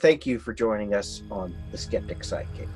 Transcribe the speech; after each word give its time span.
Thank 0.00 0.24
you 0.24 0.38
for 0.38 0.54
joining 0.54 0.94
us 0.94 1.22
on 1.30 1.54
The 1.72 1.76
Skeptic 1.76 2.24
Psychic, 2.24 2.68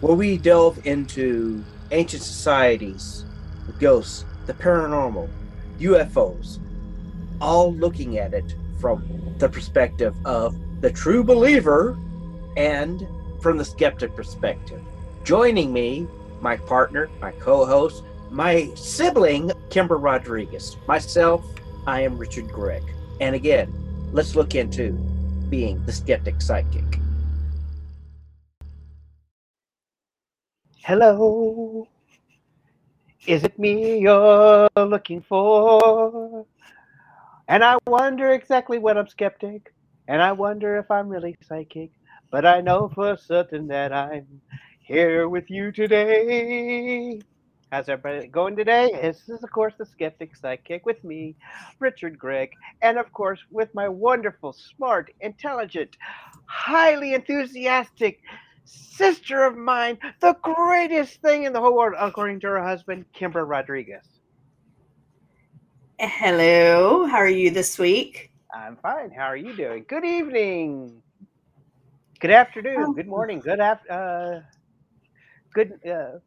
where 0.00 0.14
we 0.14 0.38
delve 0.38 0.86
into 0.86 1.62
ancient 1.90 2.22
societies, 2.22 3.26
the 3.66 3.74
ghosts, 3.74 4.24
the 4.46 4.54
paranormal, 4.54 5.28
UFOs, 5.80 6.60
all 7.42 7.74
looking 7.74 8.16
at 8.16 8.32
it 8.32 8.56
from 8.80 9.04
the 9.36 9.50
perspective 9.50 10.16
of 10.24 10.56
the 10.80 10.90
true 10.90 11.22
believer 11.22 11.98
and 12.56 13.06
from 13.42 13.58
the 13.58 13.64
skeptic 13.66 14.16
perspective. 14.16 14.80
Joining 15.24 15.74
me, 15.74 16.08
my 16.40 16.56
partner, 16.56 17.10
my 17.20 17.32
co 17.32 17.66
host, 17.66 18.02
my 18.30 18.70
sibling, 18.76 19.52
Kimber 19.68 19.98
Rodriguez. 19.98 20.78
Myself, 20.88 21.44
I 21.86 22.00
am 22.00 22.16
Richard 22.16 22.48
Gregg. 22.48 22.82
And 23.20 23.34
again, 23.34 23.70
let's 24.12 24.34
look 24.34 24.54
into 24.54 24.98
being 25.52 25.84
the 25.84 25.92
skeptic 25.92 26.40
psychic. 26.40 26.98
Hello. 30.80 31.86
Is 33.26 33.44
it 33.44 33.58
me 33.58 33.98
you're 33.98 34.70
looking 34.74 35.20
for? 35.20 36.46
And 37.48 37.62
I 37.62 37.76
wonder 37.86 38.32
exactly 38.32 38.78
what 38.78 38.96
I'm 38.96 39.06
skeptic. 39.08 39.74
And 40.08 40.22
I 40.22 40.32
wonder 40.32 40.78
if 40.78 40.90
I'm 40.90 41.10
really 41.10 41.36
psychic. 41.42 41.90
But 42.30 42.46
I 42.46 42.62
know 42.62 42.88
for 42.88 43.14
certain 43.18 43.68
that 43.68 43.92
I'm 43.92 44.40
here 44.80 45.28
with 45.28 45.50
you 45.50 45.70
today. 45.70 47.20
How's 47.72 47.88
everybody 47.88 48.26
going 48.26 48.54
today? 48.54 48.90
This 49.00 49.30
is, 49.30 49.42
of 49.42 49.50
course, 49.50 49.72
the 49.78 49.86
Skeptic 49.86 50.36
Psychic 50.36 50.84
with 50.84 51.02
me, 51.04 51.34
Richard 51.78 52.18
Gregg, 52.18 52.52
and 52.82 52.98
of 52.98 53.10
course, 53.14 53.40
with 53.50 53.74
my 53.74 53.88
wonderful, 53.88 54.52
smart, 54.52 55.10
intelligent, 55.22 55.96
highly 56.44 57.14
enthusiastic 57.14 58.20
sister 58.66 59.44
of 59.44 59.56
mine, 59.56 59.98
the 60.20 60.36
greatest 60.42 61.22
thing 61.22 61.44
in 61.44 61.54
the 61.54 61.60
whole 61.60 61.74
world, 61.74 61.94
according 61.98 62.40
to 62.40 62.48
her 62.48 62.62
husband, 62.62 63.06
Kimber 63.14 63.46
Rodriguez. 63.46 64.06
Hello, 65.98 67.06
how 67.06 67.16
are 67.16 67.26
you 67.26 67.50
this 67.50 67.78
week? 67.78 68.32
I'm 68.54 68.76
fine. 68.76 69.10
How 69.10 69.24
are 69.24 69.36
you 69.36 69.56
doing? 69.56 69.86
Good 69.88 70.04
evening. 70.04 71.02
Good 72.20 72.32
afternoon. 72.32 72.92
Good 72.92 73.08
morning. 73.08 73.40
Good 73.40 73.60
after. 73.60 73.90
Uh, 73.90 74.40
good. 75.54 75.80
Uh, 75.90 76.18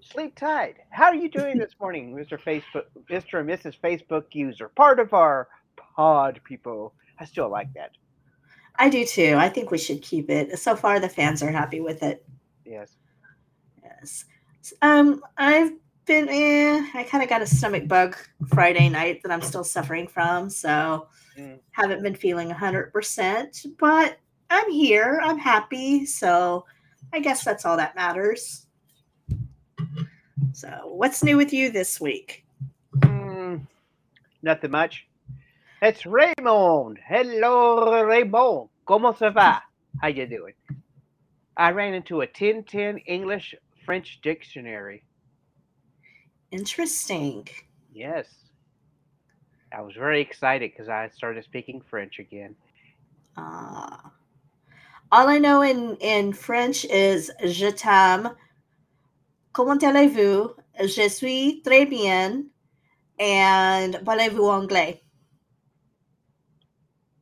sleep 0.00 0.36
tight. 0.36 0.76
How 0.90 1.06
are 1.06 1.14
you 1.14 1.28
doing 1.28 1.58
this 1.58 1.72
morning, 1.80 2.14
Mr. 2.14 2.40
Facebook, 2.40 2.84
Mr. 3.10 3.40
and 3.40 3.48
Mrs. 3.48 3.78
Facebook 3.78 4.24
user, 4.32 4.68
part 4.68 5.00
of 5.00 5.12
our 5.14 5.48
pod 5.76 6.40
people? 6.44 6.94
I 7.18 7.24
still 7.24 7.48
like 7.48 7.72
that. 7.74 7.92
I 8.76 8.88
do 8.88 9.04
too. 9.04 9.36
I 9.38 9.48
think 9.48 9.70
we 9.70 9.78
should 9.78 10.02
keep 10.02 10.30
it. 10.30 10.58
So 10.58 10.74
far, 10.74 10.98
the 10.98 11.08
fans 11.08 11.42
are 11.42 11.50
happy 11.50 11.80
with 11.80 12.02
it. 12.02 12.24
Yes. 12.64 12.96
Yes. 13.82 14.24
Um, 14.80 15.22
I've 15.36 15.72
been. 16.06 16.28
Eh, 16.28 16.86
I 16.94 17.02
kind 17.04 17.22
of 17.22 17.28
got 17.28 17.42
a 17.42 17.46
stomach 17.46 17.86
bug 17.86 18.16
Friday 18.48 18.88
night 18.88 19.22
that 19.22 19.32
I'm 19.32 19.42
still 19.42 19.64
suffering 19.64 20.06
from, 20.06 20.48
so 20.48 21.08
mm. 21.36 21.58
haven't 21.72 22.02
been 22.02 22.14
feeling 22.14 22.50
hundred 22.50 22.92
percent. 22.92 23.66
But 23.78 24.18
I'm 24.50 24.70
here. 24.70 25.20
I'm 25.22 25.38
happy. 25.38 26.06
So 26.06 26.64
I 27.12 27.20
guess 27.20 27.44
that's 27.44 27.64
all 27.66 27.76
that 27.76 27.94
matters. 27.94 28.66
So, 30.62 30.92
what's 30.94 31.24
new 31.24 31.36
with 31.36 31.52
you 31.52 31.72
this 31.72 32.00
week? 32.00 32.44
Mm, 33.00 33.66
nothing 34.44 34.70
much. 34.70 35.08
It's 35.82 36.06
Raymond. 36.06 37.00
Hello, 37.04 38.04
Raymond. 38.04 38.68
¿Cómo 38.86 39.18
se 39.18 39.30
va? 39.30 39.60
How 40.00 40.06
you 40.06 40.24
doing? 40.24 40.52
I 41.56 41.72
ran 41.72 41.94
into 41.94 42.18
a 42.22 42.26
1010 42.26 42.98
English 42.98 43.56
French 43.84 44.20
dictionary. 44.22 45.02
Interesting. 46.52 47.48
Yes. 47.92 48.28
I 49.76 49.80
was 49.80 49.96
very 49.96 50.20
excited 50.20 50.70
because 50.70 50.88
I 50.88 51.08
started 51.08 51.42
speaking 51.42 51.80
French 51.80 52.20
again. 52.20 52.54
Uh, 53.36 53.96
all 55.10 55.28
I 55.28 55.38
know 55.38 55.62
in, 55.62 55.96
in 55.96 56.32
French 56.32 56.84
is 56.84 57.32
je 57.44 57.72
t'aime, 57.72 58.36
comment 59.52 59.82
allez-vous? 59.82 60.54
Je 60.78 61.08
suis 61.08 61.62
très 61.62 61.86
bien. 61.86 62.44
And 63.18 64.00
parlez-vous 64.04 64.48
anglais? 64.48 65.02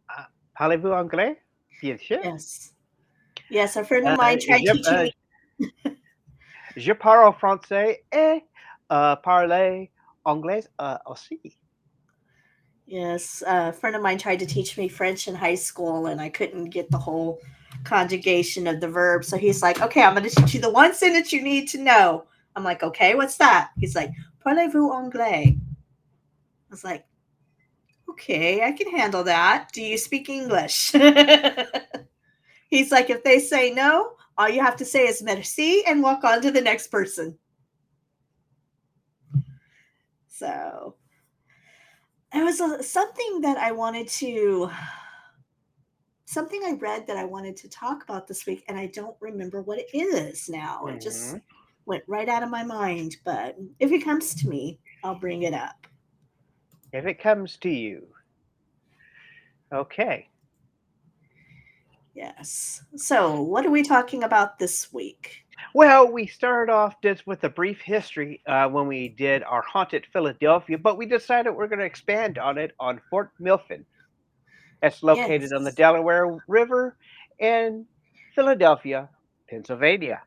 Uh, 0.09 0.25
parlez-vous 0.59 0.93
anglais? 0.93 1.37
Bien 1.83 1.99
sûr. 1.99 2.21
Yes. 2.23 2.73
Yes, 3.51 3.77
a 3.77 3.85
friend 3.85 4.07
of 4.07 4.15
uh, 4.15 4.17
mine 4.17 4.39
uh, 4.39 4.47
tried 4.47 4.67
je, 4.67 4.73
teaching 4.73 5.13
me. 5.85 5.97
je 6.77 6.93
parle 6.93 7.33
français 7.33 7.99
et 8.13 8.43
uh, 8.91 9.17
parler 9.17 9.91
anglais 10.25 10.67
uh, 10.79 10.99
aussi. 11.07 11.41
Yes, 12.87 13.43
a 13.47 13.73
friend 13.73 13.97
of 13.97 14.03
mine 14.03 14.19
tried 14.19 14.39
to 14.41 14.47
teach 14.47 14.77
me 14.77 14.89
French 14.89 15.29
in 15.29 15.35
high 15.35 15.55
school, 15.55 16.07
and 16.07 16.21
I 16.21 16.29
couldn't 16.29 16.71
get 16.71 16.91
the 16.91 16.99
whole 16.99 17.41
conjugation 17.85 18.67
of 18.67 18.81
the 18.81 18.89
verb. 18.89 19.25
So 19.25 19.37
he's 19.37 19.63
like, 19.63 19.81
okay, 19.81 20.03
I'm 20.03 20.15
going 20.15 20.29
to 20.29 20.35
teach 20.35 20.55
you 20.55 20.61
the 20.61 20.71
one 20.71 20.95
sentence 20.95 21.33
you 21.33 21.43
need 21.43 21.69
to 21.69 21.79
know. 21.79 22.25
I'm 22.57 22.65
like, 22.65 22.83
okay, 22.83 23.15
what's 23.15 23.37
that? 23.37 23.71
He's 23.79 23.95
like, 23.95 24.11
parlez-vous 24.45 24.93
anglais? 24.93 25.57
I 25.57 26.71
was 26.71 26.85
like, 26.85 27.05
okay, 28.09 28.63
I 28.63 28.73
can 28.73 28.91
handle 28.91 29.25
that. 29.25 29.71
Do 29.73 29.83
you 29.83 29.97
speak 29.97 30.29
English? 30.29 30.91
he's 32.71 32.93
like, 32.93 33.11
if 33.11 33.23
they 33.25 33.39
say 33.39 33.71
no, 33.73 34.13
all 34.37 34.49
you 34.49 34.63
have 34.63 34.77
to 34.77 34.85
say 34.85 35.07
is 35.07 35.23
merci 35.23 35.83
and 35.87 36.03
walk 36.03 36.25
on 36.25 36.43
to 36.43 36.51
the 36.51 36.61
next 36.61 36.89
person. 36.89 37.39
So 40.29 40.97
it 42.33 42.43
was 42.43 42.61
a, 42.61 42.83
something 42.83 43.43
that 43.43 43.59
I 43.59 43.73
wanted 43.73 44.09
to 44.09 44.71
something 46.31 46.63
I 46.65 46.73
read 46.75 47.09
that 47.09 47.17
I 47.17 47.25
wanted 47.25 47.57
to 47.59 47.69
talk 47.69 48.05
about 48.05 48.29
this 48.29 48.47
week, 48.47 48.65
and 48.69 48.79
I 48.79 48.87
don't 48.87 49.17
remember 49.21 49.63
what 49.63 49.81
it 49.81 49.89
is 49.93 50.49
now. 50.49 50.83
Mm-hmm. 50.85 50.97
It 50.97 51.01
just 51.01 51.29
mm-hmm. 51.29 51.39
Went 51.87 52.05
right 52.07 52.29
out 52.29 52.43
of 52.43 52.51
my 52.51 52.63
mind. 52.63 53.17
But 53.25 53.57
if 53.79 53.93
it 53.93 54.05
comes 54.05 54.35
to 54.37 54.49
me, 54.49 54.79
I'll 55.05 55.19
bring 55.19 55.43
it 55.43 55.55
up. 55.55 55.87
If 56.93 57.07
it 57.07 57.21
comes 57.21 57.57
to 57.59 57.71
you. 57.71 58.07
Okay. 59.73 60.29
Yes. 62.15 62.83
So, 62.97 63.41
what 63.41 63.65
are 63.65 63.71
we 63.71 63.83
talking 63.83 64.25
about 64.25 64.59
this 64.59 64.93
week? 64.93 65.45
Well, 65.75 66.11
we 66.11 66.27
started 66.27 66.73
off 66.73 67.01
just 67.03 67.27
with 67.27 67.45
a 67.45 67.49
brief 67.49 67.81
history 67.81 68.43
uh, 68.47 68.69
when 68.69 68.87
we 68.89 69.09
did 69.09 69.43
our 69.45 69.63
haunted 69.63 70.07
Philadelphia, 70.13 70.79
but 70.79 70.99
we 70.99 71.07
decided 71.07 71.51
we're 71.51 71.69
going 71.69 71.79
to 71.79 71.85
expand 71.85 72.39
on 72.39 72.59
it 72.59 72.73
on 72.81 73.01
Fort 73.11 73.31
Mifflin. 73.39 73.85
It's 74.83 75.03
located 75.03 75.43
yes. 75.43 75.53
on 75.53 75.65
the 75.65 75.73
Delaware 75.73 76.41
River 76.49 76.97
in 77.39 77.87
Philadelphia, 78.35 79.09
Pennsylvania. 79.49 80.23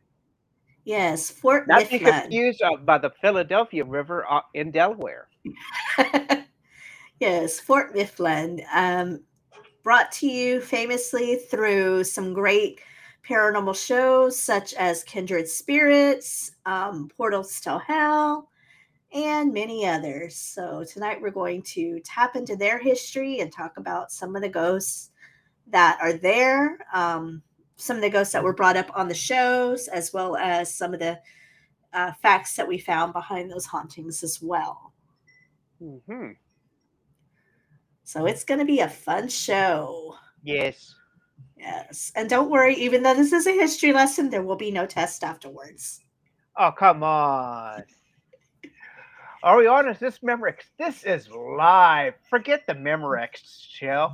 Yes, 0.86 1.30
Fort 1.30 1.68
Not 1.68 1.82
Mifflin. 1.82 2.04
Not 2.04 2.22
confused 2.24 2.62
uh, 2.62 2.78
by 2.78 2.98
the 2.98 3.12
Philadelphia 3.22 3.86
River 3.86 4.26
uh, 4.30 4.42
in 4.54 4.72
Delaware. 4.72 5.28
yes, 7.20 7.60
Fort 7.60 7.96
Mifflin. 7.96 8.62
Um, 8.74 9.22
brought 9.84 10.12
to 10.14 10.28
you 10.28 10.62
famously 10.62 11.36
through 11.36 12.04
some 12.04 12.34
great 12.34 12.82
paranormal 13.28 13.76
shows 13.76 14.38
such 14.38 14.74
as 14.74 15.04
Kindred 15.04 15.48
Spirits, 15.48 16.52
um, 16.66 17.10
Portals 17.16 17.60
to 17.62 17.80
Hell, 17.80 18.50
and 19.14 19.54
many 19.54 19.86
others. 19.86 20.36
So 20.36 20.84
tonight 20.84 21.22
we're 21.22 21.32
going 21.32 21.62
to 21.64 22.00
tap 22.04 22.36
into 22.36 22.56
their 22.56 22.80
history 22.80 23.40
and 23.40 23.52
talk 23.52 23.78
about 23.78 24.12
some 24.12 24.36
of 24.36 24.42
the 24.42 24.50
ghosts 24.50 25.12
that 25.68 25.98
are 26.02 26.14
there, 26.14 26.80
um, 26.94 27.42
some 27.76 27.98
of 27.98 28.02
the 28.02 28.10
ghosts 28.10 28.34
that 28.34 28.44
were 28.44 28.54
brought 28.54 28.78
up 28.78 28.90
on 28.96 29.08
the 29.08 29.16
shows, 29.16 29.88
as 29.88 30.14
well 30.14 30.36
as 30.38 30.74
some 30.74 30.94
of 30.94 31.00
the 31.00 31.20
uh, 31.94 32.12
facts 32.22 32.56
that 32.56 32.68
we 32.68 32.78
found 32.78 33.14
behind 33.14 33.52
those 33.52 33.66
hauntings 33.66 34.24
as 34.24 34.42
well. 34.42 34.94
Mm-hmm. 35.82 36.32
So 38.04 38.26
it's 38.26 38.44
going 38.44 38.60
to 38.60 38.66
be 38.66 38.80
a 38.80 38.90
fun 38.90 39.28
show. 39.30 40.16
Yes. 40.44 40.96
Yes. 41.58 42.12
And 42.16 42.30
don't 42.30 42.50
worry, 42.50 42.76
even 42.76 43.04
though 43.04 43.14
this 43.14 43.32
is 43.32 43.48
a 43.48 43.52
history 43.52 43.94
lesson, 43.94 44.30
there 44.30 44.44
will 44.44 44.56
be 44.56 44.72
no 44.72 44.86
test 44.86 45.24
afterwards. 45.24 46.02
Oh, 46.58 46.72
come 46.72 47.04
on. 47.04 47.84
Are 49.44 49.58
we 49.58 49.68
honest? 49.68 50.00
This 50.00 50.20
Memorex, 50.20 50.60
this 50.78 51.04
is 51.04 51.30
live. 51.30 52.14
Forget 52.30 52.66
the 52.68 52.74
Memorex 52.74 53.68
show. 53.70 54.12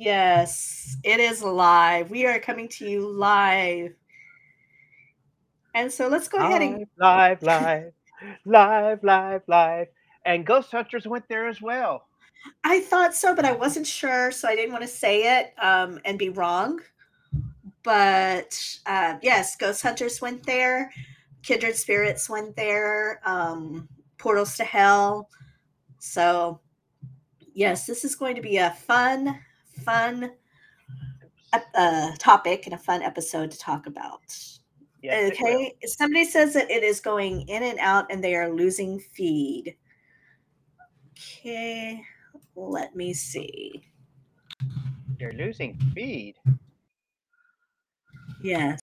Yes, 0.00 0.96
it 1.02 1.18
is 1.18 1.42
live. 1.42 2.08
We 2.08 2.24
are 2.24 2.38
coming 2.38 2.68
to 2.68 2.88
you 2.88 3.08
live. 3.08 3.94
And 5.74 5.90
so 5.92 6.06
let's 6.06 6.28
go 6.28 6.38
live, 6.38 6.48
ahead 6.48 6.62
and 6.62 6.86
live, 7.00 7.42
live, 7.42 7.92
live, 8.44 9.02
live, 9.02 9.42
live. 9.48 9.88
And 10.24 10.46
Ghost 10.46 10.70
Hunters 10.70 11.08
went 11.08 11.28
there 11.28 11.48
as 11.48 11.60
well. 11.60 12.06
I 12.62 12.78
thought 12.80 13.12
so, 13.12 13.34
but 13.34 13.44
I 13.44 13.50
wasn't 13.50 13.88
sure, 13.88 14.30
so 14.30 14.46
I 14.46 14.54
didn't 14.54 14.70
want 14.70 14.82
to 14.82 14.88
say 14.88 15.38
it 15.40 15.52
um, 15.60 15.98
and 16.04 16.16
be 16.16 16.28
wrong. 16.28 16.78
but 17.82 18.78
uh, 18.86 19.16
yes, 19.22 19.56
Ghost 19.56 19.82
Hunters 19.82 20.20
went 20.20 20.44
there, 20.44 20.92
Kindred 21.42 21.74
Spirits 21.74 22.28
went 22.28 22.54
there, 22.54 23.20
um, 23.24 23.88
Portals 24.18 24.56
to 24.58 24.64
Hell. 24.64 25.28
So, 25.98 26.60
yes, 27.54 27.86
this 27.86 28.04
is 28.04 28.14
going 28.14 28.36
to 28.36 28.42
be 28.42 28.58
a 28.58 28.70
fun, 28.70 29.40
fun 29.84 30.32
uh, 31.52 32.10
topic 32.18 32.66
and 32.66 32.74
a 32.74 32.78
fun 32.78 33.02
episode 33.02 33.50
to 33.50 33.58
talk 33.58 33.86
about. 33.86 34.36
Yes, 35.02 35.32
okay, 35.32 35.74
somebody 35.86 36.24
says 36.24 36.54
that 36.54 36.70
it 36.70 36.82
is 36.82 37.00
going 37.00 37.48
in 37.48 37.62
and 37.62 37.78
out 37.78 38.06
and 38.10 38.22
they 38.22 38.34
are 38.34 38.52
losing 38.52 38.98
feed. 38.98 39.76
Okay, 41.12 42.02
let 42.56 42.96
me 42.96 43.14
see. 43.14 43.84
You're 45.18 45.32
losing 45.32 45.78
feed. 45.94 46.34
Yes. 48.42 48.80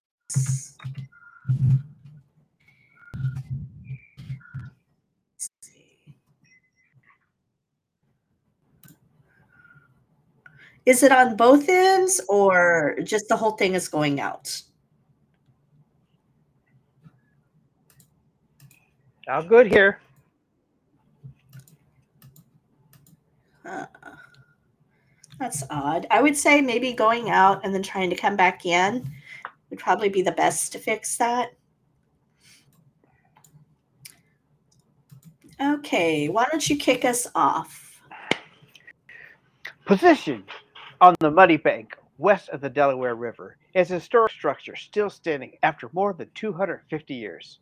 Is 10.85 11.01
it 11.01 11.11
on 11.11 11.35
both 11.35 11.67
ends 11.67 12.21
or 12.29 12.95
just 13.03 13.27
the 13.27 13.35
whole 13.35 13.51
thing 13.51 13.73
is 13.73 13.87
going 13.87 14.19
out? 14.19 14.61
All 19.27 19.41
good 19.41 19.65
here. 19.65 19.99
Uh, 23.65 23.87
that's 25.39 25.63
odd. 25.71 26.05
I 26.11 26.21
would 26.21 26.37
say 26.37 26.61
maybe 26.61 26.93
going 26.93 27.31
out 27.31 27.65
and 27.65 27.73
then 27.73 27.81
trying 27.81 28.11
to 28.11 28.15
come 28.15 28.35
back 28.35 28.67
in 28.67 29.11
would 29.71 29.79
probably 29.79 30.09
be 30.09 30.21
the 30.21 30.31
best 30.31 30.71
to 30.73 30.79
fix 30.79 31.17
that. 31.17 31.53
Okay, 35.59 36.29
why 36.29 36.45
don't 36.51 36.69
you 36.69 36.77
kick 36.77 37.03
us 37.03 37.25
off? 37.33 37.99
Positioned 39.85 40.43
on 41.01 41.15
the 41.19 41.31
muddy 41.31 41.57
bank 41.57 41.97
west 42.17 42.49
of 42.49 42.61
the 42.61 42.69
Delaware 42.69 43.15
River 43.15 43.57
is 43.73 43.91
a 43.91 43.95
historic 43.95 44.31
structure 44.31 44.75
still 44.75 45.09
standing 45.09 45.57
after 45.63 45.89
more 45.93 46.13
than 46.13 46.29
250 46.33 47.13
years, 47.13 47.59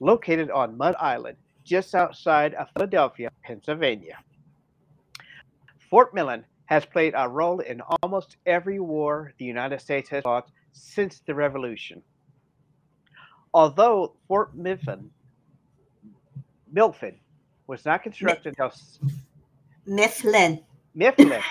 located 0.00 0.50
on 0.50 0.76
Mud 0.76 0.94
Island, 0.98 1.36
just 1.64 1.94
outside 1.94 2.54
of 2.54 2.68
Philadelphia, 2.76 3.30
Pennsylvania. 3.44 4.18
Fort 5.90 6.14
Millen 6.14 6.44
has 6.66 6.84
played 6.84 7.14
a 7.16 7.28
role 7.28 7.60
in 7.60 7.80
almost 8.02 8.36
every 8.46 8.80
war 8.80 9.32
the 9.38 9.44
United 9.44 9.80
States 9.80 10.08
has 10.08 10.22
fought 10.22 10.50
since 10.72 11.20
the 11.26 11.34
Revolution. 11.34 12.02
Although 13.52 14.16
Fort 14.26 14.56
Mifflin, 14.56 15.10
Milford 16.72 17.14
was 17.68 17.84
not 17.84 18.02
constructed 18.02 18.54
until 18.58 18.72
Mifflin. 19.86 20.60
Mifflin 20.94 21.42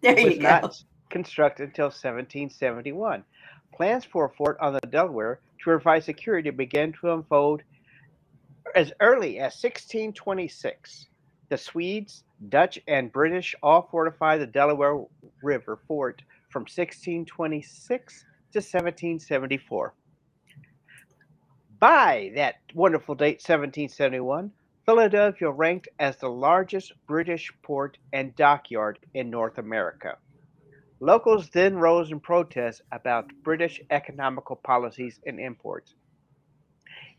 There 0.02 0.14
was 0.14 0.24
you 0.24 0.36
go. 0.36 0.48
not 0.48 0.82
constructed 1.10 1.68
until 1.68 1.86
1771. 1.86 3.22
Plans 3.74 4.04
for 4.04 4.26
a 4.26 4.30
fort 4.30 4.56
on 4.60 4.72
the 4.72 4.80
Delaware 4.88 5.40
to 5.58 5.64
provide 5.64 6.04
security 6.04 6.50
began 6.50 6.92
to 7.00 7.12
unfold 7.12 7.62
as 8.74 8.92
early 9.00 9.38
as 9.38 9.62
1626. 9.62 11.06
The 11.50 11.58
Swedes, 11.58 12.24
Dutch, 12.48 12.78
and 12.88 13.12
British 13.12 13.54
all 13.62 13.88
fortified 13.90 14.40
the 14.40 14.46
Delaware 14.46 15.04
River 15.42 15.78
fort 15.86 16.22
from 16.48 16.62
1626 16.62 18.20
to 18.52 18.58
1774. 18.58 19.94
By 21.78 22.32
that 22.36 22.56
wonderful 22.74 23.14
date, 23.14 23.42
1771, 23.42 24.50
Philadelphia 24.90 25.48
ranked 25.48 25.88
as 26.00 26.16
the 26.16 26.28
largest 26.28 26.94
British 27.06 27.52
port 27.62 27.96
and 28.12 28.34
dockyard 28.34 28.98
in 29.14 29.30
North 29.30 29.56
America. 29.56 30.18
Locals 30.98 31.48
then 31.50 31.76
rose 31.76 32.10
in 32.10 32.18
protest 32.18 32.82
about 32.90 33.30
British 33.44 33.80
economical 33.92 34.56
policies 34.56 35.20
and 35.24 35.38
imports. 35.38 35.94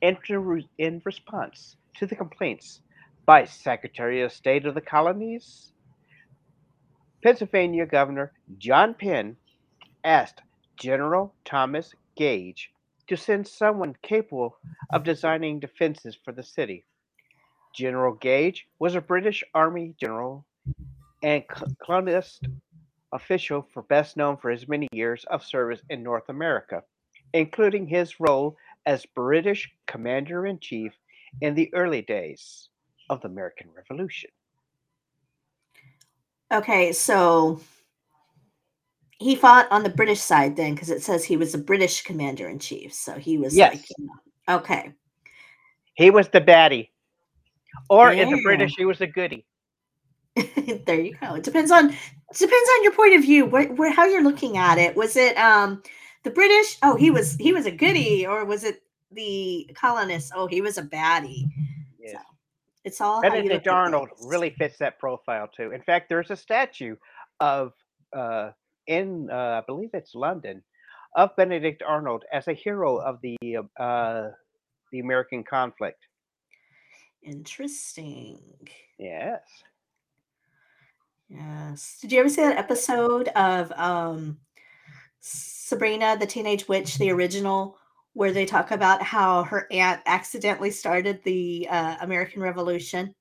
In, 0.01 0.17
re- 0.29 0.67
in 0.79 1.01
response 1.05 1.77
to 1.95 2.05
the 2.05 2.13
complaints 2.13 2.81
by 3.25 3.45
Secretary 3.45 4.21
of 4.21 4.33
State 4.33 4.65
of 4.65 4.75
the 4.75 4.81
Colonies, 4.81 5.71
Pennsylvania 7.23 7.85
Governor 7.85 8.33
John 8.57 8.95
Penn 8.95 9.37
asked 10.03 10.41
General 10.75 11.33
Thomas 11.45 11.95
Gage 12.17 12.69
to 13.07 13.15
send 13.15 13.47
someone 13.47 13.95
capable 14.01 14.57
of 14.91 15.05
designing 15.05 15.61
defenses 15.61 16.17
for 16.21 16.33
the 16.33 16.43
city. 16.43 16.83
General 17.73 18.13
Gage 18.15 18.67
was 18.79 18.95
a 18.95 19.01
British 19.01 19.43
Army 19.53 19.93
general 19.99 20.45
and 21.23 21.43
clandestine 21.81 22.61
official 23.13 23.67
for 23.73 23.83
best 23.83 24.17
known 24.17 24.37
for 24.37 24.49
his 24.49 24.67
many 24.67 24.87
years 24.91 25.25
of 25.29 25.43
service 25.43 25.81
in 25.89 26.01
North 26.01 26.29
America, 26.29 26.83
including 27.33 27.85
his 27.85 28.19
role 28.19 28.57
as 28.85 29.05
British 29.15 29.69
Commander 29.87 30.45
in 30.45 30.59
Chief 30.59 30.93
in 31.41 31.55
the 31.55 31.73
early 31.73 32.01
days 32.01 32.69
of 33.09 33.21
the 33.21 33.27
American 33.27 33.69
Revolution. 33.75 34.29
Okay, 36.51 36.91
so 36.91 37.61
he 39.19 39.35
fought 39.35 39.71
on 39.71 39.83
the 39.83 39.89
British 39.89 40.19
side 40.19 40.55
then 40.55 40.73
because 40.73 40.89
it 40.89 41.01
says 41.03 41.23
he 41.23 41.37
was 41.37 41.53
a 41.53 41.59
British 41.59 42.01
commander 42.01 42.47
in 42.49 42.59
chief. 42.59 42.93
So 42.93 43.13
he 43.13 43.37
was 43.37 43.55
Yes. 43.55 43.85
know, 43.99 44.55
okay. 44.57 44.93
He 45.93 46.09
was 46.09 46.29
the 46.29 46.41
baddie, 46.41 46.89
or 47.89 48.11
in 48.11 48.29
the 48.29 48.41
British, 48.41 48.75
he 48.77 48.85
was 48.85 49.01
a 49.01 49.07
goody. 49.07 49.45
there 50.85 50.99
you 50.99 51.15
go. 51.19 51.35
It 51.35 51.43
depends 51.43 51.71
on 51.71 51.87
depends 51.87 52.69
on 52.77 52.83
your 52.83 52.93
point 52.93 53.15
of 53.15 53.21
view, 53.21 53.45
where, 53.45 53.67
where 53.73 53.91
how 53.91 54.05
you're 54.05 54.23
looking 54.23 54.57
at 54.57 54.77
it. 54.77 54.95
Was 54.95 55.15
it 55.15 55.37
um 55.37 55.83
the 56.23 56.31
British? 56.31 56.77
Oh, 56.83 56.95
he 56.95 57.11
was 57.11 57.35
he 57.35 57.53
was 57.53 57.65
a 57.65 57.71
goody, 57.71 58.25
or 58.25 58.45
was 58.45 58.63
it 58.63 58.83
the 59.11 59.69
colonists? 59.75 60.31
Oh, 60.33 60.47
he 60.47 60.61
was 60.61 60.77
a 60.77 60.83
baddie. 60.83 61.45
Yes. 61.99 62.23
It's 62.83 63.01
all 63.01 63.21
how 63.21 63.27
you 63.27 63.43
Benedict 63.43 63.67
Arnold 63.67 64.09
really 64.23 64.51
fits 64.51 64.77
that 64.79 64.99
profile 64.99 65.47
too. 65.47 65.71
In 65.71 65.81
fact, 65.81 66.09
there's 66.09 66.31
a 66.31 66.35
statue 66.35 66.95
of 67.39 67.73
uh, 68.15 68.51
in 68.87 69.29
uh, 69.29 69.61
I 69.61 69.63
believe 69.67 69.89
it's 69.93 70.15
London 70.15 70.63
of 71.15 71.35
Benedict 71.35 71.83
Arnold 71.85 72.23
as 72.31 72.47
a 72.47 72.53
hero 72.53 72.97
of 72.97 73.19
the 73.21 73.37
uh, 73.79 74.29
the 74.91 74.99
American 74.99 75.43
conflict. 75.43 76.07
Interesting. 77.23 78.39
Yes. 78.97 79.41
Yes. 81.29 81.97
Did 82.01 82.11
you 82.11 82.19
ever 82.19 82.29
see 82.29 82.41
that 82.41 82.57
episode 82.57 83.29
of 83.29 83.71
um 83.73 84.37
Sabrina 85.21 86.17
the 86.19 86.25
Teenage 86.25 86.67
Witch, 86.67 86.97
the 86.97 87.11
original, 87.11 87.77
where 88.13 88.33
they 88.33 88.45
talk 88.45 88.71
about 88.71 89.01
how 89.01 89.43
her 89.43 89.67
aunt 89.71 90.01
accidentally 90.05 90.71
started 90.71 91.21
the 91.23 91.67
uh, 91.69 91.97
American 92.01 92.41
Revolution? 92.41 93.15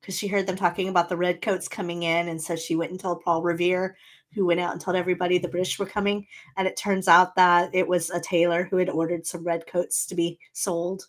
Because 0.00 0.16
she 0.16 0.28
heard 0.28 0.46
them 0.46 0.56
talking 0.56 0.88
about 0.88 1.08
the 1.08 1.16
redcoats 1.16 1.68
coming 1.68 2.02
in, 2.02 2.28
and 2.28 2.40
so 2.40 2.56
she 2.56 2.76
went 2.76 2.90
and 2.90 3.00
told 3.00 3.22
Paul 3.22 3.42
Revere, 3.42 3.96
who 4.34 4.44
went 4.44 4.60
out 4.60 4.72
and 4.72 4.80
told 4.80 4.96
everybody 4.96 5.38
the 5.38 5.48
British 5.48 5.78
were 5.78 5.86
coming. 5.86 6.26
And 6.56 6.68
it 6.68 6.76
turns 6.76 7.08
out 7.08 7.34
that 7.36 7.74
it 7.74 7.88
was 7.88 8.10
a 8.10 8.20
tailor 8.20 8.64
who 8.64 8.76
had 8.76 8.90
ordered 8.90 9.26
some 9.26 9.44
redcoats 9.44 10.06
to 10.06 10.14
be 10.14 10.38
sold. 10.52 11.08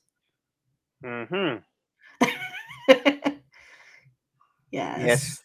Mm 1.03 1.27
hmm 1.27 1.68
yes. 4.71 5.41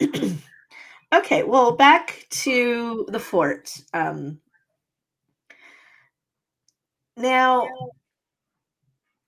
Yes. 0.00 0.32
okay, 1.14 1.42
well, 1.42 1.72
back 1.72 2.26
to 2.30 3.06
the 3.08 3.20
fort. 3.20 3.76
Um, 3.92 4.40
now, 7.16 7.68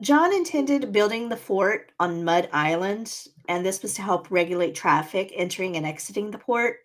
John 0.02 0.34
intended 0.34 0.92
building 0.92 1.28
the 1.28 1.36
fort 1.36 1.92
on 2.00 2.24
Mud 2.24 2.48
Island, 2.52 3.28
and 3.48 3.64
this 3.64 3.82
was 3.82 3.94
to 3.94 4.02
help 4.02 4.30
regulate 4.30 4.74
traffic 4.74 5.32
entering 5.34 5.76
and 5.76 5.86
exiting 5.86 6.30
the 6.30 6.38
port. 6.38 6.78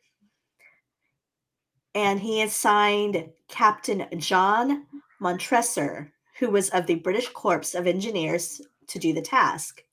And 1.96 2.20
he 2.20 2.42
assigned 2.44 3.30
Captain 3.48 4.06
John 4.20 4.86
Montresor, 5.20 6.14
who 6.38 6.50
was 6.50 6.70
of 6.70 6.86
the 6.86 6.96
British 6.96 7.30
Corps 7.30 7.74
of 7.74 7.88
Engineers, 7.88 8.62
to 8.88 9.00
do 9.00 9.14
the 9.14 9.22
task. 9.22 9.84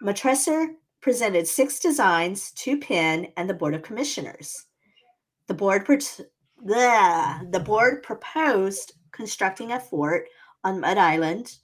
Montresor 0.00 0.68
presented 1.00 1.46
six 1.46 1.78
designs 1.78 2.52
to 2.52 2.78
Penn 2.78 3.28
and 3.36 3.48
the 3.48 3.54
Board 3.54 3.74
of 3.74 3.82
Commissioners. 3.82 4.66
The 5.46 5.54
board, 5.54 5.84
pro- 5.84 5.96
bleh, 6.64 7.52
the 7.52 7.60
board 7.60 8.02
proposed 8.02 8.92
constructing 9.12 9.72
a 9.72 9.80
fort 9.80 10.28
on 10.64 10.80
Mud 10.80 10.98
Island, 10.98 11.56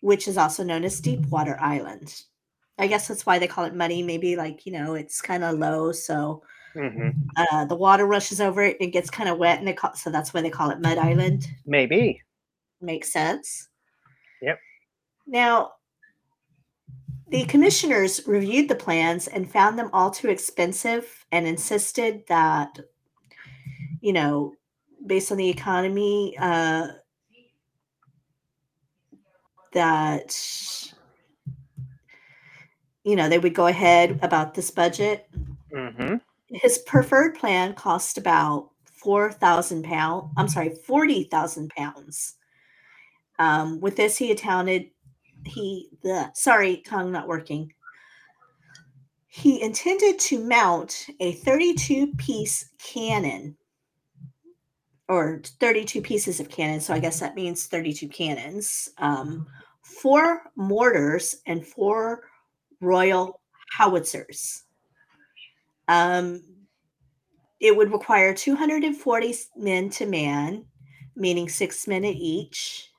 which 0.00 0.26
is 0.28 0.38
also 0.38 0.62
known 0.64 0.84
as 0.84 1.00
Deepwater 1.00 1.58
Island. 1.60 2.22
I 2.78 2.86
guess 2.86 3.06
that's 3.06 3.26
why 3.26 3.38
they 3.38 3.46
call 3.46 3.64
it 3.64 3.74
muddy. 3.74 4.02
Maybe 4.02 4.36
like, 4.36 4.64
you 4.64 4.72
know, 4.72 4.94
it's 4.94 5.20
kind 5.20 5.44
of 5.44 5.58
low. 5.58 5.92
So 5.92 6.42
hmm 6.72 7.10
Uh, 7.36 7.64
the 7.66 7.76
water 7.76 8.06
rushes 8.06 8.40
over 8.40 8.62
it. 8.62 8.76
It 8.80 8.88
gets 8.88 9.10
kind 9.10 9.28
of 9.28 9.38
wet, 9.38 9.58
and 9.58 9.66
they 9.66 9.72
call 9.72 9.94
so 9.94 10.10
that's 10.10 10.32
why 10.32 10.40
they 10.40 10.50
call 10.50 10.70
it 10.70 10.80
Mud 10.80 10.98
Island. 10.98 11.48
Maybe. 11.66 12.22
Makes 12.80 13.12
sense. 13.12 13.68
Yep. 14.40 14.58
Now, 15.26 15.72
the 17.30 17.44
commissioners 17.44 18.26
reviewed 18.26 18.68
the 18.68 18.74
plans 18.74 19.28
and 19.28 19.50
found 19.50 19.78
them 19.78 19.90
all 19.92 20.10
too 20.10 20.28
expensive 20.28 21.24
and 21.30 21.46
insisted 21.46 22.24
that, 22.28 22.78
you 24.00 24.12
know, 24.12 24.52
based 25.06 25.30
on 25.30 25.38
the 25.38 25.48
economy, 25.48 26.36
uh, 26.38 26.88
that, 29.72 30.36
you 33.04 33.14
know, 33.14 33.28
they 33.28 33.38
would 33.38 33.54
go 33.54 33.68
ahead 33.68 34.18
about 34.22 34.54
this 34.54 34.70
budget. 34.70 35.28
hmm 35.72 36.16
His 36.48 36.78
preferred 36.78 37.36
plan 37.36 37.74
cost 37.74 38.18
about 38.18 38.70
four 38.84 39.32
thousand 39.32 39.84
pound. 39.84 40.30
I'm 40.36 40.48
sorry, 40.48 40.70
forty 40.70 41.24
thousand 41.24 41.70
pounds. 41.70 42.34
Um, 43.38 43.80
with 43.80 43.96
this, 43.96 44.18
he 44.18 44.32
accounted 44.32 44.90
he 45.44 45.88
the 46.02 46.30
sorry 46.34 46.78
tongue 46.86 47.12
not 47.12 47.28
working. 47.28 47.72
He 49.26 49.62
intended 49.62 50.18
to 50.18 50.44
mount 50.44 51.06
a 51.20 51.32
32 51.32 52.14
piece 52.16 52.70
cannon 52.78 53.56
or 55.08 55.42
32 55.60 56.02
pieces 56.02 56.40
of 56.40 56.48
cannon. 56.48 56.80
So 56.80 56.94
I 56.94 57.00
guess 57.00 57.20
that 57.20 57.34
means 57.34 57.66
32 57.66 58.08
cannons, 58.08 58.88
um, 58.98 59.46
four 59.82 60.42
mortars, 60.56 61.36
and 61.46 61.66
four 61.66 62.22
Royal 62.80 63.40
howitzers. 63.76 64.62
Um, 65.88 66.42
it 67.60 67.76
would 67.76 67.92
require 67.92 68.32
240 68.32 69.34
men 69.56 69.90
to 69.90 70.06
man, 70.06 70.64
meaning 71.14 71.48
six 71.48 71.86
men 71.86 72.04
at 72.04 72.14
each. 72.14 72.89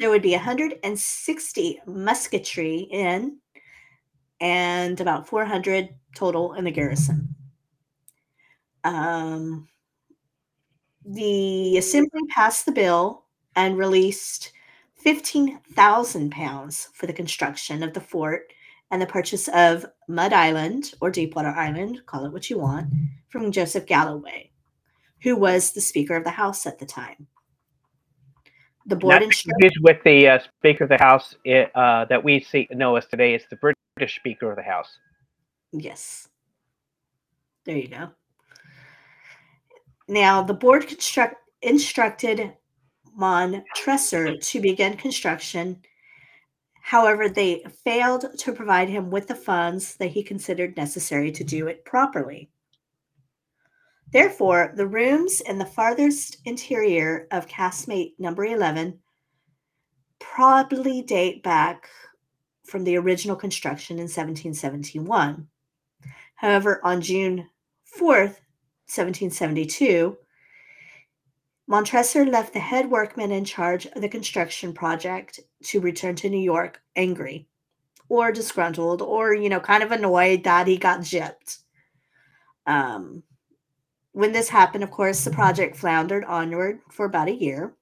There 0.00 0.08
would 0.08 0.22
be 0.22 0.32
160 0.32 1.80
musketry 1.84 2.88
in, 2.90 3.36
and 4.40 4.98
about 4.98 5.28
400 5.28 5.90
total 6.14 6.54
in 6.54 6.64
the 6.64 6.70
garrison. 6.70 7.34
Um, 8.82 9.68
the 11.04 11.76
assembly 11.76 12.22
passed 12.30 12.64
the 12.64 12.72
bill 12.72 13.24
and 13.54 13.76
released 13.76 14.52
15,000 14.94 16.32
pounds 16.32 16.88
for 16.94 17.06
the 17.06 17.12
construction 17.12 17.82
of 17.82 17.92
the 17.92 18.00
fort 18.00 18.54
and 18.90 19.02
the 19.02 19.06
purchase 19.06 19.48
of 19.48 19.84
Mud 20.08 20.32
Island 20.32 20.94
or 21.02 21.10
Deepwater 21.10 21.50
Island, 21.50 22.06
call 22.06 22.24
it 22.24 22.32
what 22.32 22.48
you 22.48 22.58
want, 22.58 22.88
from 23.28 23.52
Joseph 23.52 23.84
Galloway, 23.84 24.50
who 25.20 25.36
was 25.36 25.72
the 25.72 25.82
Speaker 25.82 26.16
of 26.16 26.24
the 26.24 26.30
House 26.30 26.64
at 26.66 26.78
the 26.78 26.86
time. 26.86 27.26
The 28.86 28.96
board 28.96 29.22
to 29.22 29.70
with 29.82 30.02
the 30.04 30.28
uh, 30.28 30.38
Speaker 30.58 30.84
of 30.84 30.90
the 30.90 30.98
House 30.98 31.34
it, 31.44 31.70
uh, 31.74 32.06
that 32.06 32.24
we 32.24 32.40
see 32.40 32.66
know 32.70 32.96
as 32.96 33.06
today. 33.06 33.34
It's 33.34 33.46
the 33.50 33.56
British 33.56 34.16
Speaker 34.16 34.50
of 34.50 34.56
the 34.56 34.62
House. 34.62 34.98
Yes. 35.72 36.28
There 37.64 37.76
you 37.76 37.88
go. 37.88 38.10
Now, 40.08 40.42
the 40.42 40.54
board 40.54 40.88
construct, 40.88 41.36
instructed 41.62 42.54
Montresor 43.14 44.38
to 44.38 44.60
begin 44.60 44.96
construction. 44.96 45.82
However, 46.82 47.28
they 47.28 47.62
failed 47.84 48.26
to 48.38 48.52
provide 48.52 48.88
him 48.88 49.10
with 49.10 49.28
the 49.28 49.34
funds 49.34 49.96
that 49.96 50.10
he 50.10 50.22
considered 50.22 50.76
necessary 50.76 51.30
to 51.32 51.44
do 51.44 51.68
it 51.68 51.84
properly. 51.84 52.50
Therefore, 54.12 54.72
the 54.74 54.86
rooms 54.86 55.40
in 55.40 55.58
the 55.58 55.66
farthest 55.66 56.38
interior 56.44 57.28
of 57.30 57.46
casemate 57.46 58.14
number 58.18 58.44
11 58.44 58.98
probably 60.18 61.02
date 61.02 61.42
back 61.42 61.88
from 62.64 62.84
the 62.84 62.96
original 62.96 63.36
construction 63.36 63.96
in 63.96 64.04
1771. 64.04 65.46
However, 66.34 66.80
on 66.84 67.00
June 67.00 67.48
4th, 67.98 68.40
1772, 68.86 70.16
Montresor 71.68 72.26
left 72.26 72.52
the 72.52 72.58
head 72.58 72.90
workman 72.90 73.30
in 73.30 73.44
charge 73.44 73.86
of 73.86 74.02
the 74.02 74.08
construction 74.08 74.72
project 74.72 75.38
to 75.62 75.80
return 75.80 76.16
to 76.16 76.28
New 76.28 76.40
York 76.40 76.80
angry 76.96 77.46
or 78.08 78.32
disgruntled 78.32 79.02
or, 79.02 79.34
you 79.34 79.48
know, 79.48 79.60
kind 79.60 79.84
of 79.84 79.92
annoyed 79.92 80.42
that 80.42 80.66
he 80.66 80.76
got 80.76 81.00
gypped. 81.00 81.58
Um, 82.66 83.22
when 84.12 84.32
this 84.32 84.48
happened, 84.48 84.84
of 84.84 84.90
course, 84.90 85.24
the 85.24 85.30
project 85.30 85.76
floundered 85.76 86.24
onward 86.24 86.80
for 86.90 87.06
about 87.06 87.28
a 87.28 87.34
year. 87.34 87.74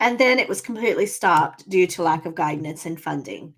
And 0.00 0.18
then 0.18 0.38
it 0.38 0.48
was 0.48 0.60
completely 0.60 1.06
stopped 1.06 1.68
due 1.68 1.86
to 1.88 2.02
lack 2.02 2.26
of 2.26 2.34
guidance 2.34 2.86
and 2.86 3.00
funding. 3.00 3.54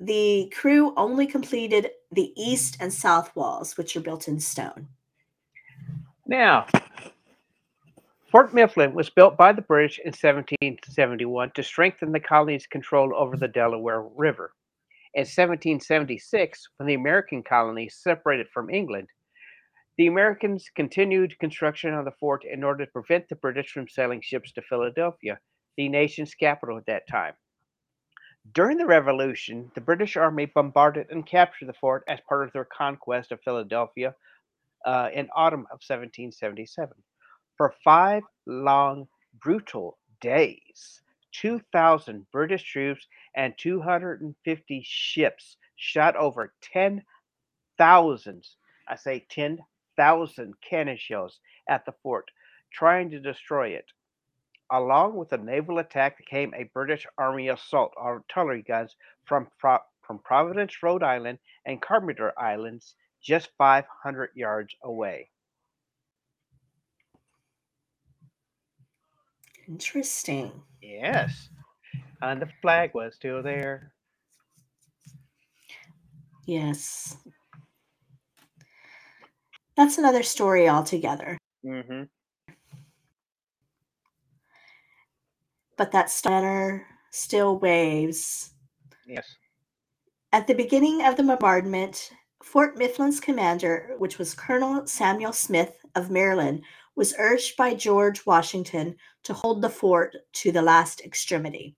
The 0.00 0.52
crew 0.56 0.94
only 0.96 1.26
completed 1.26 1.90
the 2.12 2.32
east 2.36 2.76
and 2.80 2.92
south 2.92 3.34
walls, 3.34 3.76
which 3.76 3.96
are 3.96 4.00
built 4.00 4.28
in 4.28 4.38
stone. 4.38 4.88
Now, 6.26 6.66
Fort 8.30 8.54
Mifflin 8.54 8.94
was 8.94 9.10
built 9.10 9.36
by 9.36 9.52
the 9.52 9.62
British 9.62 9.98
in 9.98 10.12
1771 10.12 11.50
to 11.54 11.62
strengthen 11.62 12.12
the 12.12 12.20
colony's 12.20 12.66
control 12.66 13.12
over 13.16 13.36
the 13.36 13.48
Delaware 13.48 14.02
River. 14.02 14.52
In 15.14 15.22
1776, 15.22 16.68
when 16.76 16.86
the 16.86 16.94
American 16.94 17.42
colonies 17.42 17.96
separated 17.96 18.48
from 18.50 18.70
England, 18.70 19.08
the 19.98 20.06
Americans 20.06 20.70
continued 20.76 21.36
construction 21.40 21.92
of 21.92 22.04
the 22.04 22.12
fort 22.12 22.44
in 22.44 22.62
order 22.62 22.86
to 22.86 22.92
prevent 22.92 23.28
the 23.28 23.34
British 23.34 23.72
from 23.72 23.88
sailing 23.88 24.20
ships 24.20 24.52
to 24.52 24.62
Philadelphia, 24.62 25.40
the 25.76 25.88
nation's 25.88 26.34
capital 26.36 26.78
at 26.78 26.86
that 26.86 27.08
time. 27.08 27.34
During 28.52 28.78
the 28.78 28.86
Revolution, 28.86 29.72
the 29.74 29.80
British 29.80 30.16
Army 30.16 30.46
bombarded 30.46 31.08
and 31.10 31.26
captured 31.26 31.66
the 31.66 31.72
fort 31.72 32.04
as 32.06 32.20
part 32.28 32.46
of 32.46 32.52
their 32.52 32.64
conquest 32.64 33.32
of 33.32 33.40
Philadelphia 33.42 34.14
uh, 34.86 35.08
in 35.12 35.28
autumn 35.34 35.62
of 35.62 35.82
1777. 35.84 36.90
For 37.56 37.74
five 37.82 38.22
long, 38.46 39.08
brutal 39.40 39.98
days, 40.20 41.02
2,000 41.32 42.24
British 42.30 42.62
troops 42.62 43.04
and 43.34 43.52
250 43.58 44.82
ships 44.86 45.56
shot 45.74 46.14
over 46.14 46.54
10,000, 46.62 48.46
I 48.86 48.96
say 48.96 49.26
10,000 49.28 49.64
cannon 50.62 50.96
shells 50.96 51.40
at 51.68 51.84
the 51.84 51.92
fort, 52.02 52.30
trying 52.72 53.10
to 53.10 53.20
destroy 53.20 53.68
it. 53.68 53.86
Along 54.70 55.16
with 55.16 55.30
the 55.30 55.38
naval 55.38 55.78
attack 55.78 56.24
came 56.26 56.52
a 56.54 56.64
British 56.64 57.06
Army 57.16 57.48
assault 57.48 57.92
artillery 57.96 58.62
guns 58.62 58.96
from, 59.24 59.48
Pro- 59.58 59.78
from 60.02 60.18
Providence, 60.18 60.82
Rhode 60.82 61.02
Island, 61.02 61.38
and 61.66 61.80
Carpenter 61.82 62.32
Islands, 62.38 62.94
just 63.22 63.50
500 63.58 64.30
yards 64.34 64.74
away. 64.82 65.30
Interesting. 69.68 70.62
Yes. 70.80 71.50
And 72.22 72.40
the 72.40 72.48
flag 72.62 72.94
was 72.94 73.14
still 73.14 73.42
there. 73.42 73.92
Yes. 76.46 77.16
That's 79.78 79.96
another 79.96 80.24
story 80.24 80.68
altogether. 80.68 81.38
hmm 81.62 82.02
But 85.76 85.92
that 85.92 86.10
stunner 86.10 86.84
still 87.12 87.60
waves. 87.60 88.54
Yes. 89.06 89.36
At 90.32 90.48
the 90.48 90.54
beginning 90.54 91.06
of 91.06 91.16
the 91.16 91.22
bombardment, 91.22 92.10
Fort 92.42 92.76
Mifflin's 92.76 93.20
commander, 93.20 93.94
which 93.98 94.18
was 94.18 94.34
Colonel 94.34 94.84
Samuel 94.88 95.32
Smith 95.32 95.76
of 95.94 96.10
Maryland, 96.10 96.64
was 96.96 97.14
urged 97.16 97.56
by 97.56 97.72
George 97.74 98.26
Washington 98.26 98.96
to 99.22 99.32
hold 99.32 99.62
the 99.62 99.70
fort 99.70 100.16
to 100.32 100.50
the 100.50 100.60
last 100.60 101.02
extremity. 101.02 101.76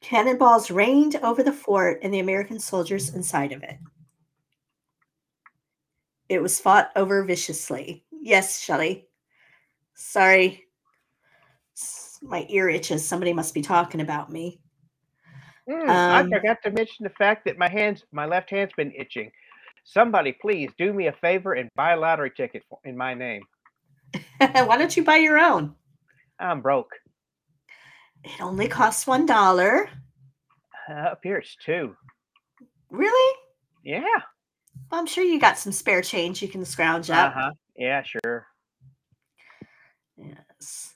Cannonballs 0.00 0.70
rained 0.70 1.16
over 1.16 1.42
the 1.42 1.52
fort 1.52 1.98
and 2.02 2.14
the 2.14 2.20
American 2.20 2.58
soldiers 2.58 3.10
inside 3.14 3.52
of 3.52 3.62
it. 3.62 3.76
It 6.30 6.40
was 6.40 6.60
fought 6.60 6.92
over 6.94 7.24
viciously. 7.24 8.04
Yes, 8.12 8.60
Shelley. 8.60 9.08
Sorry. 9.96 10.64
My 12.22 12.46
ear 12.48 12.68
itches. 12.68 13.04
Somebody 13.04 13.32
must 13.32 13.52
be 13.52 13.62
talking 13.62 14.00
about 14.00 14.30
me. 14.30 14.60
Mm, 15.68 15.88
I 15.88 16.20
Um, 16.20 16.30
forgot 16.30 16.58
to 16.62 16.70
mention 16.70 17.02
the 17.02 17.10
fact 17.18 17.44
that 17.46 17.58
my 17.58 17.68
hands, 17.68 18.04
my 18.12 18.26
left 18.26 18.48
hand's 18.50 18.72
been 18.76 18.92
itching. 18.96 19.32
Somebody, 19.82 20.32
please 20.40 20.70
do 20.78 20.92
me 20.92 21.08
a 21.08 21.12
favor 21.12 21.54
and 21.54 21.68
buy 21.74 21.94
a 21.94 21.96
lottery 21.98 22.30
ticket 22.30 22.62
for, 22.68 22.78
in 22.84 22.96
my 22.96 23.12
name. 23.12 23.42
Why 24.38 24.76
don't 24.78 24.96
you 24.96 25.02
buy 25.02 25.16
your 25.16 25.36
own? 25.38 25.74
I'm 26.38 26.60
broke. 26.60 26.92
It 28.22 28.40
only 28.40 28.68
costs 28.68 29.04
one 29.04 29.26
dollar. 29.26 29.90
Uh, 30.88 30.92
up 30.92 31.20
here 31.24 31.38
it's 31.38 31.56
two. 31.56 31.96
Really? 32.88 33.36
Yeah. 33.82 34.20
I'm 34.92 35.06
sure 35.06 35.24
you 35.24 35.38
got 35.38 35.58
some 35.58 35.72
spare 35.72 36.02
change 36.02 36.42
you 36.42 36.48
can 36.48 36.64
scrounge 36.64 37.10
up. 37.10 37.36
Uh-huh. 37.36 37.52
Yeah, 37.76 38.02
sure. 38.02 38.46
Yes. 40.16 40.94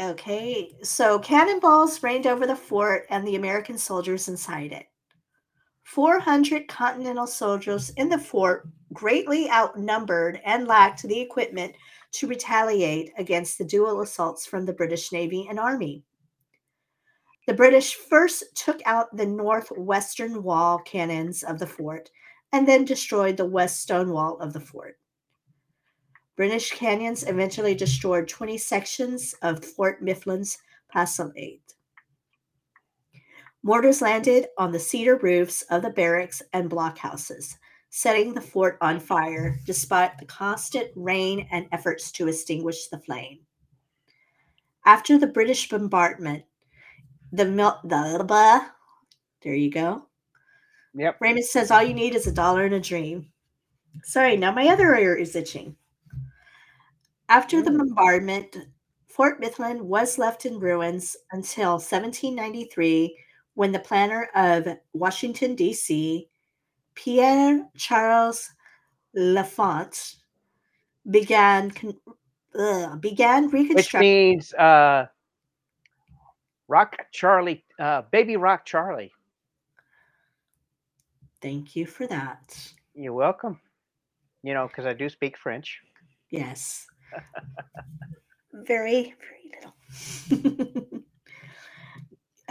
Okay, 0.00 0.76
so 0.82 1.18
cannonballs 1.18 2.02
rained 2.02 2.26
over 2.26 2.46
the 2.46 2.56
fort 2.56 3.06
and 3.08 3.26
the 3.26 3.36
American 3.36 3.78
soldiers 3.78 4.28
inside 4.28 4.72
it. 4.72 4.86
400 5.84 6.66
Continental 6.68 7.26
soldiers 7.26 7.90
in 7.90 8.08
the 8.08 8.18
fort, 8.18 8.68
greatly 8.92 9.48
outnumbered 9.50 10.40
and 10.44 10.66
lacked 10.66 11.04
the 11.04 11.20
equipment 11.20 11.74
to 12.12 12.26
retaliate 12.26 13.12
against 13.16 13.56
the 13.56 13.64
dual 13.64 14.00
assaults 14.00 14.44
from 14.44 14.66
the 14.66 14.72
British 14.72 15.12
Navy 15.12 15.46
and 15.48 15.60
Army. 15.60 16.02
The 17.46 17.54
British 17.54 17.94
first 17.94 18.44
took 18.56 18.80
out 18.84 19.16
the 19.16 19.26
northwestern 19.26 20.42
wall 20.42 20.78
cannons 20.80 21.44
of 21.44 21.58
the 21.58 21.66
fort 21.66 22.10
and 22.56 22.66
then 22.66 22.86
destroyed 22.86 23.36
the 23.36 23.44
west 23.44 23.82
stone 23.82 24.10
wall 24.10 24.38
of 24.40 24.54
the 24.54 24.60
fort. 24.60 24.98
British 26.36 26.70
cannons 26.70 27.22
eventually 27.28 27.74
destroyed 27.74 28.26
20 28.26 28.56
sections 28.56 29.34
of 29.42 29.62
Fort 29.62 30.02
Mifflin's 30.02 30.56
palisade. 30.90 31.60
Mortars 33.62 34.00
landed 34.00 34.46
on 34.56 34.72
the 34.72 34.78
cedar 34.78 35.16
roofs 35.18 35.60
of 35.68 35.82
the 35.82 35.90
barracks 35.90 36.40
and 36.54 36.70
blockhouses, 36.70 37.56
setting 37.90 38.32
the 38.32 38.40
fort 38.40 38.78
on 38.80 39.00
fire 39.00 39.60
despite 39.66 40.16
the 40.16 40.24
constant 40.24 40.90
rain 40.96 41.46
and 41.52 41.66
efforts 41.72 42.10
to 42.12 42.26
extinguish 42.26 42.88
the 42.88 43.00
flame. 43.00 43.40
After 44.86 45.18
the 45.18 45.26
British 45.26 45.68
bombardment, 45.68 46.44
the, 47.32 47.44
mil- 47.44 47.80
the 47.84 48.64
there 49.42 49.54
you 49.54 49.70
go. 49.70 50.06
Yep. 50.96 51.18
Raymond 51.20 51.44
says 51.44 51.70
all 51.70 51.82
you 51.82 51.92
need 51.94 52.14
is 52.14 52.26
a 52.26 52.32
dollar 52.32 52.64
and 52.64 52.74
a 52.74 52.80
dream. 52.80 53.28
Sorry, 54.02 54.36
now 54.36 54.50
my 54.50 54.68
other 54.68 54.94
ear 54.96 55.14
is 55.14 55.36
itching. 55.36 55.76
After 57.28 57.60
the 57.62 57.70
bombardment, 57.70 58.56
Fort 59.08 59.40
Mifflin 59.40 59.86
was 59.86 60.18
left 60.18 60.46
in 60.46 60.58
ruins 60.58 61.16
until 61.32 61.72
1793 61.72 63.16
when 63.54 63.72
the 63.72 63.78
planner 63.78 64.28
of 64.34 64.68
Washington, 64.92 65.54
D.C., 65.54 66.28
Pierre 66.94 67.66
Charles 67.76 68.50
L'Enfant, 69.14 70.16
began, 71.10 71.70
con- 71.70 71.96
ugh, 72.58 73.00
began 73.00 73.44
Which 73.44 73.52
reconstruction. 73.52 74.00
means 74.00 74.54
uh 74.54 75.06
Rock 76.68 76.96
Charlie, 77.12 77.64
uh 77.78 78.02
baby 78.10 78.36
Rock 78.36 78.64
Charlie. 78.64 79.12
Thank 81.46 81.76
you 81.76 81.86
for 81.86 82.08
that. 82.08 82.58
You're 82.92 83.12
welcome. 83.12 83.60
You 84.42 84.52
know, 84.52 84.66
because 84.66 84.84
I 84.84 84.94
do 84.94 85.08
speak 85.08 85.38
French. 85.38 85.80
Yes. 86.28 86.88
very, 88.52 89.14
very 89.22 90.72
little. 90.82 91.04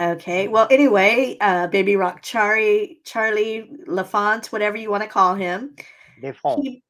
okay. 0.00 0.48
Well, 0.48 0.66
anyway, 0.70 1.36
uh, 1.42 1.66
Baby 1.66 1.96
Rock 1.96 2.22
Charlie, 2.22 3.00
Charlie 3.04 3.70
L'Enfant, 3.86 4.46
whatever 4.46 4.78
you 4.78 4.90
want 4.90 5.02
to 5.02 5.10
call 5.10 5.34
him, 5.34 5.76
phone. 6.42 6.62
he, 6.62 6.82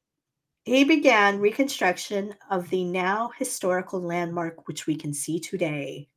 he 0.63 0.85
began 0.85 1.41
reconstruction 1.41 2.33
of 2.49 2.69
the 2.69 2.85
now 2.85 3.31
historical 3.37 4.01
landmark, 4.01 4.65
which 4.69 4.87
we 4.87 4.95
can 4.95 5.13
see 5.13 5.41
today. 5.41 6.07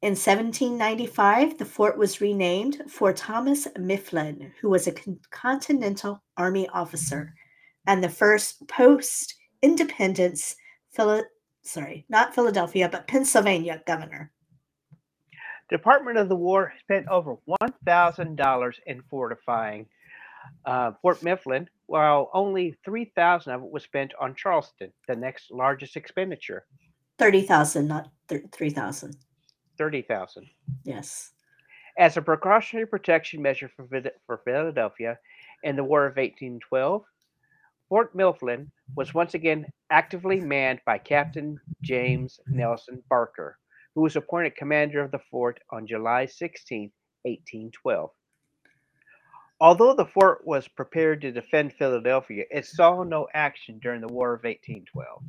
In 0.00 0.10
1795, 0.10 1.58
the 1.58 1.64
fort 1.64 1.98
was 1.98 2.20
renamed 2.20 2.82
for 2.88 3.12
Thomas 3.12 3.66
Mifflin, 3.76 4.52
who 4.60 4.70
was 4.70 4.86
a 4.86 4.94
Continental 5.30 6.22
Army 6.36 6.68
officer 6.68 7.34
and 7.84 8.02
the 8.02 8.08
first 8.08 8.68
post 8.68 9.34
independence, 9.60 10.54
Phila- 10.92 11.24
sorry, 11.62 12.06
not 12.08 12.32
Philadelphia, 12.32 12.88
but 12.88 13.08
Pennsylvania 13.08 13.82
governor. 13.88 14.30
Department 15.68 16.16
of 16.16 16.28
the 16.28 16.36
War 16.36 16.72
spent 16.78 17.08
over 17.08 17.36
one 17.44 17.74
thousand 17.84 18.36
dollars 18.36 18.78
in 18.86 19.02
fortifying 19.10 19.86
uh, 20.64 20.92
Fort 21.02 21.24
Mifflin, 21.24 21.68
while 21.86 22.30
only 22.32 22.76
three 22.84 23.10
thousand 23.16 23.52
of 23.52 23.64
it 23.64 23.70
was 23.70 23.82
spent 23.82 24.12
on 24.20 24.36
Charleston, 24.36 24.92
the 25.08 25.16
next 25.16 25.50
largest 25.50 25.96
expenditure, 25.96 26.66
30,000, 27.18 27.88
not 27.88 28.10
thir- 28.28 28.44
3,000. 28.52 29.16
Thirty 29.78 30.02
thousand. 30.02 30.46
Yes. 30.84 31.32
As 31.98 32.16
a 32.16 32.22
precautionary 32.22 32.86
protection 32.86 33.42
measure 33.42 33.70
for, 33.74 33.88
for 34.26 34.40
Philadelphia 34.44 35.18
in 35.64 35.74
the 35.74 35.82
War 35.82 36.06
of 36.06 36.16
1812, 36.16 37.02
Fort 37.88 38.14
Mifflin 38.14 38.70
was 38.94 39.14
once 39.14 39.34
again 39.34 39.66
actively 39.90 40.40
manned 40.40 40.80
by 40.84 40.98
Captain 40.98 41.58
James 41.82 42.38
Nelson 42.46 43.02
Barker, 43.08 43.58
who 43.94 44.02
was 44.02 44.14
appointed 44.14 44.54
commander 44.54 45.00
of 45.00 45.10
the 45.10 45.18
fort 45.30 45.58
on 45.70 45.86
July 45.86 46.26
16, 46.26 46.92
1812. 47.22 48.10
Although 49.60 49.94
the 49.94 50.06
fort 50.06 50.46
was 50.46 50.68
prepared 50.68 51.20
to 51.22 51.32
defend 51.32 51.72
Philadelphia, 51.72 52.44
it 52.50 52.66
saw 52.66 53.02
no 53.02 53.26
action 53.34 53.80
during 53.80 54.00
the 54.00 54.12
War 54.12 54.34
of 54.34 54.44
1812. 54.44 55.22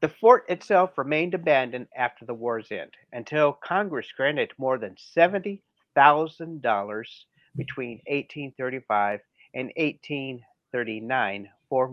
The 0.00 0.08
fort 0.08 0.44
itself 0.48 0.96
remained 0.96 1.34
abandoned 1.34 1.88
after 1.96 2.24
the 2.24 2.34
war's 2.34 2.70
end 2.70 2.92
until 3.12 3.52
Congress 3.52 4.12
granted 4.12 4.52
more 4.56 4.78
than 4.78 4.94
$70,000 4.94 7.24
between 7.56 8.00
1835 8.06 9.20
and 9.54 9.72
1839 9.76 11.50
for 11.68 11.92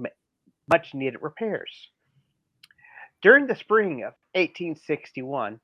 much 0.67 0.93
needed 0.93 1.19
repairs. 1.21 1.89
During 3.23 3.47
the 3.47 3.55
spring 3.55 4.03
of 4.03 4.13
1861, 4.33 5.59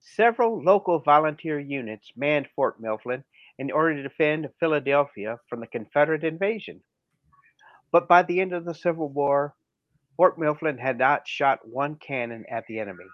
several 0.00 0.62
local 0.62 0.98
volunteer 0.98 1.58
units 1.58 2.12
manned 2.14 2.50
Fort 2.54 2.78
Mifflin 2.78 3.24
in 3.58 3.70
order 3.70 3.94
to 3.94 4.02
defend 4.02 4.50
Philadelphia 4.60 5.38
from 5.48 5.60
the 5.60 5.66
Confederate 5.66 6.24
invasion. 6.24 6.82
But 7.90 8.06
by 8.06 8.22
the 8.22 8.42
end 8.42 8.52
of 8.52 8.66
the 8.66 8.74
Civil 8.74 9.08
War, 9.08 9.54
Fort 10.16 10.38
Mifflin 10.38 10.78
had 10.78 10.98
not 10.98 11.28
shot 11.28 11.66
one 11.66 11.96
cannon 11.96 12.44
at 12.50 12.66
the 12.66 12.78
enemy, 12.78 13.04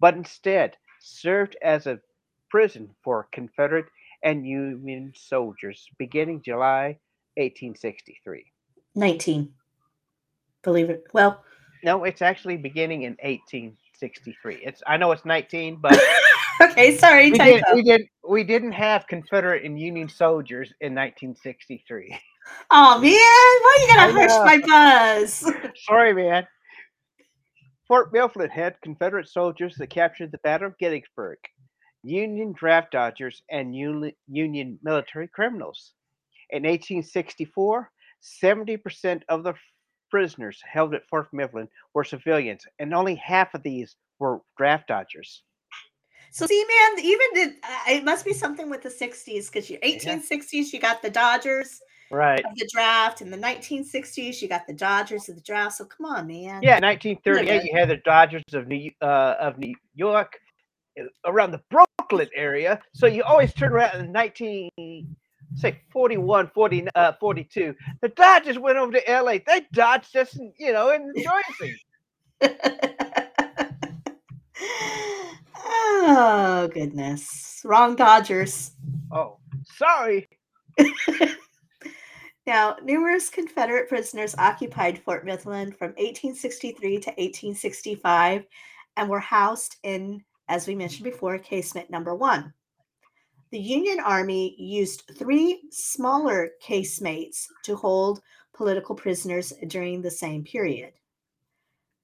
but 0.00 0.14
instead 0.14 0.76
served 1.00 1.56
as 1.62 1.86
a 1.86 2.00
prison 2.48 2.90
for 3.02 3.28
Confederate 3.32 3.86
and 4.22 4.46
Union 4.46 5.12
soldiers 5.16 5.88
beginning 5.98 6.42
July 6.42 6.98
1863. 7.36 8.44
19. 8.94 9.52
Believe 10.62 10.90
it. 10.90 11.06
Well, 11.12 11.42
No, 11.82 12.04
it's 12.04 12.22
actually 12.22 12.56
beginning 12.56 13.02
in 13.02 13.12
1863. 13.22 14.60
It's 14.62 14.82
I 14.86 14.96
know 14.96 15.12
it's 15.12 15.24
19, 15.24 15.76
but 15.80 15.98
okay, 16.60 16.96
sorry. 16.96 17.30
we, 17.30 17.38
did, 17.38 17.64
we 17.74 17.82
did 17.82 18.02
we 18.28 18.44
didn't 18.44 18.72
have 18.72 19.06
Confederate 19.06 19.64
and 19.64 19.80
Union 19.80 20.08
soldiers 20.08 20.72
in 20.80 20.94
1963. 20.94 22.18
Oh 22.70 23.00
man, 23.00 23.12
why 23.12 24.06
are 24.06 24.10
you 24.10 24.18
hush 24.18 24.30
know. 24.30 24.44
my 24.44 24.58
buzz? 24.66 25.52
Sorry, 25.86 26.14
man. 26.14 26.46
Fort 27.88 28.12
Mifflin 28.12 28.50
had 28.50 28.80
Confederate 28.82 29.28
soldiers 29.28 29.74
that 29.76 29.90
captured 29.90 30.30
the 30.30 30.38
Battle 30.38 30.68
of 30.68 30.78
Gettysburg, 30.78 31.38
Union 32.04 32.54
draft 32.56 32.92
dodgers, 32.92 33.42
and 33.50 33.74
Uni- 33.74 34.16
Union 34.28 34.78
military 34.82 35.26
criminals. 35.26 35.94
In 36.50 36.62
1864, 36.62 37.90
70% 38.22 39.22
of 39.28 39.42
the 39.42 39.54
prisoners 40.08 40.60
held 40.64 40.94
at 40.94 41.08
Fort 41.08 41.28
Mifflin 41.32 41.68
were 41.94 42.04
civilians, 42.04 42.64
and 42.78 42.94
only 42.94 43.16
half 43.16 43.54
of 43.54 43.62
these 43.64 43.96
were 44.20 44.40
draft 44.56 44.86
dodgers. 44.86 45.42
So 46.30 46.46
see, 46.46 46.64
man, 46.64 47.04
even 47.04 47.26
the, 47.34 47.56
uh, 47.64 47.78
it 47.88 48.04
must 48.04 48.24
be 48.24 48.32
something 48.32 48.70
with 48.70 48.82
the 48.82 48.88
'60s 48.88 49.50
because 49.50 49.68
you 49.68 49.78
1860s 49.80 50.72
you 50.72 50.78
got 50.78 51.02
the 51.02 51.10
Dodgers 51.10 51.80
Right. 52.10 52.44
of 52.44 52.56
the 52.56 52.68
draft, 52.72 53.22
In 53.22 53.30
the 53.30 53.36
1960s 53.36 54.42
you 54.42 54.48
got 54.48 54.66
the 54.66 54.72
Dodgers 54.72 55.28
of 55.28 55.36
the 55.36 55.40
draft. 55.42 55.76
So 55.76 55.84
come 55.84 56.06
on, 56.06 56.26
man. 56.26 56.60
Yeah, 56.60 56.80
1938, 56.80 57.62
you 57.64 57.78
had 57.78 57.88
the 57.88 57.98
Dodgers 57.98 58.42
of 58.52 58.66
New 58.66 58.90
uh, 59.00 59.36
of 59.38 59.58
New 59.58 59.76
York 59.94 60.40
uh, 61.00 61.04
around 61.24 61.52
the 61.52 61.62
Brooklyn 61.70 62.28
area. 62.34 62.80
So 62.92 63.06
you 63.06 63.22
always 63.22 63.54
turn 63.54 63.72
around 63.72 64.00
in 64.00 64.10
19, 64.10 64.70
say 65.54 65.80
41, 65.92 66.50
40, 66.52 66.88
uh, 66.96 67.12
42. 67.20 67.76
The 68.00 68.08
Dodgers 68.08 68.58
went 68.58 68.76
over 68.76 68.90
to 68.92 69.02
LA. 69.08 69.38
They 69.46 69.66
dodged 69.72 70.16
us, 70.16 70.34
in, 70.34 70.52
you 70.58 70.72
know, 70.72 70.90
in 70.90 71.12
Jersey. 71.16 71.76
oh 75.54 76.68
goodness, 76.74 77.62
wrong 77.64 77.94
Dodgers. 77.94 78.72
Oh, 79.12 79.38
sorry. 79.76 80.28
Now, 82.50 82.74
numerous 82.82 83.30
Confederate 83.30 83.88
prisoners 83.88 84.34
occupied 84.36 84.98
Fort 84.98 85.24
Mifflin 85.24 85.70
from 85.70 85.90
1863 85.90 86.98
to 86.98 87.10
1865 87.10 88.44
and 88.96 89.08
were 89.08 89.20
housed 89.20 89.76
in, 89.84 90.24
as 90.48 90.66
we 90.66 90.74
mentioned 90.74 91.04
before, 91.04 91.38
casement 91.38 91.90
number 91.90 92.12
one. 92.12 92.52
the 93.52 93.58
Union 93.60 94.00
Army 94.00 94.56
used 94.58 95.04
three 95.16 95.62
smaller 95.70 96.50
casemates 96.60 97.46
to 97.62 97.76
hold 97.76 98.20
political 98.52 98.96
prisoners 98.96 99.52
during 99.68 100.02
the 100.02 100.10
same 100.10 100.42
period. 100.42 100.92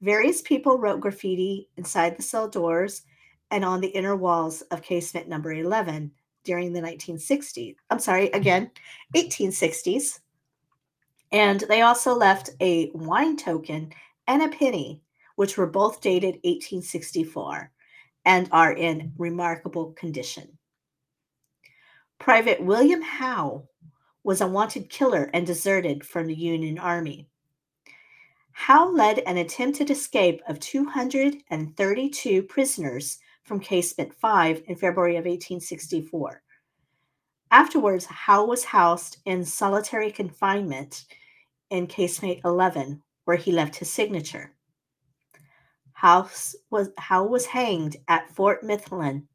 Various 0.00 0.42
people 0.42 0.78
wrote 0.78 1.00
graffiti 1.00 1.68
inside 1.76 2.16
the 2.16 2.22
cell 2.22 2.46
doors 2.48 3.02
and 3.50 3.64
on 3.64 3.80
the 3.80 3.88
inner 3.88 4.14
walls 4.14 4.60
of 4.70 4.80
casement 4.80 5.26
number 5.26 5.52
11 5.52 6.12
during 6.44 6.72
the 6.72 6.80
1960s. 6.80 7.74
I'm 7.90 7.98
sorry, 7.98 8.28
again, 8.30 8.70
1860s. 9.16 10.20
And 11.32 11.60
they 11.68 11.82
also 11.82 12.14
left 12.14 12.50
a 12.60 12.90
wine 12.94 13.36
token 13.36 13.92
and 14.26 14.42
a 14.42 14.48
penny, 14.48 15.02
which 15.36 15.56
were 15.56 15.66
both 15.66 16.00
dated 16.00 16.36
1864 16.44 17.70
and 18.24 18.48
are 18.52 18.72
in 18.72 19.12
remarkable 19.18 19.92
condition. 19.92 20.58
Private 22.18 22.62
William 22.62 23.02
Howe 23.02 23.68
was 24.24 24.40
a 24.40 24.46
wanted 24.46 24.88
killer 24.88 25.30
and 25.32 25.46
deserted 25.46 26.04
from 26.04 26.26
the 26.26 26.34
Union 26.34 26.78
Army. 26.78 27.28
Howe 28.50 28.88
led 28.90 29.18
an 29.20 29.36
attempted 29.36 29.90
escape 29.90 30.40
of 30.48 30.58
232 30.58 32.42
prisoners 32.44 33.18
from 33.44 33.60
Casement 33.60 34.14
5 34.14 34.62
in 34.66 34.74
February 34.74 35.16
of 35.16 35.26
1864. 35.26 36.42
Afterwards, 37.50 38.06
Howe 38.06 38.44
was 38.44 38.64
housed 38.64 39.18
in 39.24 39.44
solitary 39.44 40.10
confinement 40.10 41.04
in 41.70 41.86
Casemate 41.86 42.40
11, 42.44 43.02
where 43.24 43.36
he 43.36 43.52
left 43.52 43.76
his 43.76 43.90
signature. 43.90 44.52
House 45.92 46.54
was, 46.70 46.90
Howe 46.98 47.26
was 47.26 47.46
hanged 47.46 47.96
at 48.08 48.28
Fort 48.34 48.62
Mifflin 48.62 49.28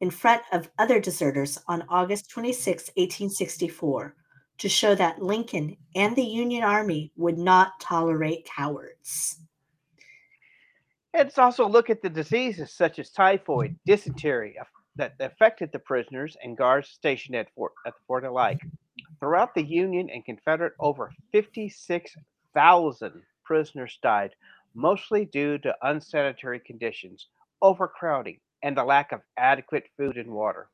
in 0.00 0.10
front 0.10 0.42
of 0.52 0.70
other 0.78 1.00
deserters 1.00 1.58
on 1.66 1.84
August 1.88 2.30
26, 2.30 2.84
1864, 2.96 4.14
to 4.58 4.68
show 4.68 4.94
that 4.94 5.20
Lincoln 5.20 5.76
and 5.94 6.14
the 6.14 6.22
Union 6.22 6.62
Army 6.62 7.12
would 7.16 7.36
not 7.36 7.80
tolerate 7.80 8.46
cowards. 8.46 9.40
Let's 11.12 11.38
also 11.38 11.68
look 11.68 11.90
at 11.90 12.00
the 12.00 12.08
diseases 12.08 12.72
such 12.72 12.98
as 12.98 13.10
typhoid, 13.10 13.76
dysentery 13.84 14.56
that 14.98 15.14
affected 15.20 15.72
the 15.72 15.78
prisoners 15.78 16.36
and 16.42 16.56
guards 16.56 16.88
stationed 16.90 17.36
at, 17.36 17.48
fort, 17.54 17.72
at 17.86 17.94
the 17.94 18.00
fort 18.06 18.24
alike. 18.24 18.60
Throughout 19.20 19.54
the 19.54 19.64
Union 19.64 20.10
and 20.10 20.24
Confederate, 20.24 20.74
over 20.78 21.12
56,000 21.32 23.22
prisoners 23.44 23.98
died, 24.02 24.34
mostly 24.74 25.24
due 25.24 25.56
to 25.58 25.74
unsanitary 25.82 26.60
conditions, 26.60 27.28
overcrowding, 27.62 28.38
and 28.62 28.76
the 28.76 28.84
lack 28.84 29.12
of 29.12 29.22
adequate 29.36 29.84
food 29.96 30.16
and 30.16 30.30
water. 30.30 30.68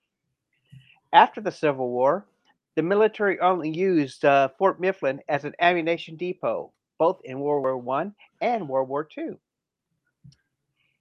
After 1.12 1.40
the 1.40 1.52
Civil 1.52 1.90
War, 1.90 2.26
the 2.74 2.82
military 2.82 3.38
only 3.40 3.70
used 3.70 4.24
uh, 4.24 4.48
Fort 4.58 4.80
Mifflin 4.80 5.20
as 5.28 5.44
an 5.44 5.54
ammunition 5.60 6.16
depot, 6.16 6.72
both 6.98 7.20
in 7.24 7.40
World 7.40 7.84
War 7.84 7.98
I 8.00 8.10
and 8.40 8.68
World 8.68 8.88
War 8.88 9.06
II. 9.16 9.36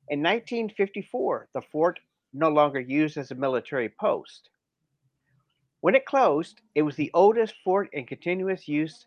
In 0.10 0.22
1954, 0.22 1.48
the 1.54 1.62
fort 1.62 2.00
no 2.34 2.50
longer 2.50 2.80
used 2.80 3.18
as 3.18 3.32
a 3.32 3.36
military 3.36 3.90
post. 3.90 4.50
When 5.82 5.96
it 5.96 6.06
closed, 6.06 6.62
it 6.76 6.82
was 6.82 6.96
the 6.96 7.12
oldest 7.14 7.56
fort 7.64 7.90
in 7.94 8.06
continuous 8.06 8.68
use 8.68 9.06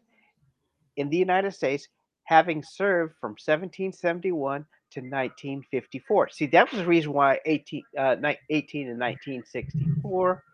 in 0.97 1.09
the 1.09 1.17
United 1.17 1.53
States, 1.53 1.89
having 2.25 2.63
served 2.63 3.15
from 3.21 3.31
1771 3.31 4.67
to 4.91 5.01
1954. 5.01 6.29
See, 6.31 6.47
that 6.47 6.71
was 6.71 6.81
the 6.81 6.87
reason 6.87 7.13
why 7.13 7.41
18, 7.47 7.83
uh, 7.99 8.17
18 8.51 8.89
and 8.89 9.01
1964 9.01 10.45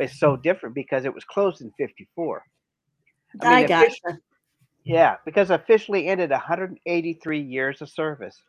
is 0.00 0.18
so 0.18 0.36
different 0.36 0.74
because 0.74 1.04
it 1.04 1.14
was 1.14 1.24
closed 1.24 1.60
in 1.60 1.72
54. 1.72 2.42
I, 3.40 3.44
mean, 3.44 3.52
I 3.52 3.66
gotcha. 3.66 4.18
Yeah, 4.84 5.16
because 5.24 5.50
officially 5.50 6.06
ended 6.08 6.30
183 6.30 7.40
years 7.40 7.82
of 7.82 7.88
service. 7.88 8.40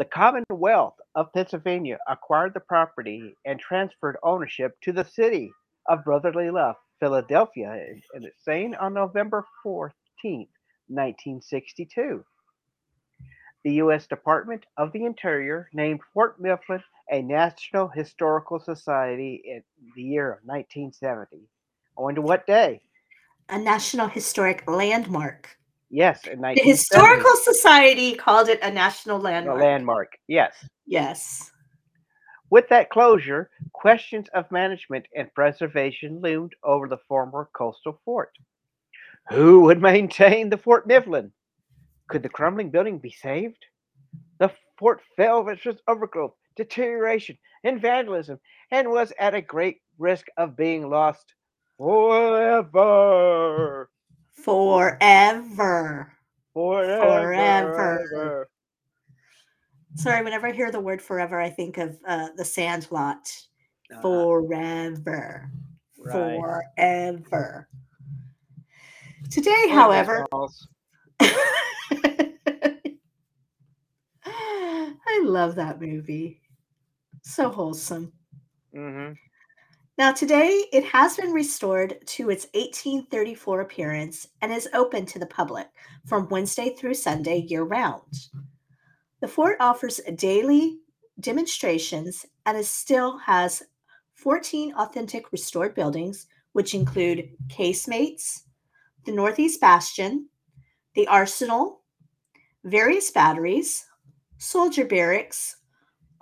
The 0.00 0.06
Commonwealth 0.06 0.94
of 1.14 1.30
Pennsylvania 1.34 1.98
acquired 2.08 2.54
the 2.54 2.60
property 2.60 3.36
and 3.44 3.60
transferred 3.60 4.16
ownership 4.22 4.80
to 4.80 4.92
the 4.92 5.04
city 5.04 5.52
of 5.90 6.04
Brotherly 6.04 6.48
Love, 6.48 6.76
Philadelphia, 7.00 7.70
and 8.14 8.24
it's 8.24 8.42
saying 8.42 8.74
on 8.76 8.94
November 8.94 9.44
14th, 9.62 10.48
1962 10.88 12.24
the 13.62 13.72
U.S. 13.74 14.06
Department 14.06 14.64
of 14.78 14.90
the 14.92 15.04
Interior 15.04 15.68
named 15.74 16.00
Fort 16.14 16.40
Mifflin 16.40 16.82
a 17.10 17.20
National 17.20 17.88
Historical 17.88 18.58
Society 18.58 19.42
in 19.44 19.62
the 19.94 20.02
year 20.02 20.32
of 20.32 20.38
1970. 20.44 21.46
I 21.98 22.00
wonder 22.00 22.22
what 22.22 22.46
day? 22.46 22.80
A 23.50 23.58
National 23.58 24.08
Historic 24.08 24.66
Landmark. 24.66 25.59
Yes, 25.90 26.22
the 26.22 26.60
Historical 26.62 27.34
Society 27.42 28.14
called 28.14 28.48
it 28.48 28.60
a 28.62 28.70
national 28.70 29.18
landmark. 29.18 29.58
A 29.58 29.64
landmark, 29.64 30.12
yes. 30.28 30.54
Yes. 30.86 31.50
With 32.50 32.68
that 32.68 32.90
closure, 32.90 33.50
questions 33.72 34.28
of 34.34 34.50
management 34.52 35.06
and 35.16 35.34
preservation 35.34 36.20
loomed 36.20 36.54
over 36.62 36.86
the 36.86 36.98
former 37.08 37.50
coastal 37.54 38.00
fort. 38.04 38.30
Who 39.30 39.62
would 39.62 39.82
maintain 39.90 40.48
the 40.48 40.58
Fort 40.58 40.86
Mifflin? 40.86 41.32
Could 42.08 42.22
the 42.22 42.28
crumbling 42.28 42.70
building 42.70 42.98
be 42.98 43.10
saved? 43.10 43.66
The 44.38 44.52
fort 44.78 45.00
fell 45.16 45.42
with 45.44 45.60
overgrowth, 45.88 46.34
deterioration, 46.56 47.36
and 47.64 47.80
vandalism, 47.80 48.38
and 48.70 48.88
was 48.90 49.12
at 49.18 49.34
a 49.34 49.40
great 49.40 49.78
risk 49.98 50.28
of 50.36 50.56
being 50.56 50.88
lost 50.88 51.34
forever. 51.78 52.70
Forever. 54.42 56.12
Forever. 56.52 58.04
Forever. 58.12 58.48
Sorry, 59.96 60.22
whenever 60.22 60.46
I 60.46 60.52
hear 60.52 60.70
the 60.70 60.80
word 60.80 61.02
forever, 61.02 61.40
I 61.40 61.50
think 61.50 61.78
of 61.78 61.98
uh, 62.06 62.28
the 62.36 62.44
Sandlot. 62.44 63.30
Uh, 63.94 64.00
forever. 64.00 65.50
Right. 65.98 66.40
Forever. 66.78 67.68
Today, 69.30 69.68
however, 69.68 70.26
I 74.24 75.22
love 75.24 75.56
that 75.56 75.80
movie. 75.80 76.40
So 77.22 77.48
wholesome. 77.50 78.12
Mm-hmm. 78.74 79.12
Now, 80.00 80.12
today 80.12 80.64
it 80.72 80.84
has 80.84 81.18
been 81.18 81.30
restored 81.30 81.98
to 82.06 82.30
its 82.30 82.46
1834 82.54 83.60
appearance 83.60 84.28
and 84.40 84.50
is 84.50 84.66
open 84.72 85.04
to 85.04 85.18
the 85.18 85.26
public 85.26 85.68
from 86.06 86.26
Wednesday 86.30 86.70
through 86.70 86.94
Sunday 86.94 87.40
year 87.40 87.64
round. 87.64 88.28
The 89.20 89.28
fort 89.28 89.58
offers 89.60 90.00
daily 90.14 90.78
demonstrations 91.20 92.24
and 92.46 92.56
it 92.56 92.64
still 92.64 93.18
has 93.18 93.62
14 94.14 94.72
authentic 94.76 95.30
restored 95.32 95.74
buildings, 95.74 96.28
which 96.54 96.74
include 96.74 97.28
casemates, 97.48 98.44
the 99.04 99.12
Northeast 99.12 99.60
Bastion, 99.60 100.30
the 100.94 101.08
Arsenal, 101.08 101.82
various 102.64 103.10
batteries, 103.10 103.84
soldier 104.38 104.86
barracks, 104.86 105.56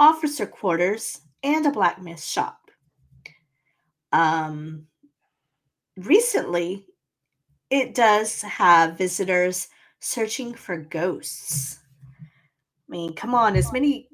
officer 0.01 0.47
quarters, 0.47 1.21
and 1.45 1.65
a 1.65 1.71
blacksmith 1.71 2.21
shop. 2.21 2.68
Um, 4.13 4.87
recently, 5.97 6.87
it 7.71 7.95
does 7.95 8.43
have 8.43 8.99
visitors 8.99 9.69
searching 10.01 10.55
for 10.55 10.77
ghosts. 10.77 11.81
I 12.89 12.91
mean, 12.91 13.15
come 13.15 13.35
on, 13.35 13.57
as 13.57 13.73
many 13.73 14.09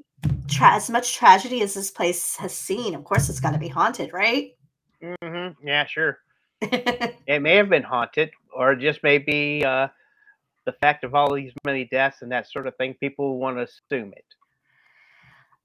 tra- 0.49 0.75
as 0.75 0.91
much 0.91 1.15
tragedy 1.15 1.63
as 1.63 1.75
this 1.75 1.91
place 1.91 2.37
has 2.37 2.53
seen, 2.55 2.95
of 2.95 3.05
course, 3.05 3.29
it's 3.29 3.41
got 3.41 3.53
to 3.53 3.59
be 3.59 3.69
haunted, 3.69 4.13
right? 4.13 4.53
Mm-hmm. 5.03 5.67
Yeah, 5.67 5.87
sure. 5.87 6.19
it 6.61 7.43
may 7.43 7.57
have 7.57 7.69
been 7.69 7.83
haunted, 7.83 8.31
or 8.53 8.75
just 8.75 9.03
maybe 9.03 9.65
uh, 9.65 9.89
the 10.65 10.73
fact 10.73 11.05
of 11.05 11.15
all 11.15 11.35
these 11.35 11.53
many 11.65 11.85
deaths 11.85 12.23
and 12.23 12.33
that 12.33 12.51
sort 12.51 12.67
of 12.67 12.77
thing, 12.77 12.95
people 12.95 13.39
want 13.39 13.57
to 13.57 13.63
assume 13.63 14.13
it. 14.13 14.25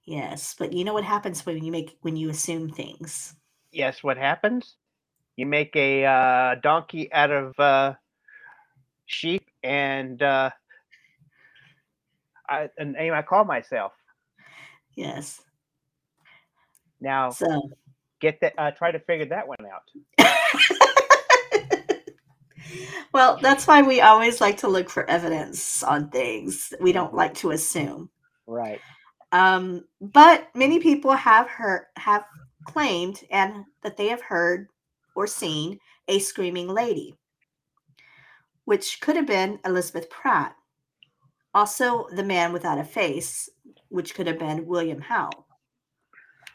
Yes, 0.05 0.55
but 0.57 0.73
you 0.73 0.83
know 0.83 0.93
what 0.93 1.03
happens 1.03 1.45
when 1.45 1.63
you 1.63 1.71
make 1.71 1.97
when 2.01 2.15
you 2.15 2.29
assume 2.29 2.69
things. 2.69 3.35
Yes, 3.71 4.03
what 4.03 4.17
happens? 4.17 4.75
You 5.35 5.45
make 5.45 5.75
a 5.75 6.05
uh, 6.05 6.55
donkey 6.55 7.11
out 7.13 7.29
of 7.31 7.59
uh, 7.59 7.93
sheep, 9.05 9.47
and 9.63 10.21
uh, 10.21 10.49
I, 12.49 12.69
a 12.77 12.85
name 12.85 13.13
I 13.13 13.21
call 13.21 13.45
myself. 13.45 13.93
Yes. 14.95 15.41
Now, 16.99 17.29
so 17.29 17.69
get 18.19 18.41
that. 18.41 18.53
Uh, 18.57 18.71
try 18.71 18.91
to 18.91 18.99
figure 18.99 19.27
that 19.27 19.47
one 19.47 19.57
out. 19.71 19.83
well, 23.13 23.39
that's 23.41 23.67
why 23.67 23.81
we 23.81 24.01
always 24.01 24.41
like 24.41 24.57
to 24.57 24.67
look 24.67 24.89
for 24.89 25.09
evidence 25.09 25.83
on 25.83 26.09
things. 26.09 26.73
We 26.81 26.91
don't 26.91 27.13
like 27.13 27.35
to 27.35 27.51
assume. 27.51 28.09
Right. 28.45 28.81
Um, 29.31 29.85
but 30.01 30.49
many 30.55 30.79
people 30.79 31.13
have 31.13 31.47
heard 31.47 31.85
have 31.95 32.25
claimed 32.65 33.21
and 33.31 33.65
that 33.83 33.97
they 33.97 34.07
have 34.07 34.21
heard 34.21 34.67
or 35.15 35.27
seen 35.27 35.79
a 36.07 36.19
screaming 36.19 36.67
lady, 36.67 37.15
which 38.65 39.01
could 39.01 39.15
have 39.15 39.27
been 39.27 39.59
Elizabeth 39.65 40.09
Pratt. 40.09 40.55
Also, 41.53 42.07
the 42.11 42.23
man 42.23 42.53
without 42.53 42.77
a 42.77 42.83
face, 42.83 43.49
which 43.89 44.13
could 44.13 44.27
have 44.27 44.39
been 44.39 44.65
William 44.65 45.01
Howe. 45.01 45.45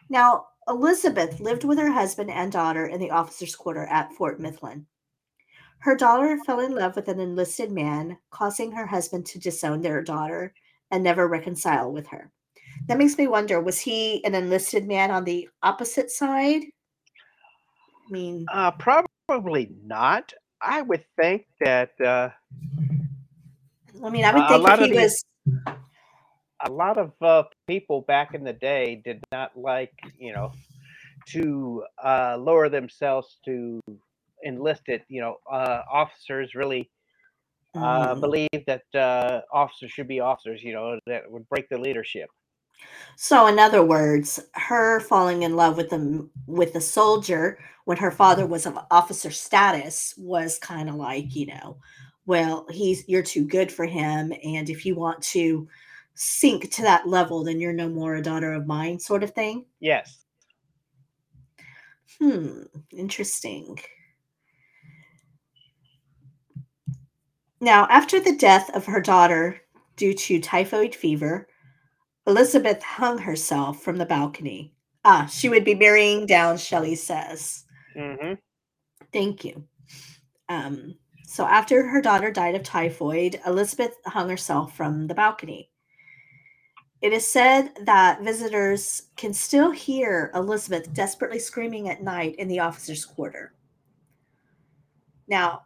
Now, 0.09 0.47
Elizabeth 0.69 1.41
lived 1.41 1.65
with 1.65 1.79
her 1.79 1.91
husband 1.91 2.31
and 2.31 2.51
daughter 2.51 2.87
in 2.87 3.01
the 3.01 3.11
officers' 3.11 3.57
quarter 3.57 3.85
at 3.87 4.13
Fort 4.13 4.41
Mifflin. 4.41 4.87
Her 5.79 5.97
daughter 5.97 6.39
fell 6.45 6.61
in 6.61 6.75
love 6.75 6.97
with 6.97 7.09
an 7.09 7.21
enlisted 7.21 7.71
man, 7.71 8.17
causing 8.31 8.73
her 8.73 8.87
husband 8.87 9.27
to 9.27 9.39
disown 9.39 9.83
their 9.83 10.01
daughter 10.03 10.55
and 10.91 11.03
never 11.03 11.29
reconcile 11.29 11.93
with 11.93 12.07
her. 12.07 12.31
That 12.89 12.99
makes 12.99 13.17
me 13.17 13.27
wonder 13.27 13.61
was 13.61 13.81
he 13.81 14.25
an 14.25 14.35
enlisted 14.35 14.87
man 14.87 15.11
on 15.11 15.25
the 15.25 15.49
opposite 15.63 16.11
side? 16.11 16.63
I 18.07 18.11
mean, 18.11 18.47
Uh, 18.53 18.71
probably 18.73 19.75
not. 19.85 20.33
I 20.61 20.83
would 20.83 21.05
think 21.21 21.47
that 21.61 21.99
uh, 22.01 22.31
I 24.05 24.11
mean, 24.11 24.25
I 24.25 24.33
would 24.35 24.49
think 24.49 24.69
if 24.69 24.77
he 24.77 24.93
of 24.93 24.97
was 25.03 25.25
a 26.67 26.71
lot 26.71 26.99
of 26.99 27.13
uh, 27.21 27.45
people 27.67 28.03
back 28.03 28.35
in 28.35 28.45
the 28.45 28.53
day 28.53 29.01
did 29.05 29.23
not 29.33 29.57
like, 29.57 29.93
you 30.19 30.33
know, 30.33 30.53
to 31.27 31.85
uh, 32.03 32.37
lower 32.39 32.69
themselves 32.69 33.39
to 33.45 33.81
enlisted, 34.43 35.03
you 35.09 35.21
know, 35.21 35.37
uh, 35.51 35.83
officers 35.91 36.55
really 36.55 36.91
uh, 37.77 38.15
Mm. 38.15 38.21
believe 38.21 38.65
that 38.67 38.85
uh, 38.95 39.41
officers 39.53 39.91
should 39.91 40.07
be 40.09 40.21
officers, 40.21 40.63
you 40.63 40.73
know, 40.73 40.99
that 41.07 41.31
would 41.31 41.49
break 41.49 41.69
the 41.69 41.79
leadership. 41.79 42.29
So, 43.17 43.47
in 43.47 43.59
other 43.59 43.85
words, 43.85 44.41
her 44.55 45.01
falling 45.01 45.43
in 45.43 45.57
love 45.57 45.77
with 45.77 45.91
the 45.91 46.29
with 46.47 46.73
the 46.73 46.81
soldier 46.81 47.59
when 47.85 47.97
her 47.99 48.11
father 48.11 48.47
was 48.47 48.67
of 48.67 48.79
officer 48.91 49.31
status 49.31 50.15
was 50.17 50.59
kind 50.59 50.89
of 50.89 50.97
like, 50.97 51.35
you 51.35 51.47
know, 51.47 51.77
well, 52.27 52.67
he's 52.71 53.05
you're 53.09 53.23
too 53.23 53.45
good 53.47 53.71
for 53.71 53.85
him, 53.85 54.33
and 54.45 54.69
if 54.71 54.85
you 54.85 54.95
want 54.95 55.23
to 55.23 55.69
sink 56.15 56.71
to 56.73 56.83
that 56.83 57.07
level, 57.09 57.45
then 57.45 57.61
you're 57.61 57.73
no 57.73 57.89
more 57.89 58.17
a 58.17 58.23
daughter 58.23 58.53
of 58.53 58.67
mine, 58.67 58.99
sort 58.99 59.23
of 59.23 59.33
thing. 59.33 59.65
Yes. 59.81 60.25
Hmm, 62.21 62.63
interesting. 62.91 63.79
Now, 67.61 67.87
after 67.89 68.21
the 68.21 68.37
death 68.37 68.71
of 68.75 68.87
her 68.87 69.01
daughter 69.01 69.61
due 69.97 70.15
to 70.15 70.41
typhoid 70.41 70.95
fever, 70.95 71.49
Elizabeth 72.27 72.83
hung 72.83 73.19
herself 73.19 73.83
from 73.83 73.97
the 73.97 74.07
balcony. 74.07 74.73
Ah, 75.05 75.27
she 75.27 75.49
would 75.49 75.65
be 75.65 75.75
marrying 75.75 76.27
down, 76.27 76.57
Shelley 76.57 76.95
says. 76.95 77.65
hmm 77.95 78.35
Thank 79.13 79.45
you. 79.45 79.65
Um, 80.49 80.97
so 81.27 81.45
after 81.45 81.87
her 81.87 82.01
daughter 82.01 82.31
died 82.31 82.55
of 82.55 82.63
typhoid, 82.63 83.41
Elizabeth 83.47 83.97
hung 84.07 84.29
herself 84.29 84.77
from 84.77 85.07
the 85.07 85.15
balcony. 85.15 85.71
It 87.03 87.13
is 87.13 87.27
said 87.29 87.71
that 87.83 88.23
visitors 88.23 89.11
can 89.17 89.35
still 89.35 89.71
hear 89.71 90.31
Elizabeth 90.35 90.93
desperately 90.95 91.39
screaming 91.39 91.91
at 91.91 92.03
night 92.03 92.35
in 92.37 92.49
the 92.49 92.61
officers' 92.61 93.05
quarter. 93.05 93.53
Now, 95.29 95.65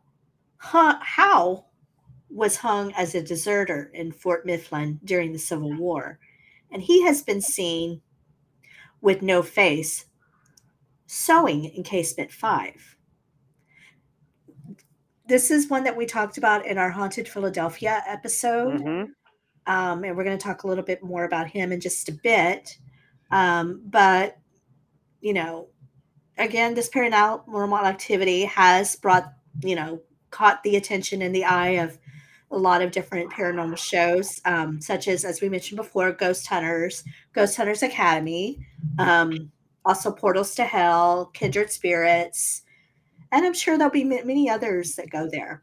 Howe 0.58 1.64
was 2.28 2.56
hung 2.56 2.92
as 2.94 3.14
a 3.14 3.22
deserter 3.22 3.90
in 3.94 4.10
Fort 4.12 4.46
Mifflin 4.46 4.98
during 5.04 5.32
the 5.32 5.38
Civil 5.38 5.72
War, 5.76 6.18
and 6.70 6.82
he 6.82 7.02
has 7.02 7.22
been 7.22 7.40
seen 7.40 8.00
with 9.00 9.22
no 9.22 9.42
face 9.42 10.06
sewing 11.06 11.64
in 11.64 11.82
casement 11.82 12.32
five. 12.32 12.96
This 15.26 15.50
is 15.50 15.68
one 15.68 15.84
that 15.84 15.96
we 15.96 16.06
talked 16.06 16.38
about 16.38 16.66
in 16.66 16.78
our 16.78 16.90
Haunted 16.90 17.28
Philadelphia 17.28 18.02
episode 18.06 18.80
hmm 18.80 19.04
um, 19.68 20.02
and 20.02 20.16
we're 20.16 20.24
going 20.24 20.36
to 20.36 20.42
talk 20.42 20.64
a 20.64 20.66
little 20.66 20.82
bit 20.82 21.02
more 21.02 21.24
about 21.24 21.46
him 21.46 21.72
in 21.72 21.80
just 21.80 22.08
a 22.08 22.12
bit. 22.12 22.78
Um, 23.30 23.82
but 23.84 24.38
you 25.20 25.34
know, 25.34 25.68
again, 26.38 26.74
this 26.74 26.88
paranormal 26.88 27.82
activity 27.84 28.46
has 28.46 28.96
brought 28.96 29.30
you 29.62 29.76
know 29.76 30.00
caught 30.30 30.62
the 30.62 30.76
attention 30.76 31.22
and 31.22 31.34
the 31.34 31.44
eye 31.44 31.80
of 31.82 31.98
a 32.50 32.56
lot 32.56 32.82
of 32.82 32.90
different 32.90 33.30
paranormal 33.30 33.76
shows, 33.78 34.40
um, 34.44 34.80
such 34.80 35.08
as 35.08 35.24
as 35.24 35.40
we 35.40 35.48
mentioned 35.48 35.76
before, 35.76 36.12
Ghost 36.12 36.46
Hunters, 36.46 37.04
Ghost 37.32 37.56
Hunters 37.56 37.82
Academy, 37.82 38.58
um, 38.98 39.50
also 39.84 40.10
Portals 40.10 40.54
to 40.54 40.64
Hell, 40.64 41.26
Kindred 41.34 41.70
Spirits, 41.70 42.62
and 43.32 43.44
I'm 43.44 43.54
sure 43.54 43.76
there'll 43.76 43.92
be 43.92 44.04
ma- 44.04 44.24
many 44.24 44.48
others 44.48 44.94
that 44.96 45.10
go 45.10 45.28
there. 45.30 45.62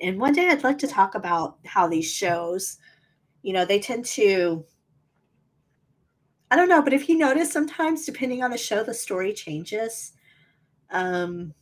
And 0.00 0.20
one 0.20 0.34
day 0.34 0.48
I'd 0.48 0.64
like 0.64 0.78
to 0.78 0.86
talk 0.88 1.14
about 1.14 1.58
how 1.64 1.88
these 1.88 2.10
shows 2.10 2.78
you 3.42 3.52
know 3.52 3.64
they 3.64 3.78
tend 3.78 4.04
to 4.04 4.64
i 6.50 6.56
don't 6.56 6.68
know 6.68 6.82
but 6.82 6.92
if 6.92 7.08
you 7.08 7.16
notice 7.16 7.52
sometimes 7.52 8.04
depending 8.04 8.42
on 8.42 8.50
the 8.50 8.58
show 8.58 8.82
the 8.82 8.94
story 8.94 9.32
changes 9.32 10.12
um 10.90 11.54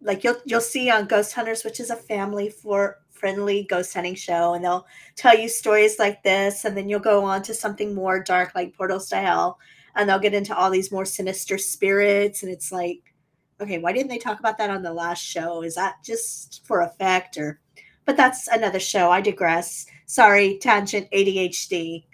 like 0.00 0.22
you'll 0.24 0.36
you'll 0.44 0.60
see 0.60 0.90
on 0.90 1.06
ghost 1.06 1.32
hunters 1.32 1.64
which 1.64 1.80
is 1.80 1.90
a 1.90 1.96
family 1.96 2.48
for 2.48 2.98
friendly 3.16 3.64
ghost 3.64 3.94
hunting 3.94 4.14
show 4.14 4.54
and 4.54 4.64
they'll 4.64 4.86
tell 5.14 5.36
you 5.36 5.48
stories 5.48 5.98
like 5.98 6.22
this 6.22 6.64
and 6.64 6.76
then 6.76 6.88
you'll 6.88 7.00
go 7.00 7.24
on 7.24 7.42
to 7.42 7.54
something 7.54 7.94
more 7.94 8.20
dark 8.22 8.52
like 8.54 8.76
portals 8.76 9.08
to 9.08 9.16
hell 9.16 9.58
and 9.94 10.08
they'll 10.08 10.18
get 10.18 10.34
into 10.34 10.56
all 10.56 10.70
these 10.70 10.92
more 10.92 11.04
sinister 11.04 11.58
spirits 11.58 12.42
and 12.42 12.52
it's 12.52 12.70
like 12.70 13.14
okay 13.60 13.78
why 13.78 13.92
didn't 13.92 14.08
they 14.08 14.18
talk 14.18 14.38
about 14.38 14.58
that 14.58 14.70
on 14.70 14.82
the 14.82 14.92
last 14.92 15.22
show? 15.22 15.62
Is 15.62 15.74
that 15.76 15.96
just 16.04 16.66
for 16.66 16.82
effect 16.82 17.36
or 17.36 17.60
but 18.04 18.16
that's 18.16 18.46
another 18.46 18.78
show. 18.78 19.10
I 19.10 19.20
digress. 19.20 19.86
Sorry 20.06 20.58
tangent 20.58 21.10
adhd 21.10 22.04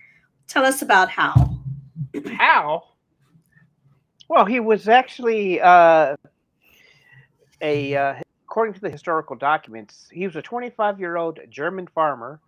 tell 0.49 0.65
us 0.65 0.83
about 0.83 1.09
how 1.09 1.63
How? 2.37 2.85
Well, 4.29 4.45
he 4.45 4.61
was 4.61 4.89
actually 4.89 5.61
uh, 5.61 6.17
a, 7.61 7.97
uh, 7.97 8.15
according 8.53 8.75
to 8.75 8.83
the 8.83 8.91
historical 8.91 9.35
documents, 9.35 10.09
he 10.13 10.27
was 10.27 10.37
a 10.37 10.43
25 10.43 11.01
year 11.01 11.17
old 11.17 11.41
German 11.49 11.87
farmer 11.87 12.39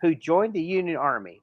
who 0.00 0.14
joined 0.14 0.54
the 0.54 0.62
Union 0.62 0.96
Army. 0.96 1.42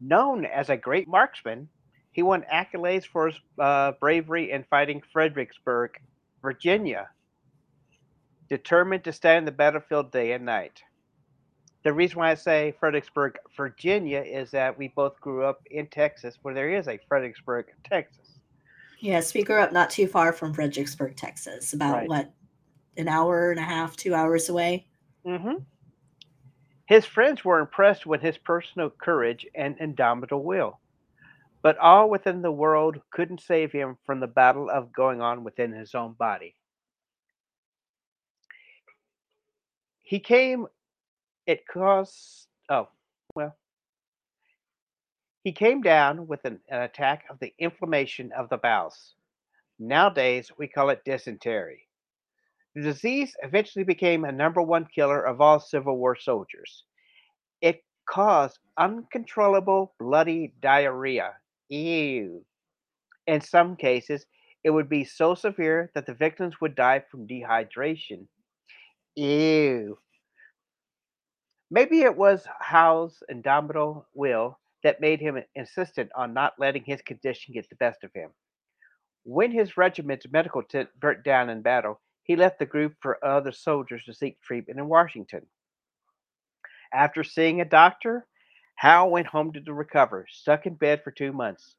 Known 0.00 0.46
as 0.46 0.70
a 0.70 0.76
great 0.78 1.06
marksman, 1.06 1.68
he 2.10 2.22
won 2.22 2.46
accolades 2.50 3.04
for 3.04 3.26
his 3.26 3.38
uh, 3.58 3.92
bravery 4.00 4.50
in 4.50 4.64
fighting 4.70 5.02
Fredericksburg, 5.12 6.00
Virginia, 6.40 7.10
determined 8.48 9.04
to 9.04 9.12
stand 9.12 9.46
the 9.46 9.52
battlefield 9.52 10.10
day 10.10 10.32
and 10.32 10.46
night. 10.46 10.80
The 11.84 11.92
reason 11.92 12.18
why 12.18 12.30
I 12.30 12.34
say 12.34 12.72
Fredericksburg, 12.80 13.36
Virginia 13.58 14.22
is 14.22 14.50
that 14.52 14.78
we 14.78 14.88
both 14.88 15.20
grew 15.20 15.44
up 15.44 15.60
in 15.70 15.86
Texas, 15.88 16.38
where 16.40 16.54
there 16.54 16.70
is 16.70 16.88
a 16.88 16.98
Fredericksburg, 17.08 17.66
Texas. 17.84 18.21
Yes 19.02 19.34
we 19.34 19.42
grew 19.42 19.60
up 19.60 19.72
not 19.72 19.90
too 19.90 20.06
far 20.06 20.32
from 20.32 20.54
fredericksburg 20.54 21.14
texas 21.16 21.72
about 21.74 21.94
Right. 21.94 22.08
what 22.08 22.32
an 22.96 23.08
hour 23.08 23.50
and 23.50 23.60
a 23.60 23.62
half 23.62 23.96
two 23.96 24.14
hours 24.14 24.48
away 24.48 24.86
Mm-hmm. 25.26 25.58
His 26.86 27.04
friends 27.06 27.44
were 27.44 27.60
impressed 27.60 28.06
with 28.06 28.20
his 28.20 28.36
personal 28.36 28.90
courage 28.90 29.46
and 29.54 29.76
indomitable 29.78 30.42
will, 30.42 30.80
but 31.62 31.78
all 31.78 32.10
within 32.10 32.42
the 32.42 32.50
world 32.50 33.00
couldn't 33.12 33.40
save 33.40 33.70
him 33.70 33.96
from 34.04 34.18
the 34.18 34.26
battle 34.26 34.68
of 34.68 34.92
going 34.92 35.20
on 35.20 35.44
within 35.44 35.72
his 35.72 35.94
own 35.94 36.14
body. 36.14 36.56
He 40.02 40.18
came, 40.18 40.66
it 41.46 41.66
cost, 41.66 42.48
oh, 42.68 42.88
he 45.44 45.52
came 45.52 45.82
down 45.82 46.26
with 46.26 46.44
an, 46.44 46.60
an 46.68 46.82
attack 46.82 47.24
of 47.28 47.38
the 47.40 47.52
inflammation 47.58 48.30
of 48.36 48.48
the 48.48 48.56
bowels. 48.56 49.14
Nowadays, 49.78 50.50
we 50.56 50.68
call 50.68 50.90
it 50.90 51.04
dysentery. 51.04 51.88
The 52.74 52.82
disease 52.82 53.34
eventually 53.42 53.84
became 53.84 54.24
a 54.24 54.32
number 54.32 54.62
one 54.62 54.86
killer 54.94 55.22
of 55.22 55.40
all 55.40 55.58
Civil 55.60 55.98
War 55.98 56.16
soldiers. 56.16 56.84
It 57.60 57.82
caused 58.08 58.60
uncontrollable 58.78 59.94
bloody 59.98 60.54
diarrhea. 60.60 61.32
Ew. 61.68 62.44
In 63.26 63.40
some 63.40 63.76
cases, 63.76 64.24
it 64.64 64.70
would 64.70 64.88
be 64.88 65.04
so 65.04 65.34
severe 65.34 65.90
that 65.94 66.06
the 66.06 66.14
victims 66.14 66.60
would 66.60 66.74
die 66.74 67.02
from 67.10 67.26
dehydration. 67.26 68.26
Ew. 69.16 69.98
Maybe 71.70 72.02
it 72.02 72.16
was 72.16 72.46
Howe's 72.60 73.22
indomitable 73.28 74.06
will 74.14 74.58
that 74.82 75.00
made 75.00 75.20
him 75.20 75.42
insistent 75.54 76.10
on 76.14 76.34
not 76.34 76.54
letting 76.58 76.84
his 76.84 77.02
condition 77.02 77.54
get 77.54 77.68
the 77.68 77.76
best 77.76 78.04
of 78.04 78.12
him. 78.14 78.30
When 79.24 79.52
his 79.52 79.76
regiment's 79.76 80.26
medical 80.30 80.62
tent 80.62 80.88
burnt 80.98 81.22
down 81.22 81.50
in 81.50 81.62
battle, 81.62 82.00
he 82.24 82.36
left 82.36 82.58
the 82.58 82.66
group 82.66 82.94
for 83.00 83.24
other 83.24 83.52
soldiers 83.52 84.04
to 84.04 84.14
seek 84.14 84.40
treatment 84.40 84.78
in 84.78 84.88
Washington. 84.88 85.46
After 86.92 87.24
seeing 87.24 87.60
a 87.60 87.64
doctor, 87.64 88.26
Howe 88.74 89.08
went 89.08 89.28
home 89.28 89.52
to 89.52 89.72
recover, 89.72 90.26
stuck 90.30 90.66
in 90.66 90.74
bed 90.74 91.02
for 91.04 91.10
two 91.10 91.32
months. 91.32 91.76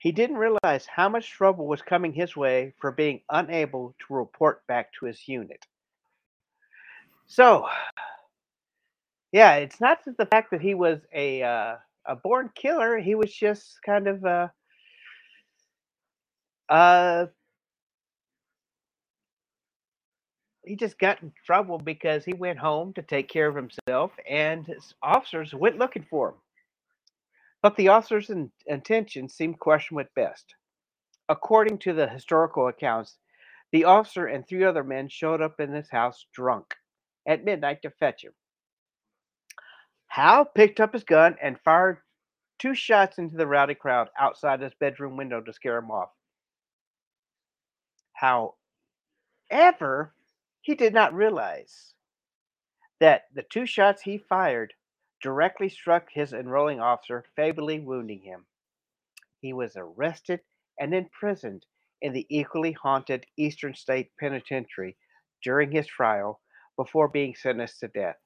He 0.00 0.12
didn't 0.12 0.36
realize 0.36 0.86
how 0.86 1.08
much 1.08 1.30
trouble 1.30 1.66
was 1.66 1.82
coming 1.82 2.12
his 2.12 2.36
way 2.36 2.72
for 2.80 2.92
being 2.92 3.20
unable 3.30 3.94
to 3.98 4.14
report 4.14 4.66
back 4.66 4.92
to 4.94 5.06
his 5.06 5.26
unit. 5.26 5.66
So, 7.26 7.66
yeah, 9.32 9.56
it's 9.56 9.80
not 9.80 10.04
just 10.04 10.16
the 10.18 10.26
fact 10.26 10.50
that 10.52 10.60
he 10.60 10.74
was 10.74 11.00
a 11.14 11.42
uh, 11.42 11.76
a 12.06 12.16
born 12.16 12.50
killer. 12.54 12.98
He 12.98 13.14
was 13.14 13.32
just 13.32 13.78
kind 13.84 14.08
of 14.08 14.24
uh, 14.24 14.48
uh, 16.68 17.26
he 20.64 20.76
just 20.76 20.98
got 20.98 21.22
in 21.22 21.32
trouble 21.46 21.78
because 21.78 22.24
he 22.24 22.34
went 22.34 22.58
home 22.58 22.92
to 22.94 23.02
take 23.02 23.28
care 23.28 23.48
of 23.48 23.56
himself, 23.56 24.12
and 24.28 24.66
his 24.66 24.94
officers 25.02 25.54
went 25.54 25.78
looking 25.78 26.06
for 26.10 26.30
him. 26.30 26.36
But 27.62 27.76
the 27.76 27.88
officers' 27.88 28.30
in- 28.30 28.52
intentions 28.66 29.34
seemed 29.34 29.58
questionable 29.60 30.02
at 30.02 30.14
best. 30.14 30.54
According 31.28 31.78
to 31.80 31.94
the 31.94 32.08
historical 32.08 32.68
accounts, 32.68 33.18
the 33.72 33.84
officer 33.84 34.26
and 34.26 34.46
three 34.46 34.64
other 34.64 34.84
men 34.84 35.08
showed 35.08 35.42
up 35.42 35.60
in 35.60 35.72
this 35.72 35.90
house 35.90 36.26
drunk 36.34 36.74
at 37.26 37.44
midnight 37.44 37.82
to 37.82 37.90
fetch 37.90 38.24
him. 38.24 38.32
Hal 40.18 40.46
picked 40.46 40.80
up 40.80 40.94
his 40.94 41.04
gun 41.04 41.36
and 41.40 41.60
fired 41.60 41.98
two 42.58 42.74
shots 42.74 43.18
into 43.18 43.36
the 43.36 43.46
rowdy 43.46 43.76
crowd 43.76 44.08
outside 44.18 44.60
his 44.60 44.74
bedroom 44.74 45.16
window 45.16 45.40
to 45.40 45.52
scare 45.52 45.78
him 45.78 45.92
off. 45.92 46.10
However, 48.14 50.12
he 50.60 50.74
did 50.74 50.92
not 50.92 51.14
realize 51.14 51.94
that 52.98 53.26
the 53.32 53.44
two 53.44 53.64
shots 53.64 54.02
he 54.02 54.18
fired 54.18 54.74
directly 55.22 55.68
struck 55.68 56.10
his 56.10 56.32
enrolling 56.32 56.80
officer, 56.80 57.24
fatally 57.36 57.78
wounding 57.78 58.22
him. 58.22 58.44
He 59.40 59.52
was 59.52 59.76
arrested 59.76 60.40
and 60.80 60.92
imprisoned 60.92 61.64
in 62.02 62.12
the 62.12 62.26
equally 62.28 62.72
haunted 62.72 63.24
Eastern 63.36 63.76
State 63.76 64.10
Penitentiary 64.18 64.96
during 65.44 65.70
his 65.70 65.86
trial 65.86 66.40
before 66.76 67.06
being 67.06 67.36
sentenced 67.36 67.78
to 67.78 67.86
death. 67.86 68.16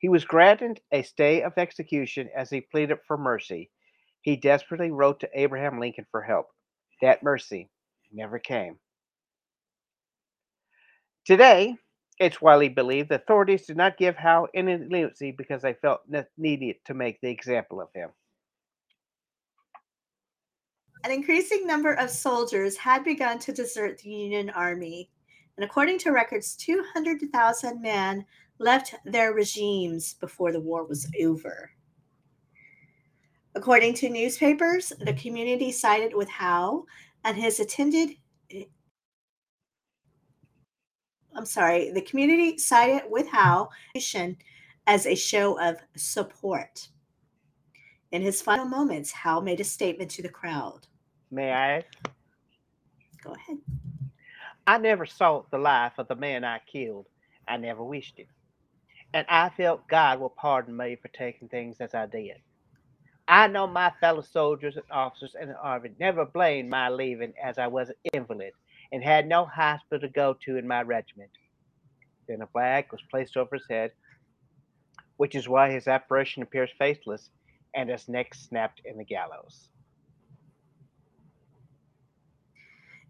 He 0.00 0.08
was 0.08 0.24
granted 0.24 0.80
a 0.90 1.02
stay 1.02 1.42
of 1.42 1.52
execution 1.58 2.30
as 2.34 2.48
he 2.48 2.62
pleaded 2.62 2.98
for 3.06 3.18
mercy. 3.18 3.70
He 4.22 4.34
desperately 4.34 4.90
wrote 4.90 5.20
to 5.20 5.30
Abraham 5.34 5.78
Lincoln 5.78 6.06
for 6.10 6.22
help. 6.22 6.46
That 7.02 7.22
mercy 7.22 7.68
never 8.10 8.38
came. 8.38 8.78
Today, 11.26 11.76
it's 12.18 12.40
widely 12.40 12.70
believed 12.70 13.10
the 13.10 13.16
authorities 13.16 13.66
did 13.66 13.76
not 13.76 13.98
give 13.98 14.16
Howe 14.16 14.48
any 14.54 14.78
leniency 14.78 15.32
because 15.32 15.62
they 15.62 15.74
felt 15.74 16.00
ne- 16.08 16.24
needed 16.38 16.76
to 16.86 16.94
make 16.94 17.20
the 17.20 17.30
example 17.30 17.80
of 17.80 17.88
him. 17.94 18.10
An 21.04 21.10
increasing 21.10 21.66
number 21.66 21.92
of 21.94 22.10
soldiers 22.10 22.76
had 22.76 23.04
begun 23.04 23.38
to 23.40 23.52
desert 23.52 23.98
the 23.98 24.10
Union 24.10 24.50
Army, 24.50 25.10
and 25.56 25.64
according 25.64 25.98
to 26.00 26.10
records, 26.10 26.56
200,000 26.56 27.80
men 27.80 28.24
left 28.60 28.94
their 29.04 29.32
regimes 29.32 30.14
before 30.14 30.52
the 30.52 30.60
war 30.60 30.84
was 30.84 31.10
over. 31.20 31.70
According 33.56 33.94
to 33.94 34.08
newspapers, 34.08 34.92
the 35.00 35.14
community 35.14 35.72
sided 35.72 36.14
with 36.14 36.28
Howe 36.28 36.84
and 37.24 37.36
his 37.36 37.58
attended 37.58 38.10
I'm 41.34 41.46
sorry, 41.46 41.90
the 41.92 42.02
community 42.02 42.58
sided 42.58 43.04
with 43.08 43.28
Howe 43.28 43.70
as 44.86 45.06
a 45.06 45.14
show 45.14 45.60
of 45.60 45.76
support. 45.96 46.88
In 48.10 48.20
his 48.20 48.42
final 48.42 48.66
moments, 48.66 49.12
Howe 49.12 49.40
made 49.40 49.60
a 49.60 49.64
statement 49.64 50.10
to 50.12 50.22
the 50.22 50.28
crowd. 50.28 50.86
May 51.30 51.52
I? 51.52 51.84
Go 53.22 53.32
ahead. 53.32 53.58
I 54.66 54.78
never 54.78 55.06
sought 55.06 55.50
the 55.50 55.58
life 55.58 55.92
of 55.98 56.08
the 56.08 56.16
man 56.16 56.44
I 56.44 56.60
killed. 56.66 57.06
I 57.46 57.56
never 57.56 57.84
wished 57.84 58.18
it. 58.18 58.28
And 59.12 59.26
I 59.28 59.48
felt 59.50 59.88
God 59.88 60.20
will 60.20 60.30
pardon 60.30 60.76
me 60.76 60.96
for 61.00 61.08
taking 61.08 61.48
things 61.48 61.76
as 61.80 61.94
I 61.94 62.06
did. 62.06 62.36
I 63.26 63.46
know 63.46 63.66
my 63.66 63.92
fellow 64.00 64.22
soldiers 64.22 64.76
and 64.76 64.84
officers 64.90 65.36
in 65.40 65.48
the 65.48 65.60
Army 65.60 65.90
never 66.00 66.24
blamed 66.24 66.68
my 66.68 66.88
leaving 66.88 67.32
as 67.42 67.58
I 67.58 67.68
was 67.68 67.88
an 67.88 67.94
invalid 68.12 68.52
and 68.92 69.02
had 69.02 69.28
no 69.28 69.44
hospital 69.44 70.00
to 70.00 70.12
go 70.12 70.36
to 70.44 70.56
in 70.56 70.66
my 70.66 70.82
regiment. 70.82 71.30
Then 72.28 72.42
a 72.42 72.46
flag 72.48 72.86
was 72.90 73.00
placed 73.10 73.36
over 73.36 73.56
his 73.56 73.66
head, 73.68 73.92
which 75.16 75.34
is 75.34 75.48
why 75.48 75.70
his 75.70 75.86
apparition 75.86 76.42
appears 76.42 76.70
faceless 76.78 77.30
and 77.74 77.88
his 77.88 78.08
neck 78.08 78.34
snapped 78.34 78.80
in 78.84 78.98
the 78.98 79.04
gallows. 79.04 79.68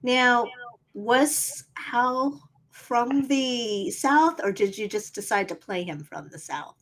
Now, 0.02 0.46
was 0.94 1.64
Hal 1.76 2.40
from 2.80 3.28
the 3.28 3.90
South, 3.90 4.40
or 4.42 4.50
did 4.52 4.76
you 4.76 4.88
just 4.88 5.14
decide 5.14 5.48
to 5.48 5.54
play 5.54 5.84
him 5.84 6.02
from 6.02 6.28
the 6.28 6.38
South? 6.38 6.76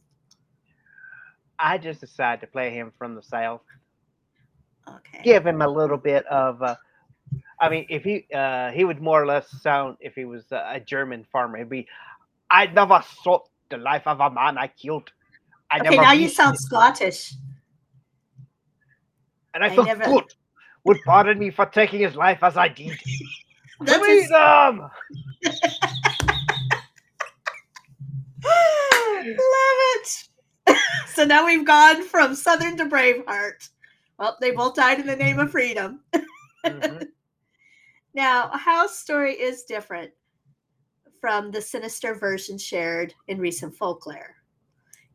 I 1.58 1.76
just 1.76 2.00
decided 2.00 2.40
to 2.42 2.46
play 2.46 2.70
him 2.70 2.92
from 2.96 3.14
the 3.14 3.22
South. 3.22 3.62
Okay. 4.88 5.20
Give 5.22 5.46
him 5.46 5.60
a 5.60 5.68
little 5.68 5.98
bit 5.98 6.24
of. 6.26 6.62
Uh, 6.62 6.76
I 7.60 7.68
mean, 7.68 7.84
if 7.90 8.04
he 8.04 8.26
uh, 8.34 8.70
he 8.70 8.84
would 8.84 9.02
more 9.02 9.22
or 9.22 9.26
less 9.26 9.50
sound 9.60 9.96
if 10.00 10.14
he 10.14 10.24
was 10.24 10.44
a 10.52 10.80
German 10.80 11.26
farmer, 11.30 11.58
he'd 11.58 11.68
be, 11.68 11.86
"I 12.50 12.66
never 12.66 13.02
sought 13.22 13.48
the 13.68 13.76
life 13.76 14.06
of 14.06 14.20
a 14.20 14.30
man 14.30 14.56
I 14.56 14.68
killed. 14.68 15.12
I 15.70 15.80
okay, 15.80 15.96
now 15.96 16.12
you 16.12 16.28
sound. 16.28 16.58
Scottish. 16.58 17.34
And 19.54 19.64
I, 19.64 19.66
I 19.66 19.74
felt 19.74 19.88
never... 19.88 20.22
would 20.84 20.98
pardon 21.04 21.38
me 21.38 21.50
for 21.50 21.66
taking 21.66 22.00
his 22.00 22.14
life 22.14 22.42
as 22.42 22.56
I 22.56 22.68
did. 22.68 22.98
Freedom! 23.86 24.90
it. 29.26 30.28
so 31.14 31.24
now 31.24 31.46
we've 31.46 31.66
gone 31.66 32.04
from 32.04 32.34
Southern 32.34 32.76
to 32.76 32.86
Braveheart. 32.86 33.68
Well, 34.18 34.36
they 34.40 34.50
both 34.50 34.74
died 34.74 35.00
in 35.00 35.06
the 35.06 35.16
name 35.16 35.38
of 35.38 35.50
freedom. 35.50 36.00
mm-hmm. 36.64 37.02
Now, 38.14 38.50
Howe's 38.52 38.98
story 38.98 39.34
is 39.34 39.62
different 39.62 40.10
from 41.20 41.52
the 41.52 41.60
sinister 41.60 42.14
version 42.14 42.58
shared 42.58 43.14
in 43.28 43.38
recent 43.38 43.76
folklore. 43.76 44.34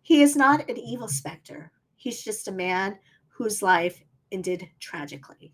He 0.03 0.21
is 0.21 0.37
not 0.37 0.69
an 0.69 0.77
evil 0.77 1.09
specter. 1.09 1.71
He's 1.95 2.23
just 2.23 2.47
a 2.47 2.51
man 2.51 2.97
whose 3.27 3.61
life 3.61 4.01
ended 4.31 4.69
tragically. 4.79 5.53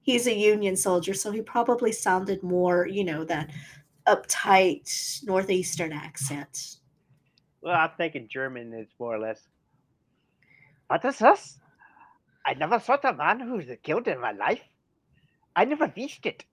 He's 0.00 0.26
a 0.26 0.34
Union 0.34 0.74
soldier, 0.74 1.12
so 1.12 1.30
he 1.30 1.42
probably 1.42 1.92
sounded 1.92 2.42
more, 2.42 2.86
you 2.86 3.04
know, 3.04 3.24
that 3.24 3.50
uptight 4.06 5.22
Northeastern 5.24 5.92
accent. 5.92 6.77
Well, 7.68 7.76
I 7.76 7.86
think 7.88 8.14
in 8.14 8.28
German 8.28 8.72
it's 8.72 8.94
more 8.98 9.14
or 9.14 9.18
less. 9.18 9.46
What 10.86 11.04
is 11.04 11.18
this? 11.18 11.58
I 12.46 12.54
never 12.54 12.80
saw 12.80 12.96
a 13.04 13.12
man 13.12 13.40
who 13.40 13.56
was 13.56 13.66
killed 13.82 14.08
in 14.08 14.18
my 14.22 14.32
life. 14.32 14.62
I 15.54 15.66
never 15.66 15.92
wished 15.94 16.24
it, 16.24 16.46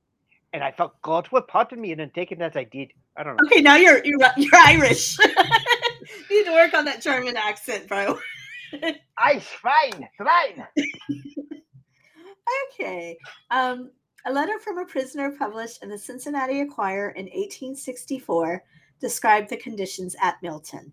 and 0.51 0.61
I 0.61 0.73
felt 0.73 1.01
God 1.01 1.29
would 1.31 1.47
pardon 1.47 1.79
me 1.79 1.91
and 1.91 2.01
then 2.01 2.11
take 2.13 2.33
it 2.33 2.41
as 2.41 2.57
I 2.57 2.65
did. 2.65 2.91
I 3.15 3.23
don't 3.23 3.37
know. 3.37 3.47
Okay, 3.47 3.61
now 3.61 3.77
you're 3.77 4.03
you're, 4.03 4.19
you're 4.35 4.55
Irish. 4.57 5.17
you 6.29 6.37
need 6.37 6.47
to 6.47 6.51
work 6.51 6.73
on 6.73 6.83
that 6.83 7.01
German 7.01 7.37
accent, 7.37 7.87
bro. 7.87 8.19
I 9.17 9.39
fine, 9.39 10.09
fine. 10.17 10.67
okay. 12.73 13.17
Um, 13.51 13.89
a 14.25 14.33
letter 14.33 14.59
from 14.59 14.79
a 14.79 14.85
prisoner 14.85 15.31
published 15.31 15.81
in 15.81 15.87
the 15.87 15.97
Cincinnati 15.97 16.59
Enquirer 16.59 17.11
in 17.11 17.27
1864 17.27 18.61
described 18.99 19.49
the 19.49 19.55
conditions 19.55 20.13
at 20.21 20.35
Mifflin. 20.43 20.91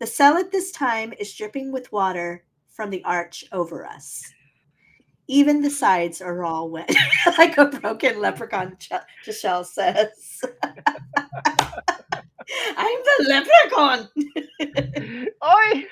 The 0.00 0.06
cell 0.06 0.38
at 0.38 0.50
this 0.50 0.72
time 0.72 1.12
is 1.18 1.34
dripping 1.34 1.70
with 1.70 1.92
water 1.92 2.42
from 2.70 2.88
the 2.88 3.04
arch 3.04 3.44
over 3.52 3.86
us. 3.86 4.24
Even 5.28 5.60
the 5.60 5.68
sides 5.68 6.22
are 6.22 6.42
all 6.42 6.70
wet, 6.70 6.90
like 7.38 7.58
a 7.58 7.66
broken 7.66 8.18
leprechaun, 8.18 8.78
Ch- 8.78 8.92
says. 9.30 10.40
I'm 12.76 12.98
the 13.04 13.26
leprechaun. 13.28 14.08
Oi! 15.44 15.84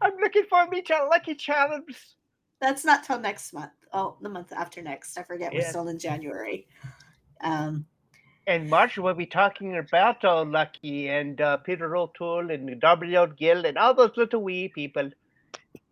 I'm 0.00 0.16
looking 0.22 0.44
for 0.48 0.66
me 0.68 0.80
to 0.82 1.06
Lucky 1.10 1.34
Charms. 1.34 2.16
That's 2.62 2.84
not 2.84 3.04
till 3.04 3.20
next 3.20 3.52
month. 3.52 3.72
Oh, 3.92 4.16
the 4.22 4.30
month 4.30 4.52
after 4.52 4.80
next. 4.80 5.18
I 5.18 5.22
forget. 5.22 5.52
We're 5.52 5.68
still 5.68 5.88
in 5.88 5.98
January. 5.98 6.66
Um, 7.42 7.84
and 8.46 8.70
March 8.70 8.96
will 8.96 9.14
be 9.14 9.26
talking 9.26 9.76
about 9.76 10.24
uh, 10.24 10.44
Lucky 10.44 11.08
and 11.08 11.40
uh, 11.40 11.56
Peter 11.58 11.96
O'Toole 11.96 12.50
and 12.50 12.80
W. 12.80 13.26
Gill 13.36 13.66
and 13.66 13.76
all 13.76 13.94
those 13.94 14.16
little 14.16 14.42
wee 14.42 14.68
people. 14.68 15.10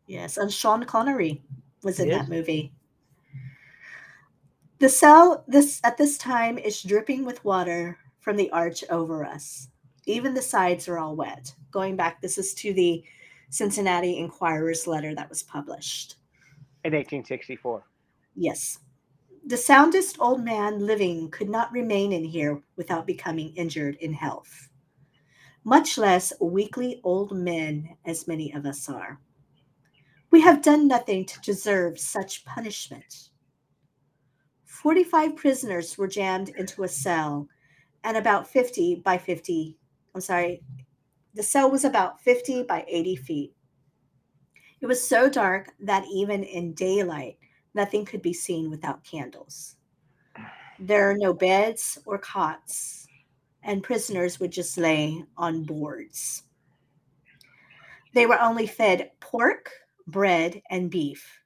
Yes, 0.06 0.36
and 0.36 0.52
Sean 0.52 0.84
Connery 0.84 1.42
was 1.82 1.98
in 1.98 2.08
yes. 2.08 2.20
that 2.20 2.30
movie. 2.30 2.72
The 4.78 4.88
cell 4.88 5.44
this 5.48 5.80
at 5.82 5.96
this 5.96 6.18
time 6.18 6.58
is 6.58 6.82
dripping 6.82 7.24
with 7.24 7.44
water 7.44 7.98
from 8.20 8.36
the 8.36 8.50
arch 8.50 8.84
over 8.90 9.24
us. 9.24 9.68
Even 10.06 10.34
the 10.34 10.42
sides 10.42 10.88
are 10.88 10.98
all 10.98 11.16
wet. 11.16 11.54
Going 11.70 11.96
back, 11.96 12.20
this 12.20 12.38
is 12.38 12.54
to 12.54 12.72
the 12.74 13.02
Cincinnati 13.50 14.18
Enquirer's 14.18 14.86
letter 14.86 15.14
that 15.14 15.28
was 15.28 15.42
published. 15.42 16.16
In 16.84 16.92
1864. 16.92 17.84
Yes. 18.36 18.80
The 19.46 19.58
soundest 19.58 20.16
old 20.20 20.42
man 20.42 20.86
living 20.86 21.30
could 21.30 21.50
not 21.50 21.70
remain 21.70 22.14
in 22.14 22.24
here 22.24 22.62
without 22.76 23.06
becoming 23.06 23.54
injured 23.56 23.96
in 24.00 24.14
health, 24.14 24.70
much 25.64 25.98
less 25.98 26.32
weakly 26.40 27.02
old 27.04 27.36
men, 27.36 27.94
as 28.06 28.26
many 28.26 28.54
of 28.54 28.64
us 28.64 28.88
are. 28.88 29.20
We 30.30 30.40
have 30.40 30.62
done 30.62 30.88
nothing 30.88 31.26
to 31.26 31.40
deserve 31.42 31.98
such 31.98 32.46
punishment. 32.46 33.28
45 34.64 35.36
prisoners 35.36 35.98
were 35.98 36.08
jammed 36.08 36.48
into 36.48 36.84
a 36.84 36.88
cell, 36.88 37.46
and 38.02 38.16
about 38.16 38.48
50 38.48 39.02
by 39.04 39.18
50, 39.18 39.76
I'm 40.14 40.22
sorry, 40.22 40.62
the 41.34 41.42
cell 41.42 41.70
was 41.70 41.84
about 41.84 42.18
50 42.22 42.62
by 42.62 42.86
80 42.88 43.16
feet. 43.16 43.52
It 44.80 44.86
was 44.86 45.06
so 45.06 45.28
dark 45.28 45.68
that 45.80 46.06
even 46.10 46.44
in 46.44 46.72
daylight, 46.72 47.36
nothing 47.74 48.04
could 48.04 48.22
be 48.22 48.32
seen 48.32 48.70
without 48.70 49.04
candles. 49.04 49.76
There 50.78 51.08
are 51.10 51.16
no 51.16 51.32
beds 51.32 51.98
or 52.06 52.18
cots, 52.18 53.06
and 53.62 53.82
prisoners 53.82 54.40
would 54.40 54.52
just 54.52 54.76
lay 54.76 55.24
on 55.36 55.64
boards. 55.64 56.42
They 58.14 58.26
were 58.26 58.40
only 58.40 58.66
fed 58.66 59.10
pork, 59.20 59.70
bread, 60.06 60.62
and 60.70 60.90
beef, 60.90 61.40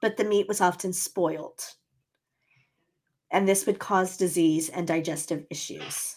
but 0.00 0.16
the 0.16 0.24
meat 0.24 0.48
was 0.48 0.60
often 0.60 0.92
spoiled, 0.92 1.60
and 3.30 3.48
this 3.48 3.66
would 3.66 3.78
cause 3.78 4.16
disease 4.16 4.68
and 4.68 4.86
digestive 4.86 5.46
issues 5.50 6.16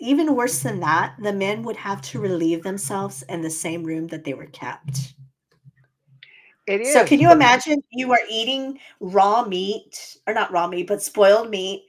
even 0.00 0.34
worse 0.34 0.60
than 0.60 0.80
that, 0.80 1.14
the 1.18 1.32
men 1.32 1.62
would 1.62 1.76
have 1.76 2.02
to 2.02 2.20
relieve 2.20 2.62
themselves 2.62 3.22
in 3.28 3.40
the 3.42 3.50
same 3.50 3.84
room 3.84 4.06
that 4.08 4.24
they 4.24 4.34
were 4.34 4.46
kept. 4.46 5.14
It 6.66 6.80
is. 6.80 6.92
So, 6.92 7.04
can 7.04 7.20
you 7.20 7.30
imagine 7.30 7.82
you 7.90 8.12
are 8.12 8.20
eating 8.30 8.78
raw 9.00 9.44
meat, 9.44 10.16
or 10.26 10.32
not 10.32 10.50
raw 10.50 10.66
meat, 10.66 10.86
but 10.86 11.02
spoiled 11.02 11.50
meat, 11.50 11.86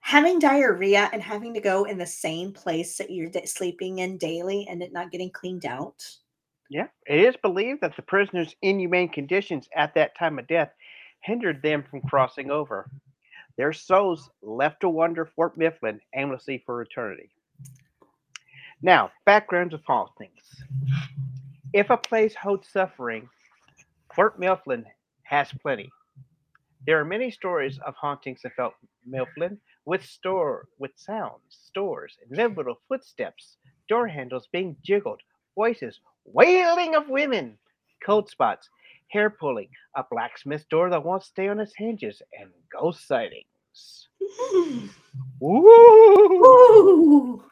having 0.00 0.38
diarrhea 0.38 1.08
and 1.12 1.22
having 1.22 1.54
to 1.54 1.60
go 1.60 1.84
in 1.84 1.98
the 1.98 2.06
same 2.06 2.52
place 2.52 2.96
that 2.98 3.10
you're 3.10 3.30
sleeping 3.44 3.98
in 3.98 4.18
daily 4.18 4.66
and 4.68 4.82
it 4.82 4.92
not 4.92 5.12
getting 5.12 5.30
cleaned 5.30 5.64
out? 5.64 6.04
Yeah, 6.70 6.86
it 7.06 7.20
is 7.20 7.36
believed 7.36 7.80
that 7.82 7.96
the 7.96 8.02
prisoners' 8.02 8.54
inhumane 8.62 9.08
conditions 9.08 9.68
at 9.76 9.94
that 9.94 10.16
time 10.16 10.38
of 10.38 10.46
death 10.46 10.70
hindered 11.20 11.62
them 11.62 11.84
from 11.88 12.00
crossing 12.02 12.50
over. 12.50 12.90
Their 13.56 13.72
souls 13.72 14.30
left 14.42 14.80
to 14.80 14.88
wander 14.88 15.26
Fort 15.26 15.58
Mifflin 15.58 16.00
aimlessly 16.14 16.62
for 16.64 16.80
eternity. 16.80 17.30
Now, 18.82 19.10
backgrounds 19.26 19.74
of 19.74 19.82
hauntings. 19.84 20.64
If 21.72 21.90
a 21.90 21.96
place 21.96 22.34
holds 22.34 22.68
suffering, 22.68 23.28
Fort 24.14 24.40
Mifflin 24.40 24.84
has 25.22 25.52
plenty. 25.62 25.88
There 26.84 26.98
are 26.98 27.04
many 27.04 27.30
stories 27.30 27.78
of 27.86 27.94
hauntings 27.94 28.40
in 28.44 28.50
Fort 28.56 28.74
Mifflin 29.06 29.58
with 29.84 30.04
store 30.04 30.66
with 30.78 30.90
sounds, 30.96 31.42
stores, 31.48 32.16
invisible 32.28 32.80
footsteps, 32.88 33.56
door 33.88 34.08
handles 34.08 34.48
being 34.52 34.76
jiggled, 34.82 35.20
voices, 35.54 36.00
wailing 36.24 36.96
of 36.96 37.08
women, 37.08 37.56
cold 38.04 38.28
spots, 38.28 38.68
hair 39.12 39.30
pulling, 39.30 39.68
a 39.96 40.04
blacksmith 40.10 40.68
door 40.68 40.90
that 40.90 41.04
won't 41.04 41.22
stay 41.22 41.48
on 41.48 41.60
its 41.60 41.74
hinges, 41.76 42.20
and 42.32 42.50
ghost 42.72 43.06
sightings. 43.06 44.08
Woo! 45.40 47.44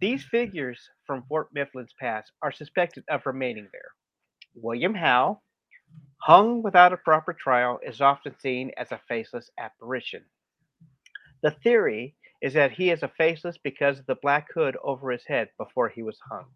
These 0.00 0.24
figures 0.24 0.90
from 1.06 1.22
Fort 1.28 1.48
Mifflin's 1.54 1.94
past 2.00 2.32
are 2.42 2.52
suspected 2.52 3.04
of 3.08 3.24
remaining 3.26 3.68
there. 3.72 3.92
William 4.54 4.94
Howe, 4.94 5.40
hung 6.18 6.62
without 6.62 6.92
a 6.92 6.96
proper 6.96 7.32
trial, 7.32 7.80
is 7.86 8.00
often 8.00 8.38
seen 8.38 8.70
as 8.76 8.92
a 8.92 9.00
faceless 9.08 9.50
apparition. 9.58 10.24
The 11.42 11.50
theory 11.50 12.16
is 12.40 12.54
that 12.54 12.72
he 12.72 12.90
is 12.90 13.02
a 13.02 13.08
faceless 13.08 13.58
because 13.58 13.98
of 13.98 14.06
the 14.06 14.16
black 14.16 14.48
hood 14.54 14.76
over 14.82 15.10
his 15.10 15.24
head 15.26 15.48
before 15.58 15.88
he 15.88 16.02
was 16.02 16.18
hung. 16.30 16.46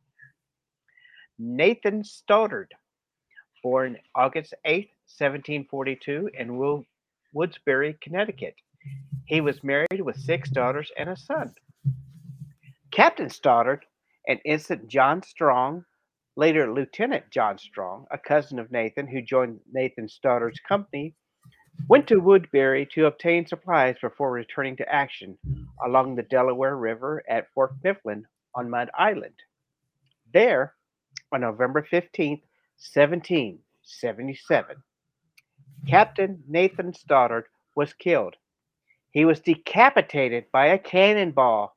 Nathan 1.38 2.04
Stoddard, 2.04 2.74
born 3.62 3.96
August 4.14 4.54
8, 4.64 4.90
1742, 5.18 6.30
in 6.34 6.84
Woodsbury, 7.34 8.00
Connecticut. 8.00 8.54
He 9.26 9.40
was 9.40 9.62
married 9.62 10.00
with 10.00 10.16
six 10.16 10.50
daughters 10.50 10.90
and 10.96 11.10
a 11.10 11.16
son. 11.16 11.54
Captain 12.90 13.28
Stoddard 13.28 13.84
and 14.26 14.40
Ensign 14.44 14.88
John 14.88 15.22
Strong, 15.22 15.84
later 16.38 16.72
Lieutenant 16.72 17.24
John 17.32 17.58
Strong, 17.58 18.06
a 18.12 18.16
cousin 18.16 18.60
of 18.60 18.70
Nathan 18.70 19.08
who 19.08 19.20
joined 19.20 19.58
Nathan 19.72 20.08
Stoddard's 20.08 20.60
company, 20.60 21.16
went 21.88 22.06
to 22.06 22.20
Woodbury 22.20 22.86
to 22.94 23.06
obtain 23.06 23.44
supplies 23.44 23.96
before 24.00 24.30
returning 24.30 24.76
to 24.76 24.88
action 24.88 25.36
along 25.84 26.14
the 26.14 26.22
Delaware 26.22 26.76
River 26.76 27.24
at 27.28 27.50
Fort 27.52 27.72
Mifflin 27.82 28.24
on 28.54 28.70
Mud 28.70 28.88
Island. 28.96 29.34
There, 30.32 30.74
on 31.32 31.40
November 31.40 31.82
15, 31.82 32.40
1777, 32.94 34.76
Captain 35.88 36.40
Nathan 36.46 36.94
Stoddard 36.94 37.46
was 37.74 37.92
killed. 37.94 38.36
He 39.10 39.24
was 39.24 39.40
decapitated 39.40 40.44
by 40.52 40.66
a 40.66 40.78
cannonball. 40.78 41.76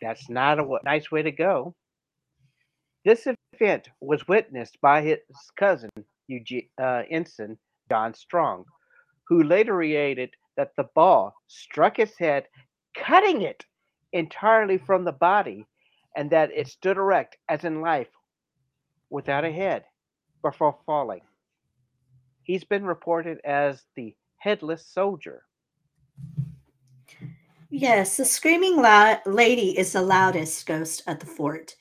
That's 0.00 0.30
not 0.30 0.58
a 0.58 0.78
nice 0.84 1.10
way 1.10 1.20
to 1.20 1.32
go. 1.32 1.74
This 3.04 3.26
event 3.52 3.88
was 4.00 4.26
witnessed 4.28 4.80
by 4.80 5.02
his 5.02 5.18
cousin, 5.56 5.90
Eugene, 6.28 6.68
uh, 6.80 7.02
Ensign 7.10 7.58
John 7.88 8.14
Strong, 8.14 8.64
who 9.28 9.42
later 9.42 9.74
related 9.74 10.30
that 10.56 10.72
the 10.76 10.88
ball 10.94 11.34
struck 11.46 11.96
his 11.96 12.16
head, 12.18 12.46
cutting 12.96 13.42
it 13.42 13.64
entirely 14.12 14.78
from 14.78 15.04
the 15.04 15.12
body, 15.12 15.66
and 16.16 16.30
that 16.30 16.50
it 16.54 16.68
stood 16.68 16.96
erect 16.96 17.36
as 17.48 17.64
in 17.64 17.80
life 17.80 18.08
without 19.10 19.44
a 19.44 19.52
head 19.52 19.84
before 20.42 20.76
falling. 20.84 21.22
He's 22.42 22.64
been 22.64 22.84
reported 22.84 23.38
as 23.44 23.82
the 23.96 24.14
headless 24.38 24.86
soldier. 24.86 25.44
Yes, 27.70 28.18
the 28.18 28.24
screaming 28.24 28.76
la- 28.76 29.20
lady 29.24 29.78
is 29.78 29.92
the 29.92 30.02
loudest 30.02 30.66
ghost 30.66 31.02
at 31.06 31.20
the 31.20 31.26
fort. 31.26 31.76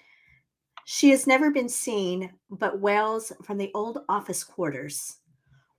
She 0.93 1.11
has 1.11 1.25
never 1.25 1.51
been 1.51 1.69
seen, 1.69 2.33
but 2.49 2.81
wails 2.81 3.31
from 3.45 3.57
the 3.57 3.71
old 3.73 3.99
office 4.09 4.43
quarters, 4.43 5.19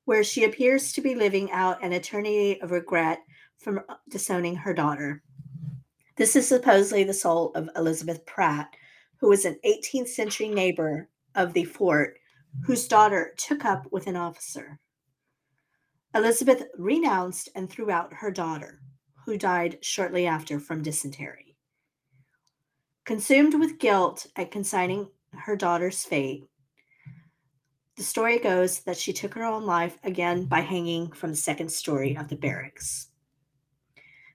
where 0.07 0.25
she 0.25 0.45
appears 0.45 0.91
to 0.95 1.03
be 1.03 1.15
living 1.15 1.53
out 1.53 1.85
an 1.85 1.93
eternity 1.93 2.59
of 2.63 2.71
regret 2.71 3.19
from 3.59 3.83
uh, 3.91 3.97
disowning 4.09 4.57
her 4.57 4.73
daughter. 4.73 5.23
This 6.17 6.35
is 6.35 6.49
supposedly 6.49 7.05
the 7.05 7.13
soul 7.13 7.53
of 7.55 7.69
Elizabeth 7.77 8.25
Pratt, 8.25 8.75
who 9.21 9.29
was 9.29 9.45
an 9.45 9.59
18th 9.67 10.09
century 10.09 10.49
neighbor 10.49 11.11
of 11.35 11.53
the 11.53 11.65
fort 11.65 12.17
whose 12.65 12.89
daughter 12.89 13.35
took 13.37 13.67
up 13.67 13.87
with 13.93 14.07
an 14.07 14.17
officer. 14.17 14.81
Elizabeth 16.15 16.63
renounced 16.79 17.51
and 17.55 17.69
threw 17.69 17.91
out 17.91 18.15
her 18.15 18.31
daughter, 18.31 18.81
who 19.27 19.37
died 19.37 19.77
shortly 19.83 20.27
after 20.27 20.59
from 20.59 20.83
dysentery. 20.83 21.52
Consumed 23.05 23.59
with 23.59 23.81
guilt 23.81 24.29
at 24.37 24.53
consigning 24.53 25.09
her 25.33 25.57
daughter's 25.57 26.05
fate, 26.05 26.45
the 27.97 28.03
story 28.05 28.39
goes 28.39 28.79
that 28.81 28.97
she 28.97 29.13
took 29.13 29.35
her 29.35 29.43
own 29.43 29.67
life 29.67 29.99
again 30.05 30.45
by 30.45 30.61
hanging 30.61 31.11
from 31.11 31.31
the 31.31 31.37
second 31.37 31.71
story 31.71 32.17
of 32.17 32.29
the 32.29 32.37
barracks. 32.37 33.09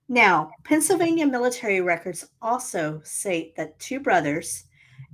Now, 0.10 0.52
Pennsylvania 0.66 1.26
military 1.26 1.80
records 1.80 2.30
also 2.42 3.02
state 3.06 3.56
that 3.56 3.80
two 3.80 4.02
brothers, 4.02 4.66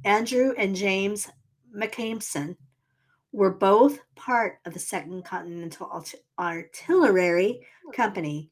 Andrew 0.04 0.54
and 0.58 0.76
James 0.76 1.30
McCampson, 1.76 2.58
were 3.32 3.52
both 3.52 4.00
part 4.16 4.60
of 4.66 4.74
the 4.74 4.80
Second 4.80 5.26
Continental 5.26 5.88
Art- 5.92 6.16
Artillery 6.40 7.66
Company 7.94 8.52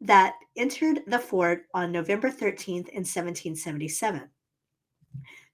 that 0.00 0.34
entered 0.56 1.02
the 1.06 1.18
fort 1.18 1.66
on 1.74 1.92
November 1.92 2.30
13th 2.30 2.88
in 2.88 3.04
1777. 3.04 4.28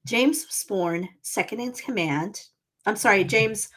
James 0.07 0.45
was 0.47 0.65
born 0.69 1.09
second 1.23 1.61
in 1.61 1.73
command. 1.73 2.41
I'm 2.87 2.97
sorry, 2.97 3.25
James 3.25 3.69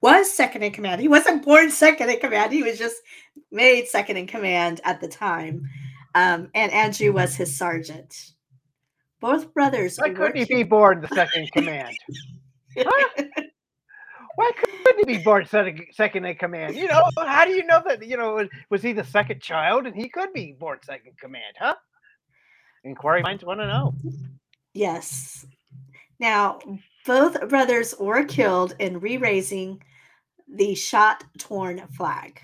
was 0.00 0.32
second 0.32 0.62
in 0.62 0.72
command. 0.72 1.00
He 1.00 1.08
wasn't 1.08 1.44
born 1.44 1.70
second 1.70 2.08
in 2.08 2.20
command. 2.20 2.52
He 2.52 2.62
was 2.62 2.78
just 2.78 2.96
made 3.50 3.86
second 3.88 4.16
in 4.16 4.26
command 4.26 4.80
at 4.84 5.00
the 5.00 5.08
time. 5.08 5.68
Um, 6.14 6.50
and 6.54 6.72
Andrew 6.72 7.12
was 7.12 7.36
his 7.36 7.54
sergeant. 7.54 8.32
Both 9.20 9.52
brothers. 9.52 9.98
Why 9.98 10.10
couldn't 10.10 10.36
he 10.36 10.44
be 10.44 10.62
born 10.62 11.00
the 11.00 11.08
second 11.08 11.42
in 11.42 11.48
command? 11.48 11.96
Huh? 12.76 13.24
Why 14.36 14.52
couldn't 14.56 14.98
he 14.98 15.16
be 15.16 15.24
born 15.24 15.46
second, 15.46 15.84
second 15.92 16.24
in 16.24 16.36
command? 16.36 16.76
You 16.76 16.86
know, 16.86 17.02
how 17.16 17.44
do 17.44 17.50
you 17.50 17.66
know 17.66 17.82
that? 17.84 18.06
You 18.06 18.16
know, 18.16 18.46
was 18.70 18.82
he 18.82 18.92
the 18.92 19.02
second 19.02 19.42
child 19.42 19.86
and 19.86 19.96
he 19.96 20.08
could 20.08 20.32
be 20.32 20.52
born 20.52 20.78
second 20.84 21.08
in 21.08 21.14
command, 21.14 21.56
huh? 21.58 21.74
Inquiry 22.84 23.22
minds 23.22 23.44
want 23.44 23.58
to 23.58 23.66
know. 23.66 23.94
Yes. 24.74 25.44
Now, 26.18 26.58
Both 27.08 27.48
brothers 27.48 27.94
were 27.98 28.22
killed 28.22 28.76
in 28.78 29.00
re 29.00 29.16
raising 29.16 29.82
the 30.46 30.74
shot 30.74 31.24
torn 31.38 31.86
flag. 31.96 32.38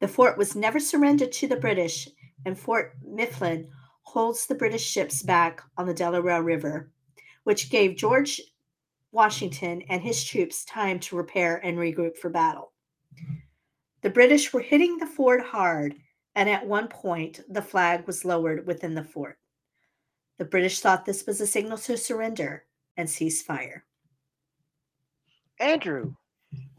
The 0.00 0.08
fort 0.08 0.36
was 0.36 0.56
never 0.56 0.80
surrendered 0.80 1.30
to 1.30 1.46
the 1.46 1.54
British, 1.54 2.08
and 2.44 2.58
Fort 2.58 2.96
Mifflin 3.04 3.70
holds 4.02 4.46
the 4.46 4.56
British 4.56 4.84
ships 4.84 5.22
back 5.22 5.62
on 5.78 5.86
the 5.86 5.94
Delaware 5.94 6.42
River, 6.42 6.90
which 7.44 7.70
gave 7.70 7.94
George 7.94 8.40
Washington 9.12 9.82
and 9.88 10.02
his 10.02 10.24
troops 10.24 10.64
time 10.64 10.98
to 10.98 11.16
repair 11.16 11.64
and 11.64 11.78
regroup 11.78 12.16
for 12.16 12.30
battle. 12.30 12.72
The 14.02 14.10
British 14.10 14.52
were 14.52 14.60
hitting 14.60 14.98
the 14.98 15.06
fort 15.06 15.40
hard, 15.40 15.94
and 16.34 16.50
at 16.50 16.66
one 16.66 16.88
point 16.88 17.42
the 17.48 17.62
flag 17.62 18.08
was 18.08 18.24
lowered 18.24 18.66
within 18.66 18.94
the 18.94 19.04
fort. 19.04 19.38
The 20.38 20.44
British 20.44 20.80
thought 20.80 21.06
this 21.06 21.26
was 21.26 21.40
a 21.40 21.46
signal 21.46 21.78
to 21.78 21.96
surrender 21.96 22.64
and 22.96 23.08
cease 23.08 23.42
fire. 23.42 23.84
Andrew 25.58 26.14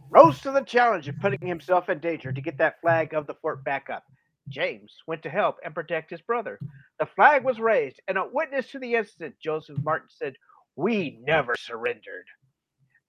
rose 0.10 0.40
to 0.42 0.52
the 0.52 0.62
challenge 0.62 1.08
of 1.08 1.20
putting 1.20 1.48
himself 1.48 1.90
in 1.90 2.00
danger 2.00 2.32
to 2.32 2.42
get 2.42 2.58
that 2.60 2.80
flag 2.82 3.14
of 3.14 3.26
the 3.26 3.34
fort 3.34 3.64
back 3.64 3.90
up. 3.90 4.04
James 4.48 4.96
went 5.08 5.24
to 5.24 5.30
help 5.30 5.58
and 5.66 5.74
protect 5.74 6.12
his 6.12 6.22
brother. 6.22 6.60
The 7.00 7.08
flag 7.08 7.44
was 7.44 7.60
raised, 7.60 8.00
and 8.08 8.18
a 8.18 8.30
witness 8.32 8.70
to 8.72 8.80
the 8.80 8.96
incident, 8.96 9.36
Joseph 9.44 9.84
Martin, 9.84 10.08
said, 10.10 10.36
We 10.76 11.20
never 11.24 11.56
surrendered. 11.58 12.26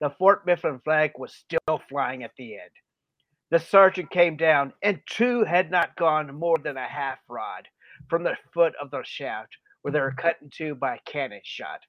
The 0.01 0.09
Fort 0.09 0.45
Mifflin 0.45 0.79
flag 0.79 1.11
was 1.17 1.33
still 1.33 1.81
flying 1.87 2.23
at 2.23 2.31
the 2.37 2.55
end. 2.55 2.71
The 3.51 3.59
sergeant 3.59 4.09
came 4.09 4.35
down, 4.35 4.73
and 4.81 4.99
two 5.09 5.43
had 5.43 5.71
not 5.71 5.95
gone 5.95 6.33
more 6.33 6.57
than 6.57 6.77
a 6.77 6.87
half 6.87 7.19
rod 7.29 7.67
from 8.09 8.23
the 8.23 8.37
foot 8.53 8.73
of 8.81 8.91
the 8.91 9.03
shaft 9.03 9.55
where 9.81 9.91
they 9.91 9.99
were 9.99 10.13
cut 10.17 10.37
in 10.41 10.49
two 10.49 10.75
by 10.75 10.95
a 10.95 11.11
cannon 11.11 11.41
shot. 11.43 11.79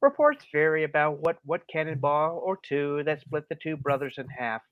Reports 0.00 0.44
vary 0.52 0.84
about 0.84 1.20
what, 1.20 1.38
what 1.44 1.62
cannonball 1.70 2.40
or 2.44 2.58
two 2.66 3.02
that 3.04 3.20
split 3.20 3.44
the 3.48 3.56
two 3.56 3.76
brothers 3.76 4.14
in 4.16 4.26
half. 4.28 4.62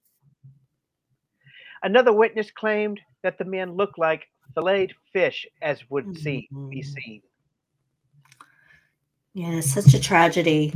Another 1.82 2.12
witness 2.12 2.50
claimed 2.50 3.00
that 3.22 3.38
the 3.38 3.44
men 3.44 3.76
looked 3.76 3.98
like 3.98 4.26
filleted 4.54 4.94
fish, 5.12 5.46
as 5.62 5.78
would 5.90 6.18
see, 6.18 6.48
be 6.70 6.82
seen. 6.82 7.22
Yeah, 9.34 9.60
such 9.60 9.94
a 9.94 10.00
tragedy. 10.00 10.72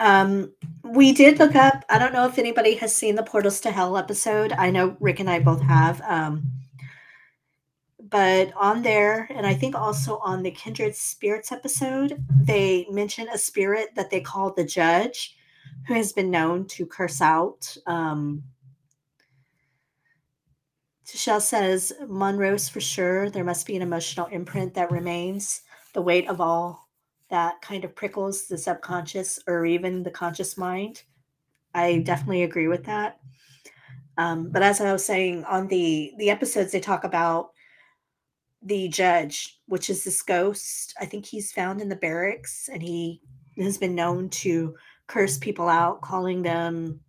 Um, 0.00 0.52
we 0.84 1.12
did 1.12 1.38
look 1.38 1.56
up. 1.56 1.84
I 1.90 1.98
don't 1.98 2.12
know 2.12 2.26
if 2.26 2.38
anybody 2.38 2.76
has 2.76 2.94
seen 2.94 3.16
the 3.16 3.22
Portals 3.22 3.60
to 3.62 3.70
Hell 3.70 3.98
episode. 3.98 4.52
I 4.52 4.70
know 4.70 4.96
Rick 5.00 5.20
and 5.20 5.28
I 5.28 5.40
both 5.40 5.60
have. 5.60 6.00
Um, 6.02 6.50
but 8.10 8.52
on 8.56 8.82
there, 8.82 9.26
and 9.34 9.46
I 9.46 9.54
think 9.54 9.74
also 9.74 10.18
on 10.18 10.42
the 10.42 10.50
Kindred 10.50 10.94
Spirits 10.94 11.52
episode, 11.52 12.24
they 12.42 12.86
mention 12.90 13.28
a 13.28 13.38
spirit 13.38 13.94
that 13.96 14.10
they 14.10 14.20
call 14.20 14.52
the 14.52 14.64
Judge, 14.64 15.36
who 15.86 15.94
has 15.94 16.12
been 16.12 16.30
known 16.30 16.66
to 16.68 16.86
curse 16.86 17.20
out. 17.20 17.76
Um, 17.86 18.42
Tichelle 21.04 21.40
says 21.40 21.92
Monroe's 22.06 22.68
for 22.68 22.80
sure. 22.80 23.30
There 23.30 23.44
must 23.44 23.66
be 23.66 23.76
an 23.76 23.82
emotional 23.82 24.26
imprint 24.26 24.74
that 24.74 24.90
remains. 24.90 25.62
The 25.94 26.02
weight 26.02 26.28
of 26.28 26.40
all 26.40 26.88
that 27.30 27.60
kind 27.60 27.84
of 27.84 27.94
prickles 27.94 28.46
the 28.46 28.58
subconscious 28.58 29.38
or 29.46 29.66
even 29.66 30.02
the 30.02 30.10
conscious 30.10 30.56
mind. 30.56 31.02
I 31.74 31.98
definitely 31.98 32.42
agree 32.42 32.68
with 32.68 32.84
that. 32.84 33.20
Um, 34.16 34.50
but 34.50 34.62
as 34.62 34.80
I 34.80 34.92
was 34.92 35.04
saying 35.04 35.44
on 35.44 35.68
the 35.68 36.12
the 36.18 36.30
episodes, 36.30 36.72
they 36.72 36.80
talk 36.80 37.04
about 37.04 37.50
the 38.62 38.88
judge, 38.88 39.60
which 39.66 39.88
is 39.90 40.04
this 40.04 40.22
ghost. 40.22 40.94
I 41.00 41.04
think 41.06 41.24
he's 41.26 41.52
found 41.52 41.80
in 41.80 41.88
the 41.88 41.96
barracks, 41.96 42.68
and 42.72 42.82
he 42.82 43.20
has 43.58 43.78
been 43.78 43.94
known 43.94 44.28
to 44.30 44.74
curse 45.06 45.38
people 45.38 45.68
out, 45.68 46.00
calling 46.00 46.42
them 46.42 47.00